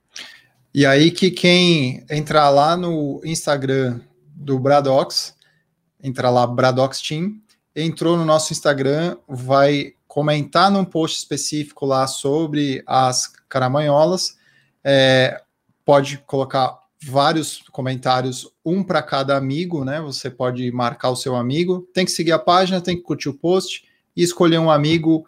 E 0.73 0.85
aí 0.85 1.11
que 1.11 1.29
quem 1.29 2.03
entrar 2.09 2.49
lá 2.49 2.75
no 2.75 3.21
Instagram 3.23 3.99
do 4.41 4.59
Bradox, 4.59 5.35
entrar 6.01 6.29
lá 6.29 6.45
Bradox 6.45 7.01
Team, 7.01 7.41
entrou 7.75 8.17
no 8.17 8.25
nosso 8.25 8.51
Instagram, 8.51 9.17
vai 9.27 9.93
comentar 10.07 10.69
num 10.69 10.83
post 10.83 11.19
específico 11.19 11.85
lá 11.85 12.05
sobre 12.07 12.83
as 12.85 13.27
caramanholas 13.47 14.41
é, 14.83 15.41
pode 15.85 16.17
colocar 16.19 16.79
vários 17.03 17.63
comentários, 17.71 18.47
um 18.63 18.83
para 18.83 19.01
cada 19.01 19.35
amigo, 19.35 19.83
né? 19.83 19.99
Você 20.01 20.29
pode 20.29 20.71
marcar 20.71 21.09
o 21.09 21.15
seu 21.15 21.35
amigo, 21.35 21.87
tem 21.93 22.05
que 22.05 22.11
seguir 22.11 22.31
a 22.31 22.39
página, 22.39 22.81
tem 22.81 22.95
que 22.95 23.03
curtir 23.03 23.29
o 23.29 23.33
post 23.33 23.85
e 24.15 24.21
escolher 24.21 24.59
um 24.59 24.69
amigo. 24.69 25.25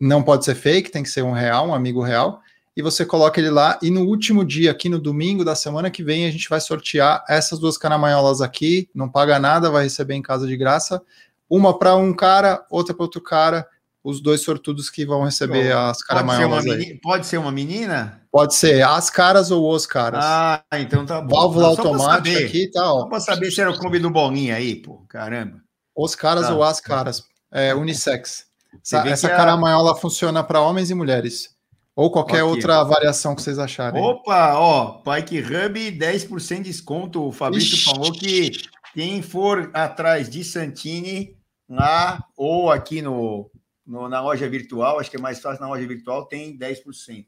Não 0.00 0.22
pode 0.22 0.44
ser 0.44 0.54
fake, 0.54 0.90
tem 0.90 1.02
que 1.02 1.10
ser 1.10 1.22
um 1.22 1.32
real, 1.32 1.68
um 1.68 1.74
amigo 1.74 2.02
real. 2.02 2.40
E 2.78 2.82
você 2.82 3.04
coloca 3.04 3.40
ele 3.40 3.50
lá. 3.50 3.76
E 3.82 3.90
no 3.90 4.02
último 4.02 4.44
dia, 4.44 4.70
aqui 4.70 4.88
no 4.88 5.00
domingo 5.00 5.44
da 5.44 5.56
semana 5.56 5.90
que 5.90 6.00
vem, 6.00 6.26
a 6.26 6.30
gente 6.30 6.48
vai 6.48 6.60
sortear 6.60 7.24
essas 7.28 7.58
duas 7.58 7.76
caramanholas 7.76 8.40
aqui. 8.40 8.88
Não 8.94 9.08
paga 9.08 9.36
nada, 9.40 9.68
vai 9.68 9.82
receber 9.82 10.14
em 10.14 10.22
casa 10.22 10.46
de 10.46 10.56
graça. 10.56 11.02
Uma 11.50 11.76
para 11.76 11.96
um 11.96 12.14
cara, 12.14 12.64
outra 12.70 12.94
para 12.94 13.02
outro 13.02 13.20
cara 13.20 13.66
os 14.04 14.20
dois 14.20 14.42
sortudos 14.42 14.88
que 14.88 15.04
vão 15.04 15.24
receber 15.24 15.72
Bom, 15.72 15.78
as 15.88 16.02
caramanholas 16.04 16.64
pode 16.64 16.76
aí. 16.76 17.00
Pode 17.00 17.26
ser 17.26 17.38
uma 17.38 17.50
menina? 17.50 18.22
Pode 18.30 18.54
ser 18.54 18.80
as 18.82 19.10
caras 19.10 19.50
ou 19.50 19.68
os 19.74 19.84
caras. 19.84 20.24
Ah, 20.24 20.62
então 20.74 21.04
tá 21.04 21.20
bom. 21.20 21.34
Válvula 21.34 21.66
automática 21.66 22.38
aqui 22.38 22.70
tá, 22.70 22.94
ó. 22.94 23.00
Só 23.00 23.06
pra 23.06 23.18
saber 23.18 23.50
se 23.50 23.60
era 23.60 23.72
o 23.72 23.76
clube 23.76 23.98
do 23.98 24.08
Bolinha 24.08 24.54
aí, 24.54 24.76
pô. 24.76 25.04
Caramba. 25.08 25.60
Os 25.96 26.14
caras 26.14 26.46
tá. 26.46 26.54
ou 26.54 26.62
as 26.62 26.80
caras. 26.80 27.24
É 27.50 27.74
unissex. 27.74 28.46
Essa, 28.84 29.08
essa 29.08 29.28
caramanhola 29.28 29.92
a... 29.92 29.96
funciona 29.96 30.44
para 30.44 30.60
homens 30.60 30.90
e 30.90 30.94
mulheres. 30.94 31.57
Ou 31.98 32.12
qualquer 32.12 32.36
Aqui. 32.36 32.44
outra 32.44 32.84
variação 32.84 33.34
que 33.34 33.42
vocês 33.42 33.58
acharem. 33.58 34.00
Opa, 34.00 34.54
ó, 34.54 35.02
Pike 35.02 35.40
Hub 35.40 35.98
10% 35.98 36.56
de 36.58 36.62
desconto. 36.62 37.26
O 37.26 37.32
Fabrício 37.32 37.74
Ixi. 37.74 37.84
falou 37.86 38.12
que 38.12 38.52
quem 38.94 39.20
for 39.20 39.68
atrás 39.74 40.30
de 40.30 40.44
Santini 40.44 41.36
lá 41.68 42.24
ou 42.36 42.70
aqui 42.70 43.02
no 43.02 43.50
no, 43.84 44.08
na 44.08 44.20
loja 44.20 44.48
virtual, 44.48 45.00
acho 45.00 45.10
que 45.10 45.16
é 45.16 45.20
mais 45.20 45.40
fácil 45.40 45.60
na 45.60 45.68
loja 45.68 45.84
virtual, 45.88 46.26
tem 46.26 46.56
10%. 46.56 46.84
Então, 46.84 47.26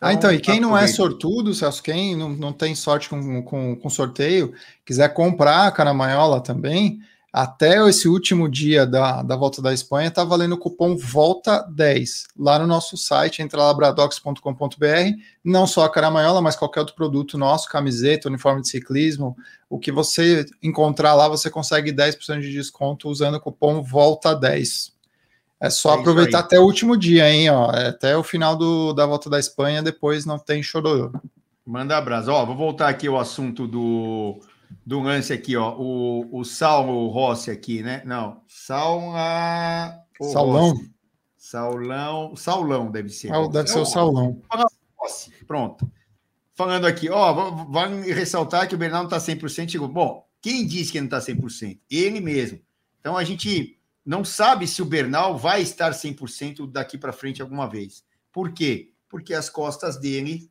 ah, 0.00 0.12
então, 0.12 0.32
e 0.32 0.38
quem 0.38 0.60
não 0.60 0.78
é 0.78 0.86
sortudo, 0.86 1.52
Celso, 1.52 1.82
quem 1.82 2.14
não, 2.14 2.28
não 2.28 2.52
tem 2.52 2.76
sorte 2.76 3.08
com, 3.08 3.42
com, 3.42 3.74
com 3.74 3.90
sorteio, 3.90 4.54
quiser 4.84 5.12
comprar 5.12 5.66
a 5.66 5.72
caramanhola 5.72 6.40
também, 6.40 7.00
até 7.32 7.88
esse 7.88 8.06
último 8.06 8.46
dia 8.46 8.84
da, 8.84 9.22
da 9.22 9.34
volta 9.34 9.62
da 9.62 9.72
Espanha, 9.72 10.10
tá 10.10 10.22
valendo 10.22 10.52
o 10.52 10.58
cupom 10.58 10.94
VOLTA10 10.94 12.26
lá 12.38 12.58
no 12.58 12.66
nosso 12.66 12.94
site, 12.96 13.40
entra 13.40 13.62
lá 13.62 13.72
bradox.com.br, 13.72 14.36
não 15.42 15.66
só 15.66 15.84
a 15.84 15.90
caramanhola, 15.90 16.42
mas 16.42 16.56
qualquer 16.56 16.80
outro 16.80 16.94
produto 16.94 17.38
nosso, 17.38 17.70
camiseta, 17.70 18.28
uniforme 18.28 18.60
de 18.60 18.68
ciclismo, 18.68 19.34
o 19.70 19.78
que 19.78 19.90
você 19.90 20.44
encontrar 20.62 21.14
lá, 21.14 21.26
você 21.26 21.48
consegue 21.48 21.90
10% 21.90 22.40
de 22.40 22.52
desconto 22.52 23.08
usando 23.08 23.36
o 23.36 23.40
cupom 23.40 23.82
VOLTA10. 23.82 24.92
É 25.58 25.70
só 25.70 25.96
é 25.96 26.00
aproveitar 26.00 26.40
até 26.40 26.58
o 26.58 26.64
último 26.64 26.98
dia, 26.98 27.30
hein? 27.30 27.48
Ó, 27.48 27.70
é 27.70 27.86
até 27.86 28.14
o 28.14 28.22
final 28.22 28.56
do, 28.56 28.92
da 28.92 29.06
volta 29.06 29.30
da 29.30 29.38
Espanha, 29.38 29.82
depois 29.82 30.26
não 30.26 30.38
tem 30.38 30.62
chororô. 30.62 31.12
Manda 31.64 31.96
abraço. 31.96 32.30
Ó, 32.30 32.44
vou 32.44 32.56
voltar 32.56 32.88
aqui 32.88 33.06
ao 33.06 33.18
assunto 33.18 33.66
do, 33.66 34.40
do 34.84 35.00
lance 35.00 35.32
aqui, 35.32 35.56
ó. 35.56 35.76
O, 35.78 36.40
o 36.40 36.44
Saulo 36.44 37.08
Rossi 37.08 37.50
aqui, 37.50 37.82
né? 37.82 38.02
Não, 38.04 38.42
Saula... 38.48 39.98
Saulão? 40.20 40.70
Rossi. 40.70 40.92
Saulão, 41.36 42.36
Saulão 42.36 42.90
deve 42.90 43.08
ser. 43.08 43.32
Ah, 43.32 43.46
deve 43.48 43.68
ser 43.68 43.80
o 43.80 43.84
Saulão. 43.84 44.40
Rossi, 44.96 45.32
pronto. 45.44 45.90
Falando 46.54 46.86
aqui, 46.86 47.10
ó, 47.10 47.50
vai 47.64 48.00
ressaltar 48.02 48.68
que 48.68 48.74
o 48.74 48.78
Bernardo 48.78 49.10
não 49.10 49.18
está 49.18 49.32
100%. 49.32 49.88
Bom, 49.88 50.26
quem 50.40 50.66
disse 50.66 50.92
que 50.92 51.00
não 51.00 51.06
está 51.06 51.18
100%? 51.18 51.78
Ele 51.90 52.20
mesmo. 52.20 52.60
Então 53.00 53.16
a 53.16 53.24
gente 53.24 53.78
não 54.04 54.24
sabe 54.24 54.66
se 54.66 54.80
o 54.80 54.86
Bernal 54.86 55.36
vai 55.36 55.62
estar 55.62 55.90
100% 55.92 56.70
daqui 56.70 56.96
para 56.96 57.12
frente 57.12 57.42
alguma 57.42 57.68
vez. 57.68 58.04
Por 58.32 58.52
quê? 58.52 58.92
Porque 59.08 59.34
as 59.34 59.50
costas 59.50 59.98
dele 59.98 60.50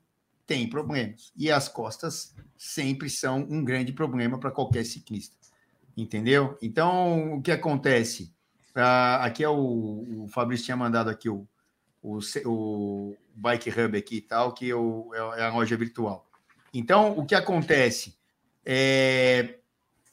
têm 0.52 0.68
problemas. 0.68 1.32
E 1.38 1.50
as 1.50 1.70
costas 1.70 2.36
sempre 2.58 3.10
são 3.10 3.40
um 3.50 3.64
grande 3.64 3.94
problema 3.94 4.38
para 4.38 4.52
qualquer 4.52 4.86
ciclista. 4.86 5.34
Entendeu? 5.96 6.58
Então, 6.62 7.36
o 7.36 7.42
que 7.42 7.52
acontece? 7.52 8.34
Ah, 8.76 9.24
aqui 9.24 9.46
é 9.46 9.50
o, 9.50 10.24
o 10.24 10.28
Fabrício 10.28 10.66
tinha 10.66 10.76
mandado 10.76 11.10
aqui 11.10 11.30
o, 11.30 11.48
o, 12.04 12.20
o 12.46 13.16
Bike 13.34 13.70
Hub 13.70 13.98
aqui 13.98 14.18
e 14.18 14.22
tal, 14.22 14.54
que 14.54 14.70
é, 14.70 14.76
o, 14.76 15.10
é 15.16 15.44
a 15.44 15.54
loja 15.54 15.78
virtual. 15.78 16.30
Então, 16.74 17.18
o 17.18 17.26
que 17.26 17.36
acontece? 17.36 18.18
É, 18.66 19.56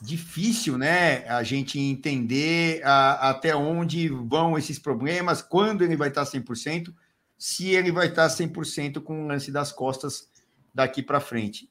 difícil, 0.01 0.79
né, 0.79 1.29
a 1.29 1.43
gente 1.43 1.81
entender 1.81 2.81
a, 2.85 3.31
até 3.31 3.57
onde 3.57 4.09
vão 4.09 4.57
esses 4.57 4.79
problemas, 4.79 5.43
quando 5.43 5.83
ele 5.83 5.97
vai 5.97 6.09
estar 6.09 6.25
100%, 6.25 6.95
se 7.39 7.71
ele 7.71 7.93
vai 7.93 8.09
estar 8.09 8.27
100% 8.27 9.01
com 9.03 9.25
o 9.25 9.27
lance 9.27 9.51
das 9.53 9.73
costas 9.73 10.29
daqui 10.75 11.03
para 11.03 11.21
frente. 11.21 11.71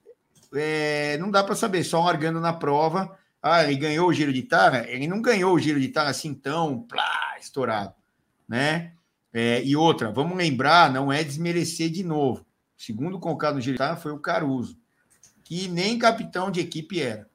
É, 0.53 1.18
não 1.18 1.30
dá 1.30 1.43
para 1.43 1.55
saber, 1.55 1.84
só 1.84 2.03
largando 2.03 2.39
na 2.39 2.53
prova, 2.53 3.18
ah, 3.41 3.63
ele 3.63 3.76
ganhou 3.76 4.07
o 4.07 4.13
giro 4.13 4.32
de 4.32 4.43
Tara, 4.43 4.89
ele 4.89 5.07
não 5.07 5.22
ganhou 5.22 5.53
o 5.53 5.59
giro 5.59 5.80
de 5.80 5.89
Tara 5.89 6.09
assim 6.09 6.34
tão 6.34 6.82
plá, 6.82 7.36
estourado, 7.39 7.93
né? 8.47 8.93
É, 9.34 9.61
e 9.63 9.76
outra, 9.76 10.09
vamos 10.09 10.38
lembrar, 10.38 10.91
não 10.91 11.11
é 11.11 11.24
desmerecer 11.24 11.89
de 11.89 12.03
novo. 12.03 12.45
O 12.78 12.82
segundo 12.82 13.20
colocado 13.20 13.55
no 13.55 13.61
giro 13.61 13.74
de 13.74 13.80
Tara 13.80 13.97
foi 13.97 14.13
o 14.13 14.20
Caruso, 14.20 14.80
que 15.43 15.68
nem 15.68 15.99
capitão 15.99 16.49
de 16.49 16.61
equipe 16.61 17.01
era 17.01 17.28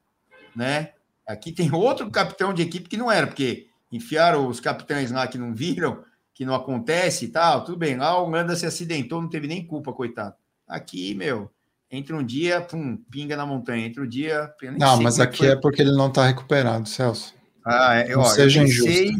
né? 0.55 0.91
Aqui 1.27 1.51
tem 1.51 1.73
outro 1.73 2.09
capitão 2.11 2.53
de 2.53 2.61
equipe 2.61 2.89
que 2.89 2.97
não 2.97 3.11
era, 3.11 3.27
porque 3.27 3.67
enfiaram 3.91 4.47
os 4.47 4.59
capitães 4.59 5.11
lá 5.11 5.27
que 5.27 5.37
não 5.37 5.53
viram, 5.53 6.03
que 6.33 6.45
não 6.45 6.55
acontece 6.55 7.25
e 7.25 7.27
tal, 7.27 7.63
tudo 7.63 7.77
bem. 7.77 7.95
Lá 7.95 8.19
o 8.19 8.25
Holanda 8.25 8.55
se 8.55 8.65
acidentou, 8.65 9.21
não 9.21 9.29
teve 9.29 9.47
nem 9.47 9.65
culpa, 9.65 9.93
coitado. 9.93 10.35
Aqui, 10.67 11.13
meu, 11.13 11.51
entre 11.91 12.13
um 12.13 12.23
dia, 12.23 12.61
pum, 12.61 12.97
pinga 13.11 13.37
na 13.37 13.45
montanha, 13.45 13.85
entre 13.85 14.01
um 14.01 14.07
dia. 14.07 14.51
Não, 14.77 15.01
mas 15.01 15.19
aqui 15.19 15.39
foi... 15.39 15.47
é 15.49 15.55
porque 15.55 15.81
ele 15.81 15.91
não 15.91 16.07
está 16.07 16.25
recuperado, 16.25 16.89
Celso. 16.89 17.33
Ah, 17.65 17.95
é, 17.95 18.15
ó, 18.17 18.23
seja 18.23 18.61
eu 18.61 18.65
injusto. 18.65 18.91
Sei, 18.91 19.11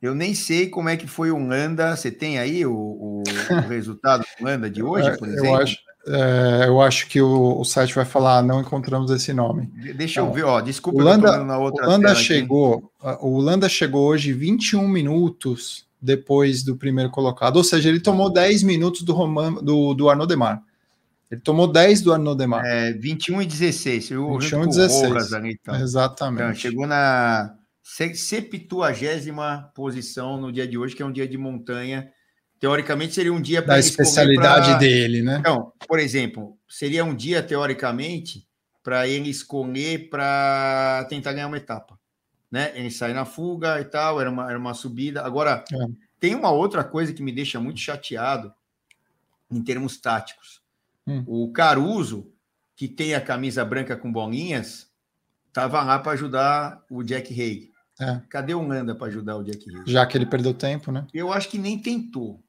eu 0.00 0.14
nem 0.14 0.34
sei 0.34 0.68
como 0.68 0.88
é 0.88 0.96
que 0.96 1.06
foi 1.06 1.30
o 1.30 1.36
Holanda. 1.36 1.96
Você 1.96 2.10
tem 2.10 2.38
aí 2.38 2.64
o, 2.64 2.72
o, 2.72 3.22
o 3.22 3.60
resultado 3.68 4.20
do 4.20 4.44
Holanda 4.44 4.70
de 4.70 4.82
hoje, 4.82 5.16
por 5.18 5.28
exemplo? 5.28 5.46
Eu 5.46 5.56
acho, 5.56 5.76
é, 6.06 6.64
eu 6.66 6.80
acho 6.80 7.08
que 7.08 7.20
o, 7.20 7.58
o, 7.58 7.64
site 7.64 7.94
vai 7.94 8.04
falar, 8.04 8.42
não 8.42 8.60
encontramos 8.60 9.10
esse 9.10 9.32
nome. 9.32 9.66
Deixa 9.96 10.20
então, 10.20 10.28
eu 10.28 10.32
ver, 10.32 10.44
ó, 10.44 10.60
desculpa, 10.60 11.00
o 11.00 11.02
Landa, 11.02 11.42
na 11.42 11.58
outra 11.58 11.86
Landa 11.86 12.14
chegou, 12.14 12.92
o 13.20 13.38
Landa 13.40 13.68
chegou 13.68 14.06
hoje 14.06 14.32
21 14.32 14.86
minutos 14.86 15.86
depois 16.04 16.62
do 16.62 16.76
primeiro 16.76 17.10
colocado, 17.10 17.56
ou 17.56 17.64
seja, 17.64 17.88
ele 17.88 18.00
tomou 18.00 18.32
10 18.32 18.62
minutos 18.62 19.02
do, 19.02 19.14
Roman, 19.14 19.54
do, 19.54 19.94
do 19.94 20.08
Arnaud 20.10 20.28
Demar. 20.28 20.62
Ele 21.30 21.40
tomou 21.40 21.66
10 21.66 22.02
do 22.02 22.12
Arnaud 22.12 22.36
Demar. 22.36 22.64
É, 22.64 22.92
21 22.92 23.42
e 23.42 23.46
16. 23.46 24.10
21 24.10 24.64
e 24.64 24.66
16. 24.66 25.32
Ali, 25.32 25.58
então. 25.60 25.74
Exatamente. 25.74 26.42
Então, 26.42 26.54
chegou 26.54 26.86
na 26.86 27.54
70 27.82 29.72
posição 29.74 30.40
no 30.40 30.52
dia 30.52 30.66
de 30.66 30.76
hoje, 30.76 30.94
que 30.94 31.02
é 31.02 31.06
um 31.06 31.12
dia 31.12 31.26
de 31.26 31.38
montanha 31.38 32.10
teoricamente 32.64 33.14
seria 33.14 33.32
um 33.32 33.42
dia 33.42 33.60
da 33.60 33.78
especialidade 33.78 34.70
pra... 34.70 34.78
dele, 34.78 35.20
né? 35.20 35.36
Então, 35.38 35.70
por 35.86 35.98
exemplo, 35.98 36.56
seria 36.66 37.04
um 37.04 37.14
dia 37.14 37.42
teoricamente 37.42 38.46
para 38.82 39.06
ele 39.06 39.28
escolher 39.28 40.08
para 40.08 41.04
tentar 41.10 41.34
ganhar 41.34 41.46
uma 41.46 41.58
etapa, 41.58 41.98
né? 42.54 42.72
Ele 42.74 42.90
sai 42.90 43.12
na 43.12 43.24
fuga 43.24 43.80
e 43.80 43.84
tal, 43.84 44.20
era 44.20 44.30
uma, 44.30 44.48
era 44.48 44.58
uma 44.58 44.74
subida. 44.74 45.22
Agora, 45.22 45.64
é. 45.72 45.76
tem 46.18 46.34
uma 46.34 46.50
outra 46.50 46.82
coisa 46.82 47.12
que 47.12 47.22
me 47.22 47.32
deixa 47.32 47.60
muito 47.60 47.80
chateado 47.80 48.52
em 49.50 49.62
termos 49.62 49.98
táticos. 49.98 50.62
Hum. 51.06 51.22
O 51.26 51.52
Caruso, 51.52 52.32
que 52.74 52.88
tem 52.88 53.14
a 53.14 53.20
camisa 53.20 53.64
branca 53.64 53.96
com 53.96 54.10
bolinhas, 54.10 54.94
Tava 55.54 55.80
lá 55.84 56.00
para 56.00 56.12
ajudar 56.12 56.84
o 56.90 57.04
Jack 57.04 57.32
Haig. 57.32 57.70
É. 58.00 58.20
Cadê 58.28 58.52
o 58.54 58.66
Landa 58.66 58.92
para 58.92 59.06
ajudar 59.06 59.36
o 59.36 59.44
Jack 59.44 59.64
Haig? 59.70 59.88
Já 59.88 60.04
que 60.04 60.18
ele 60.18 60.26
perdeu 60.26 60.52
tempo, 60.52 60.90
né? 60.90 61.06
Eu 61.14 61.32
acho 61.32 61.48
que 61.48 61.58
nem 61.58 61.78
tentou. 61.78 62.42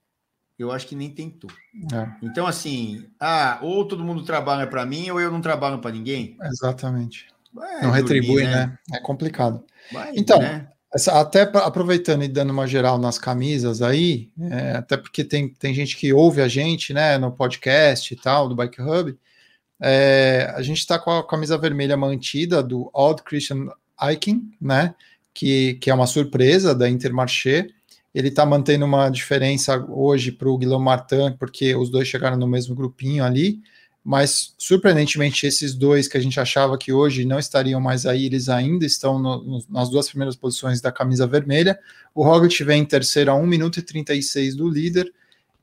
Eu 0.58 0.72
acho 0.72 0.88
que 0.88 0.96
nem 0.96 1.12
tentou. 1.12 1.52
É. 1.94 2.16
Então, 2.24 2.48
assim, 2.48 3.06
ah, 3.20 3.60
ou 3.62 3.88
todo 3.88 4.04
mundo 4.04 4.24
trabalha 4.24 4.66
para 4.66 4.88
mim, 4.88 5.08
ou 5.12 5.22
eu 5.22 5.32
não 5.32 5.40
trabalho 5.40 5.78
para 5.78 5.92
ninguém. 5.92 6.36
Exatamente. 6.42 7.28
Vai 7.56 7.82
não 7.82 7.92
retribui, 7.92 8.44
né? 8.44 8.68
né? 8.68 8.78
É 8.94 9.00
complicado. 9.00 9.64
Vai, 9.92 10.12
então, 10.16 10.40
né? 10.40 10.68
essa, 10.94 11.20
até 11.20 11.42
aproveitando 11.42 12.24
e 12.24 12.28
dando 12.28 12.52
uma 12.52 12.68
geral 12.68 12.98
nas 12.98 13.18
camisas 13.18 13.82
aí, 13.82 14.30
é, 14.52 14.72
até 14.72 14.98
porque 14.98 15.24
tem, 15.24 15.48
tem 15.48 15.74
gente 15.74 15.96
que 15.96 16.12
ouve 16.12 16.42
a 16.42 16.48
gente, 16.50 16.94
né, 16.94 17.18
no 17.18 17.32
podcast 17.32 18.14
e 18.14 18.18
tal, 18.18 18.50
do 18.50 18.56
Bike 18.56 18.82
Hub. 18.82 19.18
É, 19.82 20.54
a 20.56 20.62
gente 20.62 20.80
está 20.80 21.00
com 21.00 21.12
a 21.12 21.26
camisa 21.26 21.58
vermelha 21.58 21.96
mantida 21.96 22.62
do 22.62 22.90
Odd 22.94 23.24
Christian 23.24 23.68
Eichen, 24.02 24.52
né? 24.60 24.94
Que, 25.34 25.76
que 25.76 25.90
é 25.90 25.94
uma 25.94 26.08
surpresa 26.08 26.74
da 26.74 26.90
Intermarché. 26.90 27.68
Ele 28.14 28.30
está 28.30 28.46
mantendo 28.46 28.86
uma 28.86 29.10
diferença 29.10 29.86
hoje 29.90 30.32
para 30.32 30.48
o 30.48 30.58
Guilherme 30.58 30.86
Martin, 30.86 31.36
porque 31.38 31.76
os 31.76 31.90
dois 31.90 32.08
chegaram 32.08 32.38
no 32.38 32.48
mesmo 32.48 32.74
grupinho 32.74 33.24
ali, 33.26 33.60
mas 34.06 34.54
surpreendentemente 34.58 35.48
esses 35.48 35.74
dois 35.74 36.08
que 36.08 36.16
a 36.16 36.22
gente 36.22 36.40
achava 36.40 36.78
que 36.78 36.94
hoje 36.94 37.26
não 37.26 37.40
estariam 37.40 37.82
mais 37.82 38.06
aí, 38.06 38.26
eles 38.26 38.48
ainda 38.48 38.86
estão 38.86 39.18
no, 39.18 39.44
no, 39.44 39.66
nas 39.68 39.90
duas 39.90 40.08
primeiras 40.08 40.36
posições 40.36 40.80
da 40.80 40.92
camisa 40.92 41.26
vermelha. 41.26 41.80
O 42.14 42.24
Roglic 42.24 42.64
vem 42.64 42.84
em 42.84 42.86
terceiro 42.86 43.32
a 43.32 43.36
1 43.36 43.48
minuto 43.48 43.80
e 43.80 43.82
36 43.82 44.56
do 44.56 44.70
líder, 44.70 45.12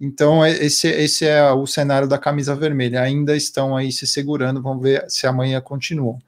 então 0.00 0.44
esse, 0.44 0.88
esse 0.88 1.24
é 1.24 1.50
o 1.52 1.66
cenário 1.66 2.08
da 2.08 2.18
camisa 2.18 2.56
vermelha, 2.56 3.00
ainda 3.00 3.36
estão 3.36 3.76
aí 3.76 3.92
se 3.92 4.06
segurando, 4.06 4.60
vamos 4.60 4.82
ver 4.82 5.04
se 5.08 5.26
amanhã 5.26 5.60
continuam. 5.60 6.18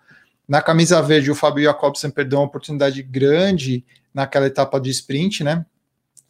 Na 0.49 0.62
camisa 0.62 1.03
verde, 1.03 1.31
o 1.31 1.35
Fabio 1.35 1.65
Jacobsen 1.65 2.11
perdeu 2.11 2.39
uma 2.39 2.47
oportunidade 2.47 3.03
grande 3.03 3.85
naquela 4.12 4.47
etapa 4.47 4.79
de 4.79 4.91
sprint, 4.91 5.43
né? 5.43 5.67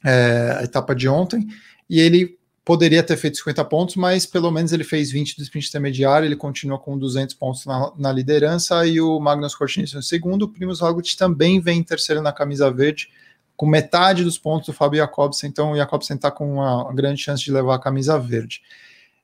é, 0.04 0.58
a 0.58 0.64
etapa 0.64 0.94
de 0.94 1.08
ontem, 1.08 1.48
e 1.88 1.98
ele 1.98 2.38
poderia 2.64 3.02
ter 3.02 3.16
feito 3.16 3.36
50 3.36 3.64
pontos, 3.66 3.96
mas 3.96 4.24
pelo 4.24 4.50
menos 4.50 4.72
ele 4.72 4.84
fez 4.84 5.10
20 5.10 5.36
do 5.36 5.42
sprint 5.42 5.68
intermediário, 5.68 6.26
ele 6.26 6.36
continua 6.36 6.78
com 6.78 6.96
200 6.96 7.34
pontos 7.34 7.66
na, 7.66 7.92
na 7.96 8.10
liderança, 8.10 8.86
e 8.86 9.00
o 9.00 9.20
Magnus 9.20 9.54
Cortinson 9.54 9.98
em 9.98 10.02
segundo, 10.02 10.42
o 10.42 10.48
Primus 10.48 10.80
Roglic 10.80 11.14
também 11.16 11.60
vem 11.60 11.80
em 11.80 11.82
terceiro 11.82 12.22
na 12.22 12.32
camisa 12.32 12.70
verde, 12.70 13.10
com 13.54 13.66
metade 13.66 14.24
dos 14.24 14.38
pontos 14.38 14.66
do 14.66 14.72
Fábio 14.72 14.98
Jacobsen, 14.98 15.48
então 15.48 15.72
o 15.72 15.76
Jacobsen 15.76 16.16
está 16.16 16.30
com 16.30 16.54
uma, 16.54 16.84
uma, 16.84 16.94
grande 16.94 17.20
chance 17.20 17.44
de 17.44 17.52
levar 17.52 17.74
a 17.74 17.78
camisa 17.78 18.18
verde. 18.18 18.62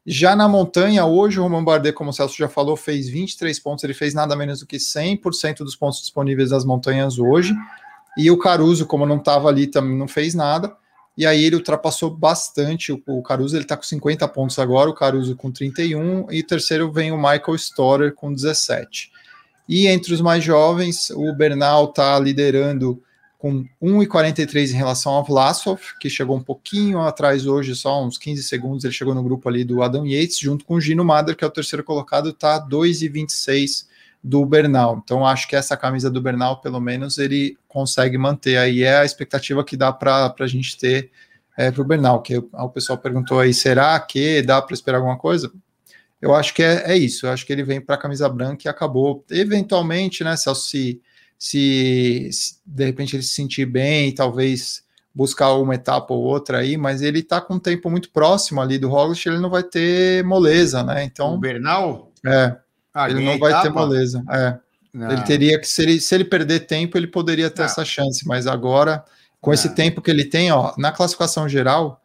Já 0.06 0.36
na 0.36 0.48
montanha, 0.48 1.04
hoje 1.04 1.40
o 1.40 1.42
Roman 1.42 1.64
Bardet, 1.64 1.94
como 1.94 2.10
o 2.10 2.12
Celso 2.12 2.36
já 2.36 2.48
falou, 2.48 2.76
fez 2.76 3.08
23 3.08 3.58
pontos, 3.58 3.84
ele 3.84 3.94
fez 3.94 4.14
nada 4.14 4.36
menos 4.36 4.60
do 4.60 4.66
que 4.66 4.76
100% 4.76 5.58
dos 5.58 5.74
pontos 5.74 6.00
disponíveis 6.00 6.50
das 6.50 6.64
montanhas 6.64 7.18
hoje, 7.18 7.54
e 8.16 8.30
o 8.30 8.38
Caruso, 8.38 8.86
como 8.86 9.06
não 9.06 9.16
estava 9.16 9.48
ali, 9.48 9.66
também 9.66 9.96
não 9.96 10.08
fez 10.08 10.34
nada. 10.34 10.76
E 11.16 11.26
aí 11.26 11.44
ele 11.44 11.56
ultrapassou 11.56 12.10
bastante. 12.10 12.92
O, 12.92 13.22
Caruso 13.22 13.56
ele 13.56 13.64
está 13.64 13.76
com 13.76 13.82
50 13.82 14.26
pontos 14.28 14.58
agora, 14.58 14.88
o 14.88 14.94
Caruso 14.94 15.36
com 15.36 15.50
31, 15.50 16.30
e 16.30 16.42
terceiro 16.42 16.90
vem 16.90 17.12
o 17.12 17.16
Michael 17.16 17.54
Storer 17.56 18.14
com 18.14 18.32
17. 18.32 19.10
E 19.68 19.86
entre 19.86 20.12
os 20.12 20.20
mais 20.20 20.42
jovens, 20.42 21.10
o 21.10 21.32
Bernal 21.32 21.86
está 21.86 22.18
liderando 22.18 23.02
com 23.38 23.64
1,43 23.82 24.70
em 24.70 24.74
relação 24.74 25.12
ao 25.12 25.24
Vlasov, 25.24 25.80
que 25.98 26.10
chegou 26.10 26.36
um 26.36 26.42
pouquinho 26.42 27.00
atrás 27.00 27.46
hoje, 27.46 27.74
só 27.74 28.04
uns 28.04 28.18
15 28.18 28.42
segundos, 28.42 28.84
ele 28.84 28.92
chegou 28.92 29.14
no 29.14 29.22
grupo 29.22 29.48
ali 29.48 29.64
do 29.64 29.82
Adam 29.82 30.06
Yates, 30.06 30.38
junto 30.38 30.62
com 30.64 30.74
o 30.74 30.80
Gino 30.80 31.02
Mader, 31.04 31.34
que 31.34 31.42
é 31.42 31.46
o 31.46 31.50
terceiro 31.50 31.82
colocado, 31.82 32.28
está 32.30 32.60
2,26 32.60 33.86
do 34.22 34.44
Bernal. 34.44 35.00
Então 35.02 35.26
acho 35.26 35.48
que 35.48 35.56
essa 35.56 35.76
camisa 35.76 36.10
do 36.10 36.20
Bernal, 36.20 36.60
pelo 36.60 36.80
menos, 36.80 37.18
ele 37.18 37.56
consegue 37.66 38.18
manter 38.18 38.56
aí. 38.58 38.82
É 38.82 38.98
a 38.98 39.04
expectativa 39.04 39.64
que 39.64 39.76
dá 39.76 39.92
para 39.92 40.34
a 40.38 40.46
gente 40.46 40.76
ter 40.78 41.10
é, 41.56 41.70
para 41.70 41.82
o 41.82 41.86
Bernal. 41.86 42.20
Que 42.22 42.36
o 42.36 42.68
pessoal 42.68 42.98
perguntou 42.98 43.40
aí, 43.40 43.54
será 43.54 43.98
que 44.00 44.42
dá 44.42 44.60
para 44.60 44.74
esperar 44.74 44.98
alguma 44.98 45.16
coisa? 45.16 45.50
Eu 46.20 46.34
acho 46.34 46.52
que 46.52 46.62
é, 46.62 46.92
é 46.92 46.96
isso. 46.96 47.26
Eu 47.26 47.30
acho 47.30 47.46
que 47.46 47.52
ele 47.52 47.62
vem 47.62 47.80
para 47.80 47.94
a 47.94 47.98
camisa 47.98 48.28
branca 48.28 48.62
e 48.66 48.68
acabou. 48.68 49.24
Eventualmente, 49.30 50.22
né, 50.22 50.36
se, 50.36 50.52
se, 51.38 52.30
se 52.30 52.56
de 52.64 52.84
repente 52.84 53.16
ele 53.16 53.22
se 53.22 53.34
sentir 53.34 53.64
bem, 53.64 54.14
talvez 54.14 54.82
buscar 55.14 55.54
uma 55.54 55.74
etapa 55.74 56.12
ou 56.14 56.22
outra 56.22 56.58
aí, 56.58 56.76
mas 56.76 57.02
ele 57.02 57.20
está 57.20 57.40
com 57.40 57.54
um 57.54 57.58
tempo 57.58 57.90
muito 57.90 58.10
próximo 58.10 58.60
ali 58.60 58.78
do 58.78 58.88
Roglic, 58.88 59.26
ele 59.28 59.38
não 59.38 59.50
vai 59.50 59.62
ter 59.62 60.22
moleza, 60.24 60.82
né? 60.84 61.04
Então. 61.04 61.34
O 61.34 61.38
Bernal? 61.38 62.12
É. 62.24 62.56
Ah, 62.92 63.08
ele 63.08 63.24
não 63.24 63.38
vai 63.38 63.50
etapa? 63.50 63.68
ter 63.68 63.72
moleza. 63.72 64.22
É. 64.30 64.58
Não. 64.92 65.10
Ele 65.10 65.22
teria 65.22 65.58
que, 65.58 65.66
se 65.66 65.82
ele, 65.82 66.00
se 66.00 66.14
ele 66.14 66.24
perder 66.24 66.60
tempo, 66.60 66.98
ele 66.98 67.06
poderia 67.06 67.48
ter 67.50 67.60
não. 67.60 67.66
essa 67.66 67.84
chance, 67.84 68.26
mas 68.26 68.46
agora, 68.46 69.04
com 69.40 69.50
não. 69.50 69.54
esse 69.54 69.74
tempo 69.74 70.02
que 70.02 70.10
ele 70.10 70.24
tem, 70.24 70.50
ó, 70.50 70.72
na 70.76 70.90
classificação 70.90 71.48
geral, 71.48 72.02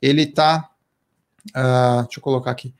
ele 0.00 0.26
tá. 0.26 0.68
Uh, 1.48 2.02
deixa 2.04 2.18
eu 2.18 2.22
colocar 2.22 2.50
aqui. 2.50 2.74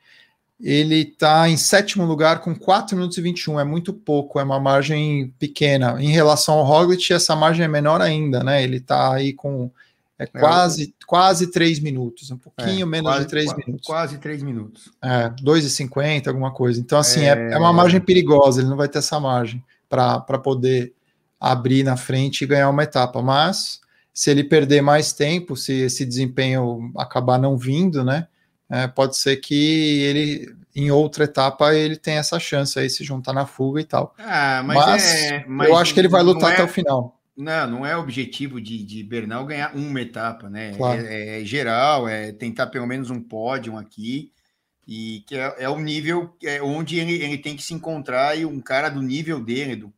Ele 0.61 1.05
tá 1.05 1.49
em 1.49 1.55
sétimo 1.55 2.05
lugar 2.05 2.41
com 2.41 2.53
4 2.53 2.95
minutos 2.95 3.17
e 3.17 3.21
21, 3.21 3.59
é 3.59 3.63
muito 3.63 3.93
pouco, 3.93 4.39
é 4.39 4.43
uma 4.43 4.59
margem 4.59 5.33
pequena. 5.39 6.01
Em 6.01 6.09
relação 6.09 6.55
ao 6.55 6.65
Roglic, 6.65 7.13
essa 7.13 7.35
margem 7.35 7.63
é 7.63 7.67
menor 7.67 8.01
ainda, 8.01 8.43
né? 8.43 8.61
Ele 8.61 8.79
tá 8.79 9.13
aí 9.13 9.33
com 9.33 9.71
é, 10.19 10.25
é 10.25 10.27
quase, 10.27 10.93
quase 11.07 11.47
três 11.47 11.79
minutos, 11.79 12.29
um 12.29 12.37
pouquinho 12.37 12.83
é, 12.83 12.85
menos 12.85 13.09
quase, 13.09 13.23
de 13.23 13.29
três 13.29 13.45
quase, 13.45 13.65
minutos. 13.65 13.87
Quase 13.87 14.17
três 14.17 14.43
minutos. 14.43 14.91
É, 15.01 15.29
2,50, 15.29 16.27
alguma 16.27 16.51
coisa. 16.51 16.79
Então, 16.79 16.99
assim, 16.99 17.21
é... 17.21 17.29
é, 17.29 17.53
é 17.53 17.57
uma 17.57 17.71
margem 17.71 18.01
perigosa, 18.01 18.59
ele 18.59 18.69
não 18.69 18.75
vai 18.75 18.89
ter 18.89 18.99
essa 18.99 19.17
margem 19.17 19.63
para 19.87 20.37
poder 20.43 20.93
abrir 21.39 21.83
na 21.83 21.95
frente 21.95 22.43
e 22.43 22.47
ganhar 22.47 22.69
uma 22.69 22.83
etapa. 22.83 23.21
Mas, 23.21 23.79
se 24.13 24.29
ele 24.29 24.43
perder 24.43 24.81
mais 24.81 25.13
tempo, 25.13 25.55
se 25.55 25.71
esse 25.73 26.05
desempenho 26.05 26.91
acabar 26.97 27.39
não 27.39 27.57
vindo, 27.57 28.03
né? 28.03 28.27
É, 28.69 28.87
pode 28.87 29.17
ser 29.17 29.37
que 29.37 30.03
ele, 30.03 30.53
em 30.75 30.91
outra 30.91 31.23
etapa, 31.23 31.73
ele 31.73 31.95
tenha 31.95 32.19
essa 32.19 32.39
chance 32.39 32.77
aí, 32.77 32.87
se 32.87 33.03
juntar 33.03 33.33
na 33.33 33.47
fuga 33.47 33.81
e 33.81 33.85
tal. 33.85 34.13
Ah, 34.19 34.61
mas, 34.63 34.77
mas, 34.77 35.15
é, 35.15 35.45
mas 35.47 35.69
eu 35.69 35.75
acho 35.75 35.93
que 35.93 35.99
ele 35.99 36.07
vai 36.07 36.21
lutar 36.21 36.51
até 36.51 36.63
o 36.63 36.67
final. 36.67 37.18
Não, 37.39 37.69
não 37.69 37.85
é 37.85 37.95
objetivo 37.95 38.59
de, 38.59 38.83
de 38.83 39.01
Bernal 39.01 39.45
ganhar 39.45 39.73
uma 39.73 40.01
etapa, 40.01 40.49
né? 40.49 40.73
Claro. 40.75 41.05
É, 41.05 41.41
é, 41.41 41.45
geral, 41.45 42.05
é 42.05 42.33
tentar 42.33 42.67
pelo 42.67 42.85
menos 42.85 43.09
um 43.09 43.21
pódio 43.21 43.77
aqui, 43.77 44.33
e 44.85 45.23
que 45.25 45.37
é, 45.37 45.55
é 45.59 45.69
o 45.69 45.79
nível 45.79 46.35
é 46.43 46.61
onde 46.61 46.99
ele, 46.99 47.13
ele 47.23 47.37
tem 47.37 47.55
que 47.55 47.63
se 47.63 47.73
encontrar, 47.73 48.37
e 48.37 48.45
um 48.45 48.59
cara 48.59 48.89
do 48.89 49.01
nível 49.01 49.41
dele, 49.41 49.77
do, 49.77 49.93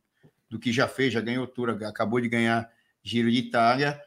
do 0.47 0.59
que 0.59 0.71
já 0.71 0.87
fez, 0.87 1.13
já 1.13 1.19
ganhou 1.19 1.47
tour, 1.47 1.71
acabou 1.83 2.21
de 2.21 2.29
ganhar 2.29 2.69
Giro 3.03 3.31
de 3.31 3.39
Itália, 3.39 3.99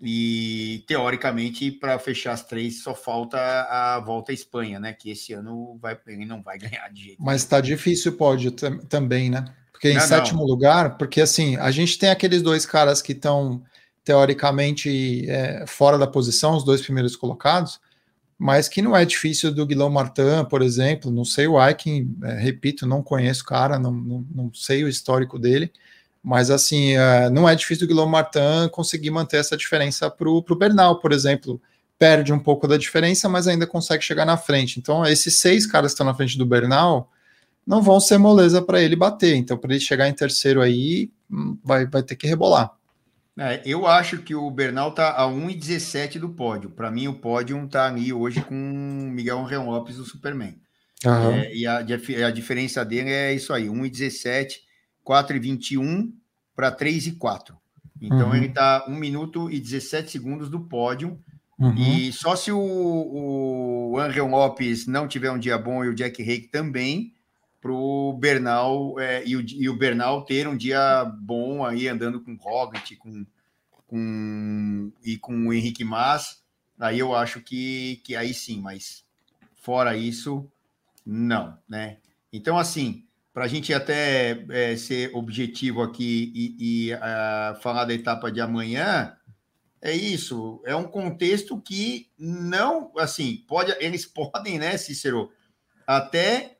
e 0.00 0.82
teoricamente, 0.86 1.70
para 1.70 1.98
fechar 1.98 2.32
as 2.32 2.42
três, 2.42 2.82
só 2.82 2.94
falta 2.94 3.38
a 3.68 4.00
volta 4.00 4.32
à 4.32 4.34
Espanha, 4.34 4.80
né? 4.80 4.94
Que 4.94 5.10
esse 5.10 5.34
ano 5.34 5.76
vai, 5.78 5.98
ele 6.06 6.24
não 6.24 6.40
vai 6.40 6.56
ganhar 6.58 6.88
de 6.88 7.02
jeito. 7.02 7.22
Mas 7.22 7.42
está 7.42 7.60
difícil 7.60 8.12
o 8.12 8.16
pódio 8.16 8.50
também, 8.50 9.28
né? 9.28 9.44
Porque 9.78 9.90
em 9.90 9.94
não, 9.94 10.00
sétimo 10.00 10.40
não. 10.40 10.46
lugar, 10.46 10.98
porque 10.98 11.20
assim, 11.20 11.56
a 11.56 11.70
gente 11.70 11.96
tem 11.96 12.10
aqueles 12.10 12.42
dois 12.42 12.66
caras 12.66 13.00
que 13.00 13.12
estão 13.12 13.62
teoricamente 14.02 15.24
é, 15.30 15.64
fora 15.68 15.96
da 15.96 16.06
posição, 16.06 16.56
os 16.56 16.64
dois 16.64 16.82
primeiros 16.82 17.14
colocados, 17.14 17.78
mas 18.36 18.68
que 18.68 18.82
não 18.82 18.96
é 18.96 19.04
difícil 19.04 19.54
do 19.54 19.64
Guilherme 19.64 19.94
Martin, 19.94 20.44
por 20.50 20.62
exemplo, 20.62 21.12
não 21.12 21.24
sei 21.24 21.46
o 21.46 21.56
Aiken, 21.56 22.12
é, 22.24 22.32
repito, 22.40 22.86
não 22.88 23.04
conheço 23.04 23.42
o 23.42 23.46
cara, 23.46 23.78
não, 23.78 23.92
não, 23.92 24.26
não, 24.34 24.52
sei 24.52 24.82
o 24.82 24.88
histórico 24.88 25.38
dele, 25.38 25.72
mas 26.20 26.50
assim, 26.50 26.96
é, 26.96 27.30
não 27.30 27.48
é 27.48 27.54
difícil 27.54 27.86
do 27.86 27.90
Guilherme 27.90 28.10
Martin 28.10 28.68
conseguir 28.72 29.10
manter 29.10 29.36
essa 29.36 29.56
diferença 29.56 30.10
para 30.10 30.28
o 30.28 30.42
Bernal, 30.56 30.98
por 30.98 31.12
exemplo, 31.12 31.62
perde 31.96 32.32
um 32.32 32.38
pouco 32.40 32.66
da 32.66 32.76
diferença, 32.76 33.28
mas 33.28 33.46
ainda 33.46 33.64
consegue 33.64 34.02
chegar 34.02 34.24
na 34.24 34.36
frente. 34.36 34.80
Então, 34.80 35.06
esses 35.06 35.38
seis 35.38 35.66
caras 35.66 35.92
que 35.92 35.94
estão 35.94 36.06
na 36.06 36.14
frente 36.14 36.36
do 36.36 36.46
Bernal, 36.46 37.08
não 37.68 37.82
vão 37.82 38.00
ser 38.00 38.16
moleza 38.16 38.62
para 38.62 38.80
ele 38.80 38.96
bater. 38.96 39.36
Então, 39.36 39.58
para 39.58 39.74
ele 39.74 39.80
chegar 39.80 40.08
em 40.08 40.14
terceiro 40.14 40.62
aí, 40.62 41.12
hum, 41.30 41.58
vai, 41.62 41.84
vai 41.84 42.02
ter 42.02 42.16
que 42.16 42.26
rebolar. 42.26 42.72
É, 43.38 43.60
eu 43.64 43.86
acho 43.86 44.18
que 44.22 44.34
o 44.34 44.50
Bernal 44.50 44.92
tá 44.92 45.10
a 45.10 45.26
1,17 45.26 46.18
do 46.18 46.30
pódio. 46.30 46.70
Para 46.70 46.90
mim, 46.90 47.08
o 47.08 47.14
pódio 47.14 47.68
tá 47.68 47.86
ali 47.86 48.10
hoje 48.10 48.40
com 48.40 48.54
Miguel 48.54 49.44
Angel 49.44 49.62
Lopes 49.64 49.96
do 49.96 50.04
Superman. 50.06 50.56
Uhum. 51.04 51.30
É, 51.32 51.54
e 51.54 51.66
a, 51.66 51.76
a, 51.76 52.30
diferença 52.30 52.82
dele 52.86 53.10
é 53.10 53.34
isso 53.34 53.52
aí: 53.52 53.66
1,17, 53.66 54.60
4,21 55.06 56.10
para 56.56 56.72
3,4. 56.72 57.54
Então, 58.00 58.30
uhum. 58.30 58.34
ele 58.34 58.48
tá 58.48 58.86
1 58.88 58.94
minuto 58.96 59.50
e 59.50 59.60
17 59.60 60.10
segundos 60.10 60.48
do 60.48 60.60
pódio. 60.60 61.20
Uhum. 61.58 61.74
E 61.74 62.12
só 62.12 62.34
se 62.34 62.50
o, 62.50 62.58
o 63.92 63.98
Angel 63.98 64.26
Lopes 64.26 64.86
não 64.86 65.06
tiver 65.06 65.30
um 65.30 65.38
dia 65.38 65.58
bom 65.58 65.84
e 65.84 65.88
o 65.88 65.94
Jack 65.94 66.22
Hake 66.22 66.48
também, 66.48 67.12
para 67.60 67.72
o 67.72 68.12
Bernal 68.12 68.98
é, 69.00 69.26
e, 69.26 69.36
o, 69.36 69.40
e, 69.40 69.68
o, 69.68 69.76
Bernal 69.76 70.24
ter 70.24 70.46
um 70.46 70.56
dia 70.56 71.04
bom 71.04 71.64
aí 71.64 71.88
andando 71.88 72.20
com 72.20 72.36
Roglic 72.36 72.96
com, 72.96 73.26
com, 73.86 74.92
e 75.04 75.18
com 75.18 75.48
o 75.48 75.52
Henrique 75.52 75.84
Mas, 75.84 76.42
aí 76.78 76.98
eu 76.98 77.14
acho 77.14 77.40
que, 77.40 78.00
que 78.04 78.14
aí 78.14 78.32
sim, 78.32 78.60
mas 78.60 79.04
fora 79.54 79.96
isso, 79.96 80.50
não, 81.04 81.58
né? 81.68 81.98
Então, 82.32 82.58
assim, 82.58 83.04
para 83.32 83.44
a 83.44 83.48
gente 83.48 83.72
até 83.72 84.44
é, 84.50 84.76
ser 84.76 85.14
objetivo 85.14 85.82
aqui 85.82 86.32
e, 86.34 86.88
e 86.88 86.94
uh, 86.94 87.60
falar 87.60 87.84
da 87.84 87.94
etapa 87.94 88.30
de 88.30 88.40
amanhã, 88.40 89.16
é 89.80 89.94
isso. 89.94 90.60
É 90.64 90.74
um 90.74 90.84
contexto 90.84 91.60
que 91.60 92.10
não, 92.18 92.92
assim, 92.98 93.44
pode, 93.46 93.74
eles 93.78 94.04
podem, 94.06 94.58
né, 94.58 94.76
Cícero, 94.76 95.30
até 95.86 96.57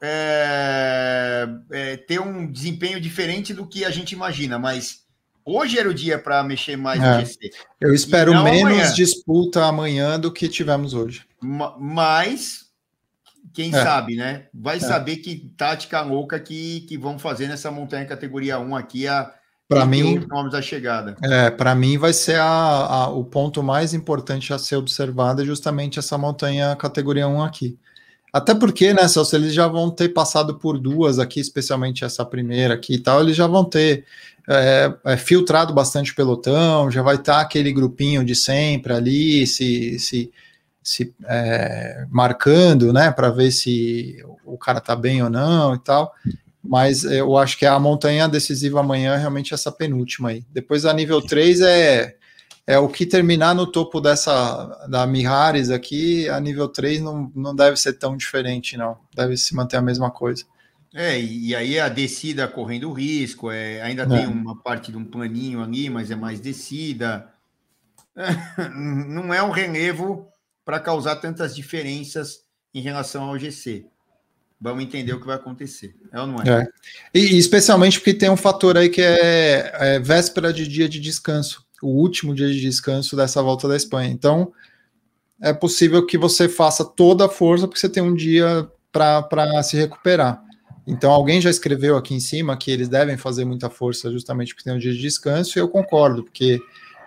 é, 0.00 1.48
é, 1.70 1.96
ter 1.96 2.20
um 2.20 2.50
desempenho 2.50 3.00
diferente 3.00 3.52
do 3.52 3.66
que 3.66 3.84
a 3.84 3.90
gente 3.90 4.12
imagina, 4.12 4.58
mas 4.58 5.02
hoje 5.44 5.78
era 5.78 5.88
o 5.88 5.94
dia 5.94 6.18
para 6.18 6.42
mexer 6.42 6.76
mais 6.76 7.02
é. 7.02 7.14
no 7.14 7.20
GC. 7.20 7.50
Eu 7.80 7.94
espero 7.94 8.42
menos 8.42 8.72
amanhã. 8.72 8.92
disputa 8.92 9.64
amanhã 9.64 10.18
do 10.18 10.32
que 10.32 10.48
tivemos 10.48 10.94
hoje. 10.94 11.24
Mas 11.40 12.68
quem 13.52 13.74
é. 13.74 13.82
sabe, 13.82 14.14
né? 14.16 14.46
Vai 14.54 14.76
é. 14.76 14.80
saber 14.80 15.16
que 15.16 15.52
tática 15.56 16.00
louca 16.02 16.38
que, 16.38 16.82
que 16.82 16.96
vão 16.96 17.18
fazer 17.18 17.48
nessa 17.48 17.70
montanha 17.70 18.06
categoria 18.06 18.58
1 18.58 18.76
aqui 18.76 19.06
a 19.08 19.34
para 19.68 19.84
mim 19.84 20.24
nomes 20.26 20.52
da 20.52 20.62
chegada. 20.62 21.14
É, 21.22 21.50
para 21.50 21.74
mim 21.74 21.98
vai 21.98 22.12
ser 22.14 22.36
a, 22.36 22.46
a, 22.46 23.08
o 23.10 23.22
ponto 23.22 23.62
mais 23.62 23.92
importante 23.92 24.52
a 24.52 24.58
ser 24.58 24.76
observado 24.76 25.42
é 25.42 25.44
justamente 25.44 25.98
essa 25.98 26.16
montanha 26.16 26.74
categoria 26.76 27.28
1 27.28 27.42
aqui. 27.42 27.78
Até 28.32 28.54
porque, 28.54 28.92
né, 28.92 29.08
se 29.08 29.18
eles 29.34 29.54
já 29.54 29.66
vão 29.66 29.90
ter 29.90 30.10
passado 30.10 30.58
por 30.58 30.78
duas 30.78 31.18
aqui, 31.18 31.40
especialmente 31.40 32.04
essa 32.04 32.24
primeira 32.24 32.74
aqui 32.74 32.94
e 32.94 32.98
tal, 32.98 33.20
eles 33.20 33.36
já 33.36 33.46
vão 33.46 33.64
ter 33.64 34.04
é, 34.48 34.92
é, 35.04 35.16
filtrado 35.16 35.72
bastante 35.72 36.14
pelotão, 36.14 36.90
já 36.90 37.02
vai 37.02 37.16
estar 37.16 37.34
tá 37.34 37.40
aquele 37.40 37.72
grupinho 37.72 38.24
de 38.24 38.34
sempre 38.34 38.92
ali, 38.92 39.46
se, 39.46 39.98
se, 39.98 40.30
se 40.82 41.14
é, 41.26 42.06
marcando, 42.10 42.92
né, 42.92 43.10
para 43.10 43.30
ver 43.30 43.50
se 43.50 44.16
o 44.44 44.58
cara 44.58 44.80
tá 44.80 44.94
bem 44.94 45.22
ou 45.22 45.30
não 45.30 45.74
e 45.74 45.78
tal. 45.78 46.12
Mas 46.62 47.04
eu 47.04 47.36
acho 47.36 47.58
que 47.58 47.64
a 47.64 47.78
montanha 47.78 48.28
decisiva 48.28 48.80
amanhã 48.80 49.14
é 49.14 49.18
realmente 49.18 49.54
essa 49.54 49.72
penúltima 49.72 50.30
aí. 50.30 50.44
Depois 50.52 50.84
a 50.84 50.92
nível 50.92 51.22
3 51.22 51.60
é 51.62 52.17
é 52.68 52.78
o 52.78 52.86
que 52.86 53.06
terminar 53.06 53.54
no 53.54 53.66
topo 53.66 53.98
dessa 53.98 54.86
da 54.90 55.06
Mihares 55.06 55.70
aqui, 55.70 56.28
a 56.28 56.38
nível 56.38 56.68
3 56.68 57.00
não, 57.00 57.32
não 57.34 57.56
deve 57.56 57.78
ser 57.78 57.94
tão 57.94 58.14
diferente, 58.14 58.76
não. 58.76 58.98
Deve 59.16 59.38
se 59.38 59.54
manter 59.54 59.78
a 59.78 59.82
mesma 59.82 60.10
coisa. 60.10 60.44
É, 60.94 61.18
e 61.18 61.56
aí 61.56 61.80
a 61.80 61.88
descida 61.88 62.46
correndo 62.46 62.92
risco, 62.92 63.50
é, 63.50 63.80
ainda 63.80 64.02
é. 64.02 64.06
tem 64.06 64.26
uma 64.26 64.54
parte 64.54 64.92
de 64.92 64.98
um 64.98 65.04
planinho 65.04 65.62
ali, 65.62 65.88
mas 65.88 66.10
é 66.10 66.14
mais 66.14 66.40
descida. 66.40 67.32
É, 68.14 68.68
não 68.68 69.32
é 69.32 69.42
um 69.42 69.50
relevo 69.50 70.28
para 70.62 70.78
causar 70.78 71.16
tantas 71.16 71.56
diferenças 71.56 72.40
em 72.74 72.82
relação 72.82 73.24
ao 73.24 73.38
GC. 73.38 73.86
Vamos 74.60 74.84
entender 74.84 75.14
o 75.14 75.20
que 75.20 75.26
vai 75.26 75.36
acontecer. 75.36 75.96
É 76.12 76.20
ou 76.20 76.26
não 76.26 76.42
é? 76.42 76.64
é. 76.64 76.68
E, 77.14 77.38
especialmente 77.38 77.98
porque 77.98 78.12
tem 78.12 78.28
um 78.28 78.36
fator 78.36 78.76
aí 78.76 78.90
que 78.90 79.00
é, 79.00 79.72
é 79.74 79.98
véspera 79.98 80.52
de 80.52 80.68
dia 80.68 80.86
de 80.86 81.00
descanso 81.00 81.66
o 81.82 81.88
último 81.88 82.34
dia 82.34 82.48
de 82.48 82.60
descanso 82.60 83.16
dessa 83.16 83.42
volta 83.42 83.68
da 83.68 83.76
Espanha. 83.76 84.10
Então, 84.10 84.52
é 85.40 85.52
possível 85.52 86.04
que 86.04 86.18
você 86.18 86.48
faça 86.48 86.84
toda 86.84 87.26
a 87.26 87.28
força, 87.28 87.66
porque 87.66 87.80
você 87.80 87.88
tem 87.88 88.02
um 88.02 88.14
dia 88.14 88.68
para 88.92 89.62
se 89.62 89.76
recuperar. 89.76 90.42
Então, 90.86 91.10
alguém 91.10 91.40
já 91.40 91.50
escreveu 91.50 91.96
aqui 91.96 92.14
em 92.14 92.20
cima 92.20 92.56
que 92.56 92.70
eles 92.70 92.88
devem 92.88 93.16
fazer 93.16 93.44
muita 93.44 93.68
força 93.68 94.10
justamente 94.10 94.54
porque 94.54 94.64
tem 94.64 94.72
um 94.74 94.78
dia 94.78 94.92
de 94.92 94.98
descanso, 94.98 95.58
e 95.58 95.60
eu 95.60 95.68
concordo, 95.68 96.24
porque 96.24 96.58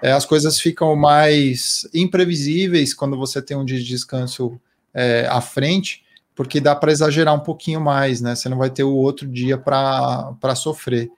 é, 0.02 0.12
as 0.12 0.26
coisas 0.26 0.60
ficam 0.60 0.96
mais 0.96 1.88
imprevisíveis 1.94 2.94
quando 2.94 3.18
você 3.18 3.42
tem 3.42 3.58
um 3.58 3.66
dia 3.66 3.78
de 3.78 3.86
descanso 3.86 4.60
é, 4.94 5.28
à 5.30 5.42
frente, 5.42 6.04
porque 6.36 6.60
dá 6.60 6.76
para 6.76 6.92
exagerar 6.92 7.36
um 7.36 7.40
pouquinho 7.40 7.82
mais, 7.82 8.22
né? 8.22 8.36
Você 8.36 8.48
não 8.50 8.58
vai 8.58 8.70
ter 8.70 8.84
o 8.84 8.94
outro 8.94 9.28
dia 9.28 9.58
para 9.58 10.56
sofrer. 10.56 11.12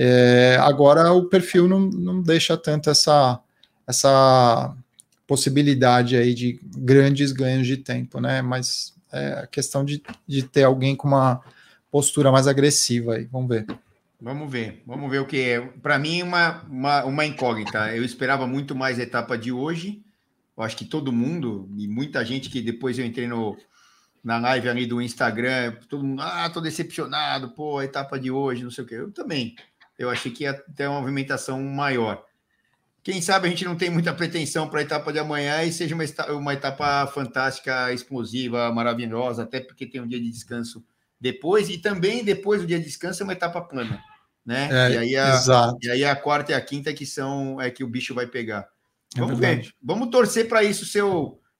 É, 0.00 0.56
agora 0.60 1.12
o 1.12 1.24
perfil 1.24 1.66
não, 1.66 1.80
não 1.80 2.22
deixa 2.22 2.56
tanto 2.56 2.88
essa, 2.88 3.40
essa 3.84 4.72
possibilidade 5.26 6.16
aí 6.16 6.32
de 6.32 6.60
grandes 6.62 7.32
ganhos 7.32 7.66
de 7.66 7.76
tempo, 7.76 8.20
né? 8.20 8.40
Mas 8.40 8.94
é 9.12 9.40
a 9.40 9.46
questão 9.48 9.84
de, 9.84 10.00
de 10.24 10.44
ter 10.44 10.62
alguém 10.62 10.94
com 10.94 11.08
uma 11.08 11.40
postura 11.90 12.30
mais 12.30 12.46
agressiva 12.46 13.14
aí, 13.14 13.24
vamos 13.24 13.48
ver. 13.48 13.66
Vamos 14.20 14.48
ver, 14.48 14.84
vamos 14.86 15.10
ver 15.10 15.18
o 15.18 15.26
que 15.26 15.40
é. 15.40 15.60
Para 15.60 15.98
mim, 15.98 16.22
uma, 16.22 16.62
uma, 16.68 17.04
uma 17.04 17.26
incógnita. 17.26 17.92
Eu 17.92 18.04
esperava 18.04 18.46
muito 18.46 18.76
mais 18.76 19.00
a 19.00 19.02
etapa 19.02 19.36
de 19.36 19.50
hoje. 19.50 20.00
Eu 20.56 20.62
acho 20.62 20.76
que 20.76 20.84
todo 20.84 21.12
mundo, 21.12 21.68
e 21.76 21.88
muita 21.88 22.24
gente 22.24 22.50
que 22.50 22.62
depois 22.62 22.96
eu 23.00 23.04
entrei 23.04 23.26
no, 23.26 23.56
na 24.22 24.38
live 24.38 24.68
ali 24.68 24.86
do 24.86 25.02
Instagram, 25.02 25.74
todo 25.88 26.04
mundo, 26.04 26.22
ah, 26.22 26.48
tô 26.50 26.60
decepcionado, 26.60 27.50
pô, 27.50 27.78
a 27.78 27.84
etapa 27.84 28.16
de 28.16 28.30
hoje, 28.30 28.62
não 28.62 28.70
sei 28.70 28.84
o 28.84 28.86
quê. 28.86 28.94
Eu 28.94 29.10
também. 29.10 29.56
Eu 29.98 30.08
achei 30.08 30.30
que 30.30 30.44
ia 30.44 30.54
ter 30.54 30.86
uma 30.86 31.00
movimentação 31.00 31.60
maior. 31.62 32.24
Quem 33.02 33.20
sabe 33.20 33.46
a 33.46 33.50
gente 33.50 33.64
não 33.64 33.76
tem 33.76 33.90
muita 33.90 34.12
pretensão 34.12 34.68
para 34.68 34.80
a 34.80 34.82
etapa 34.82 35.12
de 35.12 35.18
amanhã 35.18 35.62
e 35.64 35.72
seja 35.72 35.94
uma, 35.94 36.04
uma 36.32 36.52
etapa 36.52 37.06
fantástica, 37.06 37.92
explosiva, 37.92 38.70
maravilhosa, 38.72 39.44
até 39.44 39.60
porque 39.60 39.86
tem 39.86 40.00
um 40.00 40.06
dia 40.06 40.20
de 40.20 40.30
descanso 40.30 40.84
depois, 41.20 41.68
e 41.68 41.78
também 41.78 42.22
depois 42.22 42.60
do 42.60 42.66
dia 42.66 42.78
de 42.78 42.84
descanso 42.84 43.22
é 43.22 43.24
uma 43.24 43.32
etapa 43.32 43.60
plana, 43.60 44.00
né? 44.44 44.68
É, 44.70 44.92
e, 44.92 44.98
aí 44.98 45.16
a, 45.16 45.34
exato. 45.34 45.78
e 45.82 45.90
aí 45.90 46.04
a 46.04 46.14
quarta 46.14 46.52
e 46.52 46.54
a 46.54 46.60
quinta 46.60 46.92
que 46.92 47.04
são 47.04 47.60
é 47.60 47.70
que 47.70 47.82
o 47.82 47.88
bicho 47.88 48.14
vai 48.14 48.26
pegar. 48.26 48.68
É 49.16 49.20
Vamos 49.20 49.38
ver. 49.38 49.72
Vamos 49.82 50.10
torcer 50.10 50.48
para 50.48 50.62
isso 50.62 50.84
ser 50.86 51.02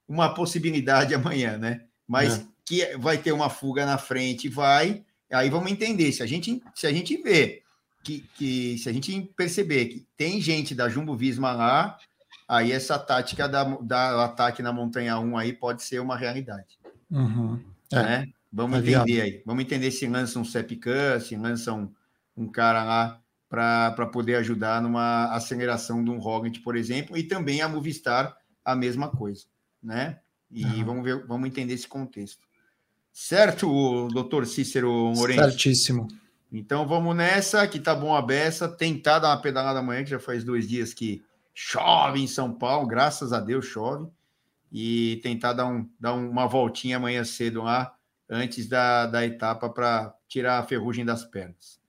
uma 0.07 0.33
possibilidade 0.33 1.13
amanhã, 1.15 1.57
né? 1.57 1.81
Mas 2.07 2.39
é. 2.39 2.43
que 2.65 2.97
vai 2.97 3.17
ter 3.17 3.31
uma 3.31 3.49
fuga 3.49 3.85
na 3.85 3.97
frente, 3.97 4.47
vai. 4.47 5.03
Aí 5.31 5.49
vamos 5.49 5.71
entender. 5.71 6.11
Se 6.11 6.23
a 6.23 6.25
gente, 6.25 6.61
se 6.73 6.87
a 6.87 6.91
gente 6.91 7.17
vê 7.21 7.63
que, 8.03 8.25
que 8.35 8.77
se 8.77 8.89
a 8.89 8.93
gente 8.93 9.31
perceber 9.35 9.85
que 9.85 10.07
tem 10.15 10.39
gente 10.41 10.73
da 10.73 10.89
Jumbo 10.89 11.15
Visma 11.15 11.51
lá, 11.51 11.97
aí 12.47 12.71
essa 12.71 12.97
tática 12.97 13.47
da, 13.47 13.63
da 13.63 14.25
ataque 14.25 14.61
na 14.61 14.73
montanha 14.73 15.19
1 15.19 15.37
aí 15.37 15.53
pode 15.53 15.83
ser 15.83 15.99
uma 15.99 16.17
realidade. 16.17 16.79
Uhum. 17.11 17.59
É. 17.91 17.95
Né? 17.95 18.27
Vamos 18.51 18.79
é 18.79 18.81
entender 18.81 19.21
aí. 19.21 19.43
Vamos 19.45 19.63
entender 19.63 19.91
se 19.91 20.07
lança 20.07 20.39
um 20.39 20.45
Sepkan, 20.45 21.19
se 21.19 21.35
lança 21.35 21.73
um, 21.73 21.91
um 22.35 22.47
cara 22.47 22.83
lá 22.83 23.21
para 23.49 24.05
poder 24.07 24.35
ajudar 24.35 24.81
numa 24.81 25.33
aceleração 25.33 26.03
de 26.03 26.09
um 26.11 26.19
Roglic, 26.19 26.59
por 26.59 26.75
exemplo, 26.75 27.17
e 27.17 27.23
também 27.23 27.61
a 27.61 27.67
Movistar 27.67 28.37
a 28.63 28.75
mesma 28.75 29.09
coisa, 29.09 29.45
né? 29.81 30.19
E 30.51 30.63
uhum. 30.63 30.85
vamos 30.85 31.03
ver, 31.03 31.25
vamos 31.25 31.47
entender 31.47 31.73
esse 31.73 31.87
contexto. 31.87 32.47
Certo, 33.11 34.07
doutor 34.09 34.45
Cícero 34.45 34.91
Moreira? 35.15 35.49
Certíssimo. 35.49 36.07
Então 36.51 36.87
vamos 36.87 37.15
nessa, 37.15 37.67
que 37.67 37.79
tá 37.79 37.93
bom 37.93 38.15
a 38.15 38.21
beça. 38.21 38.67
Tentar 38.67 39.19
dar 39.19 39.29
uma 39.29 39.41
pedalada 39.41 39.79
amanhã, 39.79 40.03
que 40.03 40.09
já 40.09 40.19
faz 40.19 40.43
dois 40.43 40.67
dias 40.67 40.93
que 40.93 41.23
chove 41.53 42.21
em 42.21 42.27
São 42.27 42.53
Paulo, 42.53 42.87
graças 42.87 43.33
a 43.33 43.39
Deus 43.39 43.65
chove. 43.65 44.09
E 44.71 45.19
tentar 45.23 45.53
dar, 45.53 45.65
um, 45.65 45.89
dar 45.99 46.13
uma 46.13 46.47
voltinha 46.47 46.97
amanhã 46.97 47.23
cedo 47.23 47.63
lá, 47.63 47.95
antes 48.29 48.67
da, 48.67 49.07
da 49.07 49.25
etapa, 49.25 49.69
para 49.69 50.13
tirar 50.27 50.59
a 50.59 50.63
ferrugem 50.63 51.03
das 51.03 51.23
pernas. 51.23 51.79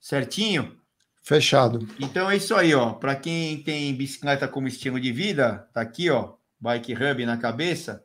Certinho? 0.00 0.76
Fechado. 1.22 1.86
Então 2.00 2.30
é 2.30 2.36
isso 2.36 2.54
aí, 2.54 2.74
ó. 2.74 2.92
Para 2.92 3.14
quem 3.14 3.62
tem 3.62 3.94
bicicleta 3.94 4.48
como 4.48 4.66
estilo 4.66 4.98
de 4.98 5.12
vida, 5.12 5.68
tá 5.72 5.80
aqui, 5.80 6.10
ó. 6.10 6.34
Bike 6.58 6.94
Hub 6.94 7.24
na 7.24 7.36
cabeça. 7.36 8.04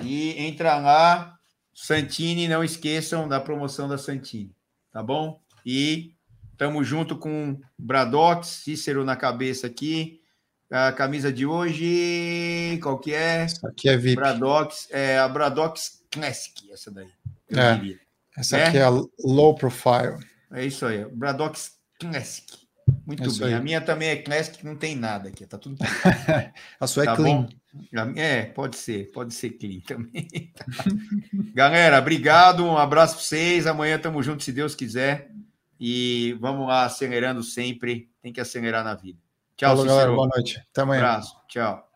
E 0.00 0.30
entra 0.38 0.76
lá, 0.78 1.38
Santini, 1.74 2.46
não 2.46 2.62
esqueçam 2.62 3.28
da 3.28 3.40
promoção 3.40 3.88
da 3.88 3.98
Santini, 3.98 4.54
tá 4.92 5.02
bom? 5.02 5.41
E 5.64 6.14
estamos 6.52 6.86
junto 6.86 7.16
com 7.16 7.60
Bradox, 7.78 8.48
Cícero 8.48 9.04
na 9.04 9.16
cabeça 9.16 9.66
aqui. 9.66 10.20
A 10.70 10.90
camisa 10.90 11.30
de 11.30 11.44
hoje, 11.44 12.78
qual 12.82 12.98
que 12.98 13.12
é? 13.12 13.42
Essa 13.42 13.68
aqui 13.68 13.88
é 13.90 13.96
VIP. 13.96 14.16
Bradox, 14.16 14.88
é 14.90 15.18
a 15.18 15.28
Bradox 15.28 16.02
Classic, 16.10 16.72
essa 16.72 16.90
daí. 16.90 17.08
É, 17.50 17.98
essa 18.38 18.56
é? 18.56 18.66
aqui 18.66 18.78
é 18.78 18.82
a 18.82 18.88
low 18.88 19.54
profile. 19.54 20.18
É 20.50 20.64
isso 20.64 20.86
aí, 20.86 21.04
Bradox 21.04 21.72
Classic. 22.00 22.62
Muito 23.06 23.22
é 23.22 23.46
bem. 23.46 23.54
A 23.54 23.60
minha 23.60 23.80
também 23.80 24.08
é 24.08 24.16
Classic, 24.16 24.64
não 24.64 24.76
tem 24.76 24.96
nada 24.96 25.28
aqui, 25.28 25.44
tá 25.46 25.58
tudo. 25.58 25.76
a 26.80 26.86
sua 26.86 27.02
é 27.02 27.06
tá 27.06 27.16
clean. 27.16 27.48
Bom? 27.92 28.12
É, 28.16 28.46
pode 28.46 28.76
ser, 28.76 29.10
pode 29.12 29.34
ser 29.34 29.50
clean 29.50 29.80
também. 29.80 30.52
Galera, 31.54 31.98
obrigado, 31.98 32.64
um 32.64 32.78
abraço 32.78 33.16
para 33.16 33.24
vocês. 33.24 33.66
Amanhã 33.66 33.96
estamos 33.96 34.24
juntos, 34.24 34.44
se 34.44 34.52
Deus 34.52 34.74
quiser. 34.74 35.30
E 35.84 36.34
vamos 36.34 36.68
lá, 36.68 36.84
acelerando 36.84 37.42
sempre. 37.42 38.08
Tem 38.22 38.32
que 38.32 38.40
acelerar 38.40 38.84
na 38.84 38.94
vida. 38.94 39.18
Tchau, 39.56 39.70
Falou, 39.70 39.84
galera. 39.84 40.12
Boa 40.12 40.28
noite. 40.28 40.64
Até 40.70 40.82
amanhã. 40.82 41.02
Um 41.02 41.04
abraço. 41.04 41.36
Tchau. 41.48 41.90